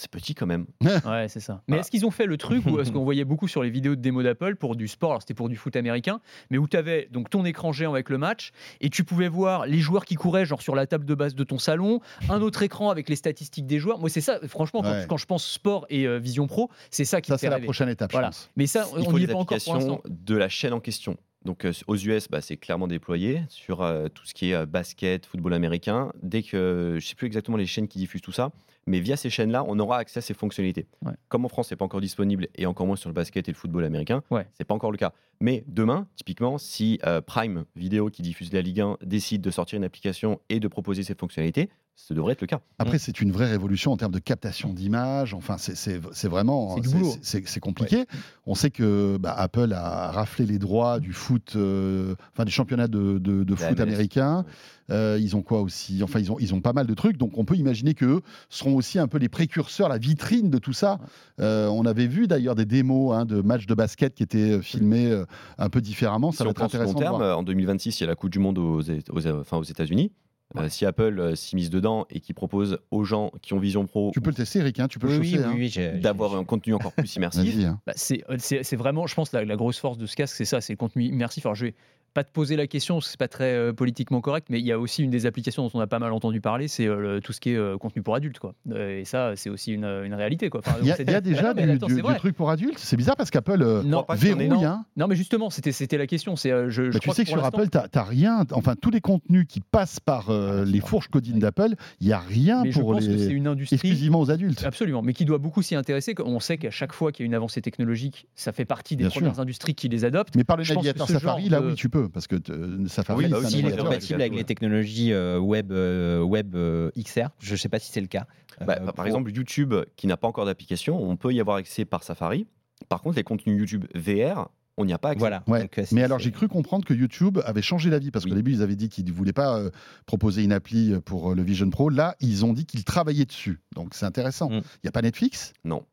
C'est 0.00 0.10
petit 0.10 0.34
quand 0.34 0.46
même. 0.46 0.64
Ouais, 1.04 1.26
c'est 1.28 1.40
ça. 1.40 1.54
Mais 1.66 1.72
Voilà. 1.72 1.80
est-ce 1.80 1.90
qu'ils 1.90 2.06
ont 2.06 2.10
fait 2.10 2.24
le 2.26 2.36
truc 2.36 2.64
où 2.66 2.78
est-ce 2.80 2.90
qu'on 2.92 3.02
voyait 3.04 3.24
beaucoup 3.24 3.48
sur 3.48 3.62
les 3.62 3.68
vidéos 3.70 3.96
de 3.96 4.00
démo 4.00 4.22
d'Apple 4.22 4.54
pour 4.56 4.76
du 4.76 4.86
sport, 4.88 5.10
alors 5.10 5.22
c'était 5.22 5.34
pour 5.34 5.48
du 5.48 5.56
foot 5.56 5.74
américain, 5.76 6.20
mais 6.50 6.56
où 6.58 6.66
tu 6.68 6.76
avais 6.76 7.08
donc 7.10 7.28
ton 7.30 7.44
écran 7.44 7.72
géant 7.72 7.92
avec 7.92 8.08
le 8.08 8.16
match 8.16 8.52
et 8.80 8.90
tu 8.90 9.02
pouvais 9.04 9.28
voir 9.28 9.66
les 9.66 9.78
joueurs 9.78 10.04
qui 10.04 10.14
couraient 10.14 10.46
genre 10.46 10.62
sur 10.62 10.74
la 10.76 10.86
table 10.86 11.04
de 11.04 11.14
base 11.14 11.34
de 11.34 11.42
ton 11.44 11.58
salon, 11.58 12.00
un 12.30 12.40
autre 12.40 12.62
écran 12.62 12.90
avec 12.90 13.08
les 13.08 13.16
statistiques 13.16 13.66
des 13.66 13.78
joueurs. 13.80 13.98
Moi 13.98 14.08
c'est 14.08 14.20
ça, 14.20 14.38
franchement, 14.48 14.82
quand, 14.82 14.88
Ouais. 14.92 15.06
quand 15.08 15.16
je 15.16 15.26
pense 15.26 15.44
sport 15.44 15.84
et 15.90 16.06
euh, 16.06 16.18
Vision 16.18 16.46
Pro, 16.46 16.70
c'est 16.90 17.04
ça 17.04 17.20
qui 17.20 17.28
Ça, 17.28 17.34
me 17.34 17.38
fait 17.38 17.46
c'est 17.46 17.50
la 17.50 17.58
prochaine 17.60 17.88
étape, 17.88 18.12
Voilà. 18.12 18.30
Mais 18.56 18.66
ça, 18.68 18.86
Il 18.96 19.00
on 19.00 19.10
faut 19.10 19.18
n'y 19.18 19.24
est 19.24 19.26
pas 19.26 19.34
encore 19.34 19.58
pour 19.64 19.74
l'instant. 19.74 20.00
de 20.08 20.36
la 20.36 20.48
chaîne 20.48 20.72
en 20.72 20.80
question. 20.80 21.16
Donc 21.44 21.64
euh, 21.64 21.72
aux 21.86 21.96
US, 21.96 22.28
bah, 22.28 22.40
c'est 22.40 22.56
clairement 22.56 22.88
déployé 22.88 23.42
sur 23.48 23.82
euh, 23.82 24.08
tout 24.08 24.26
ce 24.26 24.34
qui 24.34 24.50
est 24.50 24.54
euh, 24.54 24.66
basket, 24.66 25.24
football 25.26 25.54
américain. 25.54 26.12
Dès 26.22 26.42
que 26.42 26.96
je 27.00 27.06
sais 27.06 27.14
plus 27.14 27.26
exactement 27.26 27.56
les 27.56 27.66
chaînes 27.66 27.88
qui 27.88 27.98
diffusent 27.98 28.22
tout 28.22 28.32
ça, 28.32 28.50
mais 28.86 29.00
via 29.00 29.16
ces 29.16 29.30
chaînes-là, 29.30 29.64
on 29.68 29.78
aura 29.78 29.98
accès 29.98 30.18
à 30.18 30.20
ces 30.20 30.34
fonctionnalités. 30.34 30.86
Ouais. 31.04 31.12
Comme 31.28 31.44
en 31.44 31.48
France, 31.48 31.68
c'est 31.68 31.76
pas 31.76 31.84
encore 31.84 32.00
disponible 32.00 32.48
et 32.56 32.66
encore 32.66 32.86
moins 32.86 32.96
sur 32.96 33.08
le 33.08 33.14
basket 33.14 33.48
et 33.48 33.52
le 33.52 33.56
football 33.56 33.84
américain, 33.84 34.22
Ouais. 34.30 34.46
c'est 34.54 34.64
pas 34.64 34.74
encore 34.74 34.90
le 34.90 34.98
cas. 34.98 35.12
Mais 35.40 35.62
demain, 35.68 36.08
typiquement, 36.16 36.58
si 36.58 36.98
Prime 37.26 37.64
Vidéo 37.76 38.10
qui 38.10 38.22
diffuse 38.22 38.52
la 38.52 38.60
Ligue 38.62 38.80
1 38.80 38.96
décide 39.04 39.40
de 39.40 39.50
sortir 39.50 39.76
une 39.76 39.84
application 39.84 40.40
et 40.48 40.58
de 40.58 40.66
proposer 40.68 41.02
ces 41.04 41.14
fonctionnalités, 41.14 41.68
ce 42.00 42.14
devrait 42.14 42.32
être 42.34 42.40
le 42.42 42.46
cas. 42.46 42.60
Après, 42.78 42.96
c'est 42.98 43.20
une 43.20 43.32
vraie 43.32 43.50
révolution 43.50 43.90
en 43.92 43.96
termes 43.96 44.12
de 44.12 44.20
captation 44.20 44.72
d'images. 44.72 45.34
Enfin, 45.34 45.56
c'est- 45.58 45.98
vraiment 46.28 46.76
C'est 47.22 47.40
du 47.42 47.60
compliqué. 47.60 48.04
On 48.46 48.54
sait 48.54 48.70
que 48.70 49.16
bah, 49.18 49.34
Apple 49.36 49.72
a 49.72 50.12
raflé 50.12 50.46
les 50.46 50.58
droits 50.60 51.00
du 51.00 51.12
foot, 51.12 51.54
euh, 51.56 52.14
enfin 52.32 52.44
des 52.44 52.52
championnats 52.52 52.86
de, 52.86 53.18
de- 53.18 53.42
de 53.42 53.54
La 53.54 53.68
foot 53.68 53.78
MLS. 53.78 53.82
américains. 53.82 54.44
Euh, 54.90 55.18
ils 55.20 55.34
ont 55.36 55.42
quoi 55.42 55.60
aussi? 55.60 56.00
Enfin, 56.02 56.20
ils 56.20 56.30
ont 56.32 56.38
ils 56.38 56.54
ont 56.54 56.60
pas 56.60 56.72
mal 56.72 56.86
de 56.86 56.94
trucs. 56.94 57.18
Donc, 57.18 57.36
on 57.36 57.44
peut 57.44 57.56
imaginer 57.56 57.94
que 57.94 58.22
seront 58.48 58.76
aussi 58.76 58.98
un 59.00 59.08
peu 59.08 59.18
les 59.18 59.28
précurseurs, 59.28 59.88
la 59.88 59.98
vitrine 59.98 60.48
de 60.50 60.58
tout 60.58 60.72
ça. 60.72 60.98
Euh, 61.40 61.66
on 61.66 61.84
avait 61.84 62.06
vu 62.06 62.26
d'ailleurs 62.28 62.54
des 62.54 62.64
démos 62.64 63.12
hein, 63.14 63.24
de 63.26 63.42
matchs 63.42 63.66
de 63.66 63.74
basket 63.74 64.14
qui 64.14 64.22
étaient 64.22 64.52
euh, 64.52 64.62
filmés 64.62 65.20
un 65.58 65.68
peu 65.68 65.80
différemment. 65.80 66.30
Ça 66.30 66.38
si 66.38 66.42
va 66.44 66.48
on 66.48 66.50
être 66.52 66.58
long 66.60 66.64
intéressant 66.66 66.94
de 66.94 66.98
terme, 67.00 67.16
voir. 67.16 67.38
en 67.38 67.42
2026, 67.42 67.98
il 68.00 68.04
y 68.04 68.04
a 68.04 68.06
la 68.06 68.14
Coupe 68.14 68.30
du 68.30 68.38
Monde 68.38 68.56
aux, 68.58 68.80
aux, 68.80 69.26
enfin, 69.26 69.56
aux 69.58 69.62
États-Unis. 69.64 70.12
Euh, 70.56 70.68
si 70.70 70.86
Apple 70.86 71.20
euh, 71.20 71.34
s'y 71.34 71.56
mise 71.56 71.68
dedans 71.68 72.06
et 72.08 72.20
qui 72.20 72.32
propose 72.32 72.78
aux 72.90 73.04
gens 73.04 73.30
qui 73.42 73.52
ont 73.52 73.58
Vision 73.58 73.84
Pro 73.86 74.12
Tu 74.14 74.22
peux 74.22 74.30
le 74.30 74.36
tester, 74.36 74.60
Eric. 74.60 74.80
hein, 74.80 74.88
tu 74.88 74.98
peux 74.98 75.06
Oui, 75.08 75.12
le 75.12 75.18
oui, 75.20 75.30
chausser. 75.32 75.42
oui, 75.42 75.44
hein. 75.50 75.54
oui, 75.58 75.68
j'ai- 75.68 75.98
d'avoir 76.00 76.34
un 76.36 76.44
contenu 76.44 76.72
encore 76.72 76.92
plus 76.94 77.14
immersif, 77.16 77.54
hein. 77.66 77.78
Bah, 77.86 77.92
c'est 77.96 78.24
c'est- 78.38 78.62
c'est 78.62 78.76
vraiment, 78.76 79.06
je 79.06 79.14
pense, 79.14 79.30
la, 79.32 79.44
la 79.44 79.56
grosse 79.56 79.78
force 79.78 79.98
de 79.98 80.06
ce 80.06 80.16
casque, 80.16 80.34
c'est 80.36 80.46
ça, 80.46 80.62
c'est 80.62 80.72
le 80.72 80.78
contenu 80.78 81.04
immersif. 81.04 81.44
Alors, 81.44 81.54
je 81.54 81.66
vais 81.66 81.74
pas 82.14 82.24
te 82.24 82.32
poser 82.32 82.56
la 82.56 82.66
question, 82.66 82.96
parce 82.96 83.06
que 83.06 83.10
c'est 83.12 83.18
pas 83.18 83.28
très 83.28 83.54
euh, 83.54 83.72
politiquement 83.72 84.20
correct, 84.20 84.48
mais 84.50 84.58
il 84.60 84.66
y 84.66 84.72
a 84.72 84.78
aussi 84.78 85.02
une 85.04 85.10
des 85.10 85.26
applications 85.26 85.62
dont 85.64 85.70
on 85.74 85.80
a 85.80 85.86
pas 85.86 85.98
mal 85.98 86.12
entendu 86.12 86.40
parler, 86.40 86.66
c'est 86.68 86.86
euh, 86.86 87.20
tout 87.20 87.32
ce 87.32 87.40
qui 87.40 87.50
est 87.50 87.56
euh, 87.56 87.76
contenu 87.78 88.02
pour 88.02 88.14
adultes, 88.14 88.38
quoi. 88.38 88.54
Euh, 88.70 89.00
et 89.00 89.04
ça, 89.04 89.32
c'est 89.36 89.50
aussi 89.50 89.72
une, 89.72 89.84
une 89.84 90.14
réalité, 90.14 90.50
quoi. 90.50 90.60
Enfin, 90.66 90.76
Il 90.80 90.88
y 90.88 90.92
a, 90.92 91.00
y 91.00 91.04
déjà 91.22 91.50
Ah 91.50 91.54
non, 91.54 91.64
du, 91.64 91.70
attends, 91.72 91.86
du- 91.86 91.92
c'est 91.94 92.00
du 92.00 92.06
vrai. 92.06 92.16
truc 92.16 92.34
pour 92.36 92.50
adultes. 92.50 92.78
C'est 92.78 92.96
bizarre 92.96 93.16
parce 93.16 93.30
qu'Apple 93.30 93.62
euh, 93.62 93.82
y 93.84 94.16
verrouille. 94.16 94.48
non. 94.48 94.64
hein. 94.64 94.84
Non, 94.96 95.06
mais 95.06 95.16
justement, 95.16 95.50
c'était 95.50 95.72
c'était 95.72 95.98
la 95.98 96.06
question. 96.06 96.34
C'est, 96.36 96.50
euh, 96.50 96.68
je, 96.70 96.84
je 96.84 96.90
Bah, 96.90 96.98
tu 96.98 97.00
crois 97.08 97.14
sais 97.14 97.24
que 97.24 97.30
sur 97.30 97.44
Apple, 97.44 97.68
tu 97.70 97.78
n'as 97.94 98.02
rien, 98.02 98.44
enfin 98.52 98.74
tous 98.80 98.90
les 98.90 99.00
contenus 99.00 99.46
qui 99.48 99.60
passent 99.60 100.00
par 100.00 100.30
euh, 100.30 100.64
les 100.64 100.80
fourches 100.80 101.08
codines 101.08 101.38
d'Apple, 101.38 101.74
il 102.00 102.06
n'y 102.08 102.12
a 102.12 102.18
rien 102.18 102.62
mais 102.64 102.72
je 102.72 102.80
pour 102.80 102.92
pense 102.92 103.06
que 103.06 103.16
c'est 103.18 103.26
les 103.28 103.34
une 103.34 103.46
industrie 103.46 103.76
exclusivement 103.76 104.20
aux 104.20 104.30
adultes. 104.30 104.64
Absolument, 104.64 105.02
mais 105.02 105.12
qui 105.12 105.24
doit 105.24 105.38
beaucoup 105.38 105.62
s'y 105.62 105.74
intéresser. 105.74 106.14
On 106.24 106.40
sait 106.40 106.58
qu'à 106.58 106.70
chaque 106.70 106.92
fois 106.92 107.12
qu'il 107.12 107.24
y 107.24 107.26
a 107.26 107.28
une 107.28 107.34
avancée 107.34 107.60
technologique, 107.62 108.26
ça 108.34 108.52
fait 108.52 108.64
partie 108.64 108.96
des 108.96 109.04
Bien 109.04 109.10
premières 109.10 109.34
sûr. 109.34 109.42
industries 109.42 109.74
qui 109.74 109.88
les 109.88 110.04
adoptent. 110.04 110.34
Mais 110.36 110.44
par 110.44 110.56
le 110.56 110.64
Je 110.64 110.74
navigateur 110.74 111.08
Safari, 111.08 111.48
là 111.48 111.60
de- 111.60 111.68
oui, 111.68 111.74
tu 111.74 111.88
peux. 111.88 111.97
Parce 112.06 112.26
que 112.28 112.36
euh, 112.50 112.86
Safari, 112.86 113.24
Oui, 113.24 113.30
bah 113.30 113.38
oui, 113.42 113.50
S'il 113.50 113.66
est 113.66 113.76
compatible 113.76 114.20
avec 114.20 114.34
les 114.34 114.44
technologies 114.44 115.12
euh, 115.12 115.38
web, 115.38 115.72
euh, 115.72 116.20
web 116.22 116.54
euh, 116.54 116.90
XR, 116.96 117.28
je 117.40 117.52
ne 117.52 117.56
sais 117.56 117.68
pas 117.68 117.78
si 117.78 117.90
c'est 117.90 118.00
le 118.00 118.06
cas. 118.06 118.26
Bah, 118.64 118.76
Euh, 118.80 118.84
par 118.86 118.94
pour- 118.94 119.06
exemple, 119.06 119.30
YouTube, 119.32 119.74
qui 119.96 120.06
n'a 120.06 120.16
pas 120.16 120.28
encore 120.28 120.46
d'application, 120.46 121.02
on 121.02 121.16
peut 121.16 121.32
y 121.32 121.40
avoir 121.40 121.56
accès 121.56 121.84
par 121.84 122.02
Safari. 122.04 122.46
Par 122.88 123.02
contre, 123.02 123.16
les 123.16 123.24
contenus 123.24 123.58
YouTube 123.58 123.86
VR, 123.94 124.48
on 124.76 124.84
n'y 124.84 124.92
a 124.92 124.98
pas 124.98 125.10
accès. 125.10 125.18
Voilà. 125.18 125.42
Ouais. 125.48 125.62
Donc, 125.62 125.72
c'est- 125.74 125.92
Mais 125.92 126.04
alors 126.04 126.20
j'ai 126.20 126.30
cru 126.30 126.46
comprendre 126.46 126.84
que 126.84 126.94
YouTube 126.94 127.38
avait 127.44 127.62
changé 127.62 127.90
d'avis 127.90 128.12
parce 128.12 128.24
qu'au 128.24 128.30
Oui. 128.30 128.36
début 128.36 128.52
ils 128.52 128.62
avaient 128.62 128.76
dit 128.76 128.88
qu'ils 128.88 129.04
ne 129.06 129.10
voulaient 129.12 129.32
pas 129.32 129.58
euh, 129.58 129.70
proposer 130.06 130.44
une 130.44 130.52
appli 130.52 130.94
pour 131.04 131.32
euh, 131.32 131.34
le 131.34 131.42
Vision 131.42 131.68
Pro. 131.70 131.88
Là 131.90 132.14
ils 132.20 132.44
ont 132.44 132.52
dit 132.52 132.64
qu'ils 132.66 132.84
travaillaient 132.84 133.24
dessus. 133.24 133.58
Donc 133.74 133.94
c'est 133.94 134.06
intéressant. 134.06 134.48
Il 134.50 134.58
Mm. 134.58 134.62
n'y 134.84 134.88
a 134.88 134.92
pas 134.92 135.02
Netflix, 135.02 135.52
Non, 135.64 135.84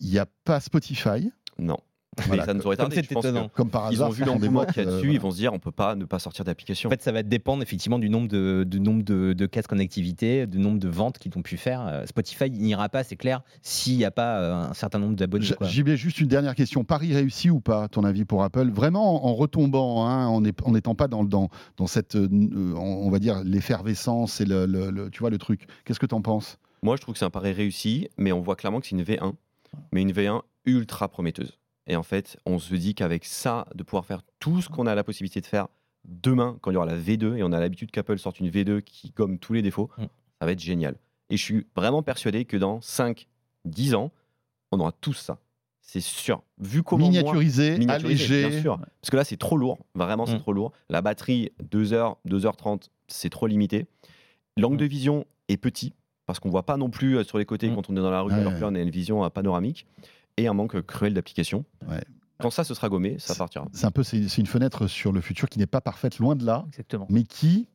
il 0.00 0.08
n'y 0.10 0.18
a 0.18 0.26
pas 0.44 0.60
Spotify? 0.60 1.32
non. 1.58 1.78
Voilà, 2.26 2.44
ça 2.44 2.54
nous 2.54 2.64
aurait 2.66 2.76
comme 2.76 2.84
tardé. 2.88 2.96
c'est 2.96 3.08
Je 3.08 3.14
pense 3.14 3.24
étonnant. 3.24 3.48
que 3.48 3.54
Comme 3.54 3.70
par 3.70 3.90
Ils 3.90 3.96
hasard, 3.96 4.08
ont 4.08 4.12
vu 4.12 4.24
l'engouement 4.24 4.64
qu'il 4.66 4.82
y 4.82 4.86
a 4.86 4.88
euh, 4.88 4.92
dessus, 4.96 5.06
voilà. 5.06 5.12
ils 5.14 5.20
vont 5.20 5.30
se 5.30 5.36
dire 5.36 5.52
on 5.52 5.58
peut 5.58 5.70
pas 5.72 5.94
ne 5.94 6.04
pas 6.04 6.18
sortir 6.18 6.44
d'application. 6.44 6.88
En 6.88 6.90
fait, 6.90 7.02
ça 7.02 7.12
va 7.12 7.22
dépendre 7.22 7.62
effectivement 7.62 7.98
du 7.98 8.08
nombre 8.10 8.28
de, 8.28 8.64
du 8.66 8.80
nombre 8.80 9.02
de, 9.02 9.32
de 9.32 9.46
cases 9.46 9.66
connectivité, 9.66 10.46
du 10.46 10.58
nombre 10.58 10.78
de 10.78 10.88
ventes 10.88 11.18
qu'ils 11.18 11.32
ont 11.36 11.42
pu 11.42 11.56
faire. 11.56 11.86
Euh, 11.86 12.06
Spotify 12.06 12.50
n'ira 12.50 12.88
pas, 12.88 13.04
c'est 13.04 13.16
clair, 13.16 13.42
s'il 13.62 13.96
n'y 13.96 14.04
a 14.04 14.10
pas 14.10 14.40
euh, 14.40 14.54
un 14.70 14.74
certain 14.74 14.98
nombre 14.98 15.16
d'abonnés. 15.16 15.46
JB, 15.60 15.90
juste 15.90 16.20
une 16.20 16.28
dernière 16.28 16.54
question. 16.54 16.84
Paris 16.84 17.12
réussi 17.14 17.50
ou 17.50 17.60
pas, 17.60 17.88
ton 17.88 18.04
avis 18.04 18.24
pour 18.24 18.42
Apple? 18.42 18.70
Vraiment 18.70 19.26
en, 19.26 19.34
retombant, 19.34 20.06
hein, 20.06 20.26
en 20.26 20.40
n'étant 20.72 20.94
pas 20.94 21.08
dans, 21.08 21.24
dans, 21.24 21.48
dans 21.76 21.86
cette, 21.86 22.16
euh, 22.16 22.28
on 22.76 22.94
on 23.04 23.10
va 23.10 23.18
dire, 23.18 23.42
l'effervescence 23.44 24.40
et 24.40 24.44
le, 24.44 24.66
le- 24.66 24.90
le- 24.90 25.10
tu 25.10 25.20
vois, 25.20 25.30
le 25.30 25.38
truc. 25.38 25.66
Qu'est-ce 25.84 25.98
que 26.00 26.06
tu 26.06 26.14
en 26.14 26.22
penses? 26.22 26.58
Moi, 26.82 26.96
je 26.96 27.00
trouve 27.02 27.14
que 27.14 27.18
c'est 27.18 27.24
un 27.24 27.30
pari 27.30 27.52
réussi, 27.52 28.08
mais 28.18 28.32
on 28.32 28.40
voit 28.40 28.56
clairement 28.56 28.80
que 28.80 28.86
c'est 28.86 28.94
une 28.96 29.02
V1, 29.02 29.32
mais 29.92 30.02
une 30.02 30.12
V1 30.12 30.40
ultra 30.66 31.08
prometteuse. 31.08 31.58
Et 31.86 31.96
en 31.96 32.02
fait, 32.02 32.38
on 32.46 32.58
se 32.58 32.74
dit 32.74 32.94
qu'avec 32.94 33.24
ça, 33.24 33.66
de 33.74 33.82
pouvoir 33.82 34.06
faire 34.06 34.22
tout 34.40 34.62
ce 34.62 34.68
qu'on 34.68 34.86
a 34.86 34.94
la 34.94 35.04
possibilité 35.04 35.40
de 35.40 35.46
faire 35.46 35.68
demain, 36.04 36.58
quand 36.60 36.70
il 36.70 36.74
y 36.74 36.76
aura 36.76 36.86
la 36.86 36.96
V2, 36.98 37.36
et 37.36 37.42
on 37.42 37.52
a 37.52 37.60
l'habitude 37.60 37.90
qu'Apple 37.90 38.18
sorte 38.18 38.40
une 38.40 38.48
V2 38.50 38.80
qui 38.82 39.10
gomme 39.10 39.38
tous 39.38 39.52
les 39.52 39.62
défauts, 39.62 39.90
Mm. 39.98 40.02
ça 40.40 40.46
va 40.46 40.52
être 40.52 40.60
génial. 40.60 40.96
Et 41.30 41.36
je 41.36 41.42
suis 41.42 41.66
vraiment 41.76 42.02
persuadé 42.02 42.44
que 42.44 42.56
dans 42.56 42.80
5, 42.80 43.26
10 43.64 43.94
ans, 43.94 44.10
on 44.72 44.80
aura 44.80 44.92
tout 44.92 45.12
ça. 45.14 45.38
C'est 45.80 46.00
sûr. 46.00 46.42
Vu 46.58 46.82
comment. 46.82 47.04
moi- 47.04 47.10
Miniaturisé, 47.10 47.78
Miniaturisé, 47.78 48.34
allégé. 48.44 48.48
bien 48.50 48.60
sûr. 48.62 48.78
Parce 49.00 49.10
que 49.10 49.16
là, 49.16 49.24
c'est 49.24 49.36
trop 49.36 49.56
lourd. 49.58 49.78
Vraiment, 49.94 50.24
c'est 50.26 50.36
Mm. 50.36 50.40
trop 50.40 50.52
lourd. 50.52 50.72
La 50.88 51.02
batterie, 51.02 51.52
2h, 51.62 52.16
2h30, 52.24 52.90
c'est 53.08 53.28
trop 53.30 53.46
limité. 53.46 53.86
L'angle 54.56 54.76
Mm. 54.76 54.78
de 54.78 54.84
vision 54.86 55.24
est 55.48 55.56
petit, 55.58 55.92
parce 56.26 56.38
qu'on 56.40 56.48
voit 56.48 56.64
pas 56.64 56.76
non 56.78 56.88
plus 56.90 57.18
euh, 57.18 57.24
sur 57.24 57.36
les 57.38 57.44
côtés 57.44 57.68
Mm. 57.70 57.74
quand 57.74 57.90
on 57.90 57.96
est 57.96 58.00
dans 58.00 58.10
la 58.10 58.22
rue, 58.22 58.32
Ouais, 58.32 58.38
alors 58.38 58.52
ouais. 58.52 58.58
que 58.58 58.62
là, 58.64 58.70
on 58.70 58.74
a 58.74 58.80
une 58.80 58.90
vision 58.90 59.24
euh, 59.24 59.28
panoramique. 59.28 59.86
Et 60.36 60.46
un 60.48 60.52
manque 60.54 60.80
cruel 60.82 61.14
d'application. 61.14 61.64
Ouais. 61.88 62.02
Quand 62.40 62.50
ça, 62.50 62.64
ce 62.64 62.74
sera 62.74 62.88
gommé, 62.88 63.16
ça 63.18 63.34
partira. 63.34 63.66
C'est 63.72 63.86
un 63.86 63.90
peu, 63.90 64.02
c'est 64.02 64.28
c'est 64.28 64.40
une 64.40 64.46
fenêtre 64.46 64.86
sur 64.88 65.12
le 65.12 65.20
futur 65.20 65.48
qui 65.48 65.58
n'est 65.58 65.66
pas 65.66 65.80
parfaite, 65.80 66.18
loin 66.18 66.34
de 66.34 66.44
là, 66.44 66.64
Exactement. 66.68 67.06
mais 67.08 67.22
qui 67.22 67.68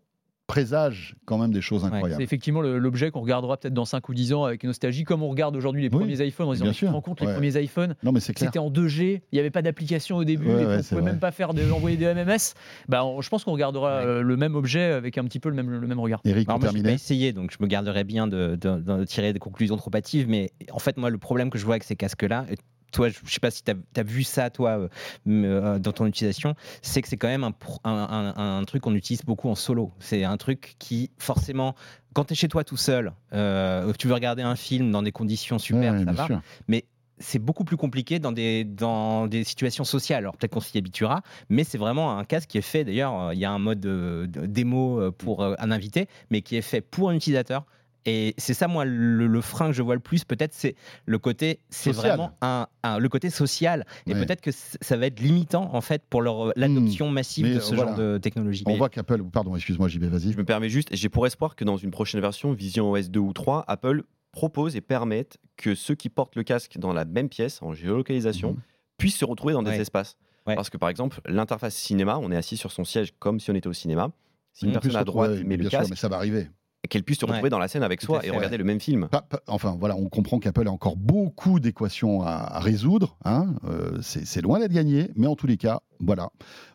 présage 0.49 1.15
quand 1.25 1.38
même 1.38 1.51
des 1.53 1.62
choses 1.62 1.83
C'est 1.83 1.88
incroyables. 1.93 2.21
effectivement 2.21 2.62
le- 2.62 2.79
l'objet 2.79 3.12
qu'on 3.12 3.21
regardera 3.21 3.55
peut-être 3.55 3.73
dans 3.73 3.85
5 3.85 4.09
ou 4.09 4.13
10 4.15 4.33
ans 4.33 4.43
avec 4.45 4.63
nostalgie, 4.63 5.03
comme 5.03 5.21
on 5.23 5.29
regarde 5.29 5.55
aujourd'hui 5.55 5.81
les 5.83 5.89
Oui, 5.89 5.99
premiers 6.03 6.25
iPhones 6.27 6.47
en 6.49 6.53
disant 6.53 6.63
bien 6.65 6.71
mais 6.71 6.73
tu 6.73 6.79
te 6.81 6.85
sûr, 6.88 6.91
rends 6.91 7.01
compte, 7.01 7.21
ouais. 7.21 7.27
les 7.27 7.33
premiers 7.33 7.62
iPhones, 7.63 7.95
Non, 8.03 8.12
mais 8.12 8.19
c'est 8.19 8.33
clair. 8.33 8.49
c'était 8.49 8.59
en 8.59 8.69
2G, 8.71 9.21
il 9.31 9.35
n'y 9.35 9.39
avait 9.39 9.51
pas 9.51 9.62
d'application 9.62 10.17
au 10.17 10.23
début, 10.23 10.47
Ouais, 10.47 10.63
et 10.63 10.65
ouais, 10.65 10.75
on 10.79 10.81
c'est 10.81 10.89
pouvait 10.89 11.01
vrai. 11.01 11.12
même 11.12 11.19
pas 11.19 11.31
faire 11.31 11.53
de, 11.53 11.62
envoyer 11.71 11.95
des 11.97 12.05
MMS. 12.05 12.55
Bah, 12.88 13.05
on- 13.05 13.21
je 13.21 13.29
pense 13.29 13.43
qu'on 13.43 13.53
regardera 13.53 13.99
Ouais. 13.99 14.05
euh, 14.05 14.21
le 14.23 14.35
même 14.38 14.55
objet 14.55 14.81
avec 14.83 15.17
un 15.19 15.23
petit 15.23 15.39
peu 15.39 15.49
le 15.49 15.55
même, 15.55 15.69
le 15.69 15.88
même 15.88 15.99
regard. 15.99 16.19
Eric, 16.25 16.49
Alors 16.49 16.57
pour 16.59 16.63
moi, 16.63 16.67
pas 16.69 16.73
terminer. 16.73 16.93
essayé, 16.95 17.31
donc 17.31 17.51
je 17.51 17.57
me 17.62 17.67
garderais 17.67 18.03
bien 18.03 18.25
de, 18.27 18.57
de- 18.59 18.77
de 18.79 19.03
tirer 19.05 19.31
des 19.33 19.39
conclusions 19.39 19.77
trop 19.77 19.91
hâtives. 19.95 20.27
Mais 20.27 20.49
en 20.71 20.79
fait, 20.79 20.97
moi, 20.97 21.09
le 21.12 21.17
problème 21.19 21.49
que 21.51 21.57
je 21.59 21.65
vois 21.65 21.75
avec 21.75 21.83
ces 21.83 21.95
casques-là, 21.95 22.45
toi, 22.91 23.10
je 23.10 23.19
ne 23.23 23.28
sais 23.30 23.39
pas 23.39 23.52
si 23.52 23.63
tu 23.63 23.71
as, 23.71 24.04
vu 24.04 24.23
ça, 24.23 24.49
toi, 24.49 24.78
euh, 24.80 24.88
euh, 25.28 25.80
dans 25.80 25.91
ton 25.91 26.06
utilisation, 26.06 26.56
c'est 26.82 27.02
que 27.02 27.08
c'est 27.08 27.17
quand 27.17 27.28
même 27.28 27.43
un, 27.43 27.52
pro- 27.52 27.80
un- 27.84 28.34
un- 28.36 28.58
un 28.60 28.63
truc 28.65 28.84
qu'on 28.84 28.95
utilise 28.95 29.23
beaucoup 29.23 29.49
en 29.49 29.56
solo. 29.56 29.91
C'est 29.99 30.23
un 30.23 30.38
truc 30.38 30.75
qui, 30.80 31.12
forcément, 31.17 31.75
quand 32.13 32.25
tu 32.25 32.34
es 32.34 32.36
chez 32.36 32.47
toi 32.47 32.63
tout 32.63 32.78
seul, 32.78 33.13
euh, 33.34 33.91
tu 33.99 34.08
veux 34.08 34.13
regarder 34.13 34.41
un 34.41 34.56
film 34.56 34.91
dans 34.91 35.02
des 35.04 35.12
conditions 35.12 35.60
super, 35.60 35.93
Ouais, 35.93 36.06
ça 36.06 36.12
va. 36.12 36.25
sûr. 36.25 36.41
Mais 36.67 36.86
c'est 37.21 37.39
beaucoup 37.39 37.65
plus 37.65 37.75
compliqué 37.75 38.17
dans 38.19 38.32
des, 38.32 38.63
dans 38.63 39.28
des 39.28 39.43
situations 39.43 39.84
sociales. 39.84 40.19
Alors 40.19 40.38
peut-être 40.38 40.54
qu'on 40.54 40.62
s'y 40.62 40.78
habituera, 40.78 41.21
mais 41.49 41.65
c'est 41.65 41.78
vraiment 41.78 42.17
un 42.17 42.23
casque 42.23 42.49
qui 42.49 42.58
est 42.58 42.62
fait. 42.62 42.86
D'ailleurs, 42.86 43.34
il 43.34 43.39
y 43.39 43.45
a 43.45 43.52
un 43.52 43.60
mode 43.60 43.82
de, 43.82 44.25
de 44.32 44.45
démo 44.45 45.12
pour 45.12 45.43
un 45.43 45.71
invité, 45.71 46.08
mais 46.32 46.41
qui 46.41 46.56
est 46.56 46.62
fait 46.62 46.80
pour 46.82 47.10
un 47.10 47.13
utilisateur. 47.15 47.65
Et 48.05 48.33
c'est 48.38 48.53
ça, 48.53 48.67
moi, 48.67 48.85
le, 48.85 49.27
le 49.27 49.41
frein 49.41 49.67
que 49.67 49.73
je 49.73 49.81
vois 49.83 49.93
le 49.95 49.99
plus, 49.99 50.23
peut-être, 50.23 50.53
c'est 50.53 50.75
le 51.05 51.17
côté, 51.19 51.59
c'est 51.69 51.91
Social. 51.93 52.12
vraiment 52.17 52.31
un, 52.41 52.67
un- 52.83 52.97
le 52.97 53.09
côté 53.09 53.29
social. 53.29 53.85
Et 54.07 54.13
Ouais. 54.13 54.25
peut-être 54.25 54.41
que 54.41 54.51
ça 54.51 54.97
va 54.97 55.05
être 55.07 55.19
limitant, 55.19 55.69
en 55.75 55.81
fait, 55.81 56.03
pour 56.09 56.21
leur- 56.21 56.51
l'adoption 56.55 57.09
massive 57.09 57.45
Mais, 57.47 57.55
de 57.55 57.59
ce 57.59 57.75
genre 57.75 57.93
de 57.95 58.17
technologie. 58.17 58.63
On 58.65 58.77
voit 58.77 58.89
qu'Apple, 58.89 59.23
pardon, 59.25 59.55
excuse-moi, 59.55 59.88
JB, 59.89 60.05
vas-y. 60.05 60.31
Je 60.31 60.38
me 60.38 60.45
permets 60.45 60.69
juste, 60.69 60.89
j'ai 60.93 61.09
pour 61.09 61.27
espoir 61.27 61.55
que 61.55 61.63
dans 61.65 61.77
une 61.77 61.91
prochaine 61.91 62.21
version, 62.21 62.53
Vision 62.53 62.91
OS 62.91 63.09
2 63.09 63.19
ou 63.19 63.33
3, 63.33 63.65
Apple 63.67 64.03
propose 64.31 64.75
et 64.75 64.81
permette 64.81 65.38
que 65.57 65.75
ceux 65.75 65.95
qui 65.95 66.07
portent 66.09 66.35
le 66.35 66.43
casque 66.43 66.77
dans 66.77 66.93
la 66.93 67.03
même 67.05 67.29
pièce, 67.29 67.62
en 67.62 67.73
géolocalisation, 67.73 68.51
Mhm. 68.53 68.59
puissent 68.97 69.17
se 69.17 69.25
retrouver 69.25 69.53
dans 69.53 69.63
des 69.63 69.71
Ouais. 69.71 69.79
espaces. 69.79 70.17
Ouais. 70.47 70.55
Parce 70.55 70.69
que 70.69 70.77
par 70.77 70.89
exemple, 70.89 71.19
l'interface 71.25 71.75
cinéma, 71.75 72.17
on 72.17 72.31
est 72.31 72.35
assis 72.38 72.55
sur 72.57 72.71
son 72.71 72.83
siège 72.85 73.13
comme 73.19 73.39
si 73.39 73.51
on 73.51 73.55
était 73.55 73.67
au 73.67 73.73
cinéma. 73.73 74.12
Si 74.53 74.65
une 74.65 74.71
personne 74.71 74.95
à 74.95 75.03
droite 75.03 75.31
met 75.43 75.57
le 75.57 75.62
bien 75.62 75.69
sûr, 75.69 75.79
casque, 75.79 75.91
mais 75.91 75.95
ça 75.95 76.09
va 76.09 76.15
arriver. 76.17 76.47
Qu'elle 76.89 77.04
puisse 77.04 77.19
se 77.19 77.25
retrouver 77.25 77.43
Ouais. 77.43 77.49
dans 77.49 77.60
la 77.60 77.67
scène 77.67 77.84
avec 77.84 78.02
soi 78.02 78.25
et 78.25 78.30
regarder 78.30 78.52
ouais. 78.52 78.58
le 78.58 78.63
même 78.63 78.80
film. 78.80 79.08
Pas- 79.10 79.21
pas- 79.21 79.41
enfin, 79.47 79.78
voilà, 79.80 79.95
on 79.95 80.10
comprend 80.10 80.39
qu'Apple 80.39 80.67
a 80.67 80.71
encore 80.71 80.97
beaucoup 80.97 81.60
d'équations 81.60 82.21
à, 82.23 82.32
à 82.32 82.60
résoudre. 82.60 83.15
hein, 83.25 83.54
euh, 83.65 83.97
c'est 84.02 84.41
loin 84.41 84.60
d'être 84.60 84.73
gagné, 84.73 85.10
mais 85.15 85.28
en 85.28 85.36
tous 85.36 85.47
les 85.47 85.58
cas, 85.58 85.82
voilà. 85.99 86.29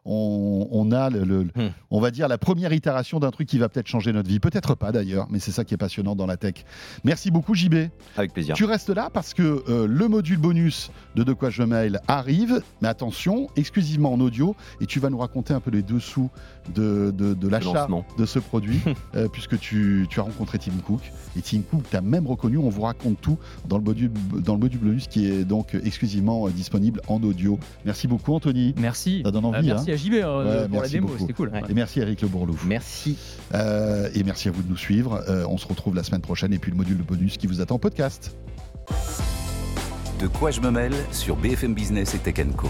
On, 0.06 0.68
on 0.70 0.92
a, 0.92 1.08
le, 1.10 1.24
le- 1.24 1.44
Hmm. 1.54 1.70
on 1.90 2.00
va 2.00 2.10
dire, 2.10 2.26
la 2.28 2.36
première 2.38 2.72
itération 2.72 3.20
d'un 3.20 3.30
truc 3.30 3.48
qui 3.48 3.58
va 3.58 3.68
peut-être 3.68 3.86
changer 3.86 4.12
notre 4.12 4.28
vie. 4.28 4.40
Peut-être 4.40 4.74
pas 4.74 4.92
d'ailleurs, 4.92 5.26
mais 5.30 5.38
c'est 5.38 5.50
ça 5.52 5.64
qui 5.64 5.72
est 5.74 5.78
passionnant 5.78 6.14
dans 6.16 6.26
la 6.26 6.36
tech. 6.36 6.64
Merci 7.04 7.30
beaucoup, 7.30 7.54
JB. 7.54 7.74
Avec 8.16 8.32
plaisir. 8.32 8.54
Tu 8.54 8.64
restes 8.64 8.90
là 8.90 9.08
parce 9.12 9.34
que 9.34 9.62
euh, 9.68 9.86
le 9.86 10.08
module 10.08 10.38
bonus 10.38 10.90
de 11.14 11.22
De 11.22 11.32
quoi 11.32 11.48
je 11.50 11.62
mail 11.62 12.00
arrive, 12.08 12.60
mais 12.82 12.88
attention, 12.88 13.48
exclusivement 13.56 14.12
en 14.12 14.20
audio, 14.20 14.54
et 14.80 14.86
tu 14.86 15.00
vas 15.00 15.08
nous 15.10 15.18
raconter 15.18 15.54
un 15.54 15.60
peu 15.60 15.70
les 15.70 15.82
dessous 15.82 16.28
de, 16.74 17.10
de, 17.16 17.48
l'achat 17.48 17.86
de 18.18 18.26
ce 18.26 18.38
produit, 18.38 18.80
euh, 19.14 19.28
puisque 19.28 19.58
tu, 19.58 20.06
tu 20.10 20.20
as 20.20 20.22
rencontré 20.22 20.58
Tim 20.58 20.72
Cook, 20.84 21.00
et 21.36 21.40
Tim 21.42 21.60
Cook 21.70 21.82
t'a 21.90 22.00
même 22.00 22.26
reconnu, 22.26 22.58
on 22.58 22.68
vous 22.68 22.82
raconte 22.82 23.20
tout 23.20 23.38
dans 23.68 23.78
le 23.78 23.84
module, 23.84 24.10
dans 24.40 24.54
le 24.54 24.60
module 24.60 24.80
bonus 24.80 25.06
qui 25.08 25.26
est 25.26 25.44
donc 25.44 25.74
exclusivement 25.84 26.46
euh, 26.46 26.50
disponible 26.50 27.00
en 27.08 27.22
audio. 27.22 27.58
Merci 27.84 28.06
beaucoup 28.08 28.34
Anthony, 28.34 28.74
Merci. 28.78 29.13
Ça 29.24 29.30
donne 29.30 29.44
Euh, 29.44 29.48
envie. 29.48 29.66
merci 29.66 29.90
hein. 29.90 29.94
à 29.94 29.96
JB 29.96 30.12
Ouais, 30.12 30.20
pour 30.22 30.30
la 30.42 30.68
merci 30.68 30.92
démo, 30.92 31.06
beaucoup. 31.08 31.18
c'était 31.20 31.32
cool. 31.34 31.48
Ouais. 31.50 31.62
Et 31.68 31.74
merci 31.74 32.00
Eric 32.00 32.22
Le 32.22 32.28
Bourlou. 32.28 32.58
Merci. 32.66 33.16
Euh, 33.54 34.08
et 34.14 34.22
merci 34.24 34.48
à 34.48 34.50
vous 34.50 34.62
de 34.62 34.68
nous 34.68 34.76
suivre. 34.76 35.22
Euh, 35.28 35.44
on 35.48 35.58
se 35.58 35.66
retrouve 35.66 35.94
la 35.94 36.02
semaine 36.02 36.20
prochaine, 36.22 36.52
et 36.52 36.58
puis 36.58 36.70
le 36.70 36.76
module 36.76 36.96
de 36.98 37.02
bonus 37.02 37.36
qui 37.36 37.46
vous 37.46 37.60
attend 37.60 37.76
en 37.76 37.78
podcast. 37.78 38.34
De 40.20 40.26
quoi 40.26 40.50
je 40.50 40.60
me 40.60 40.70
mêle 40.70 40.94
sur 41.12 41.36
BFM 41.36 41.74
Business 41.74 42.14
et 42.14 42.18
Tech 42.18 42.36
Co. 42.56 42.68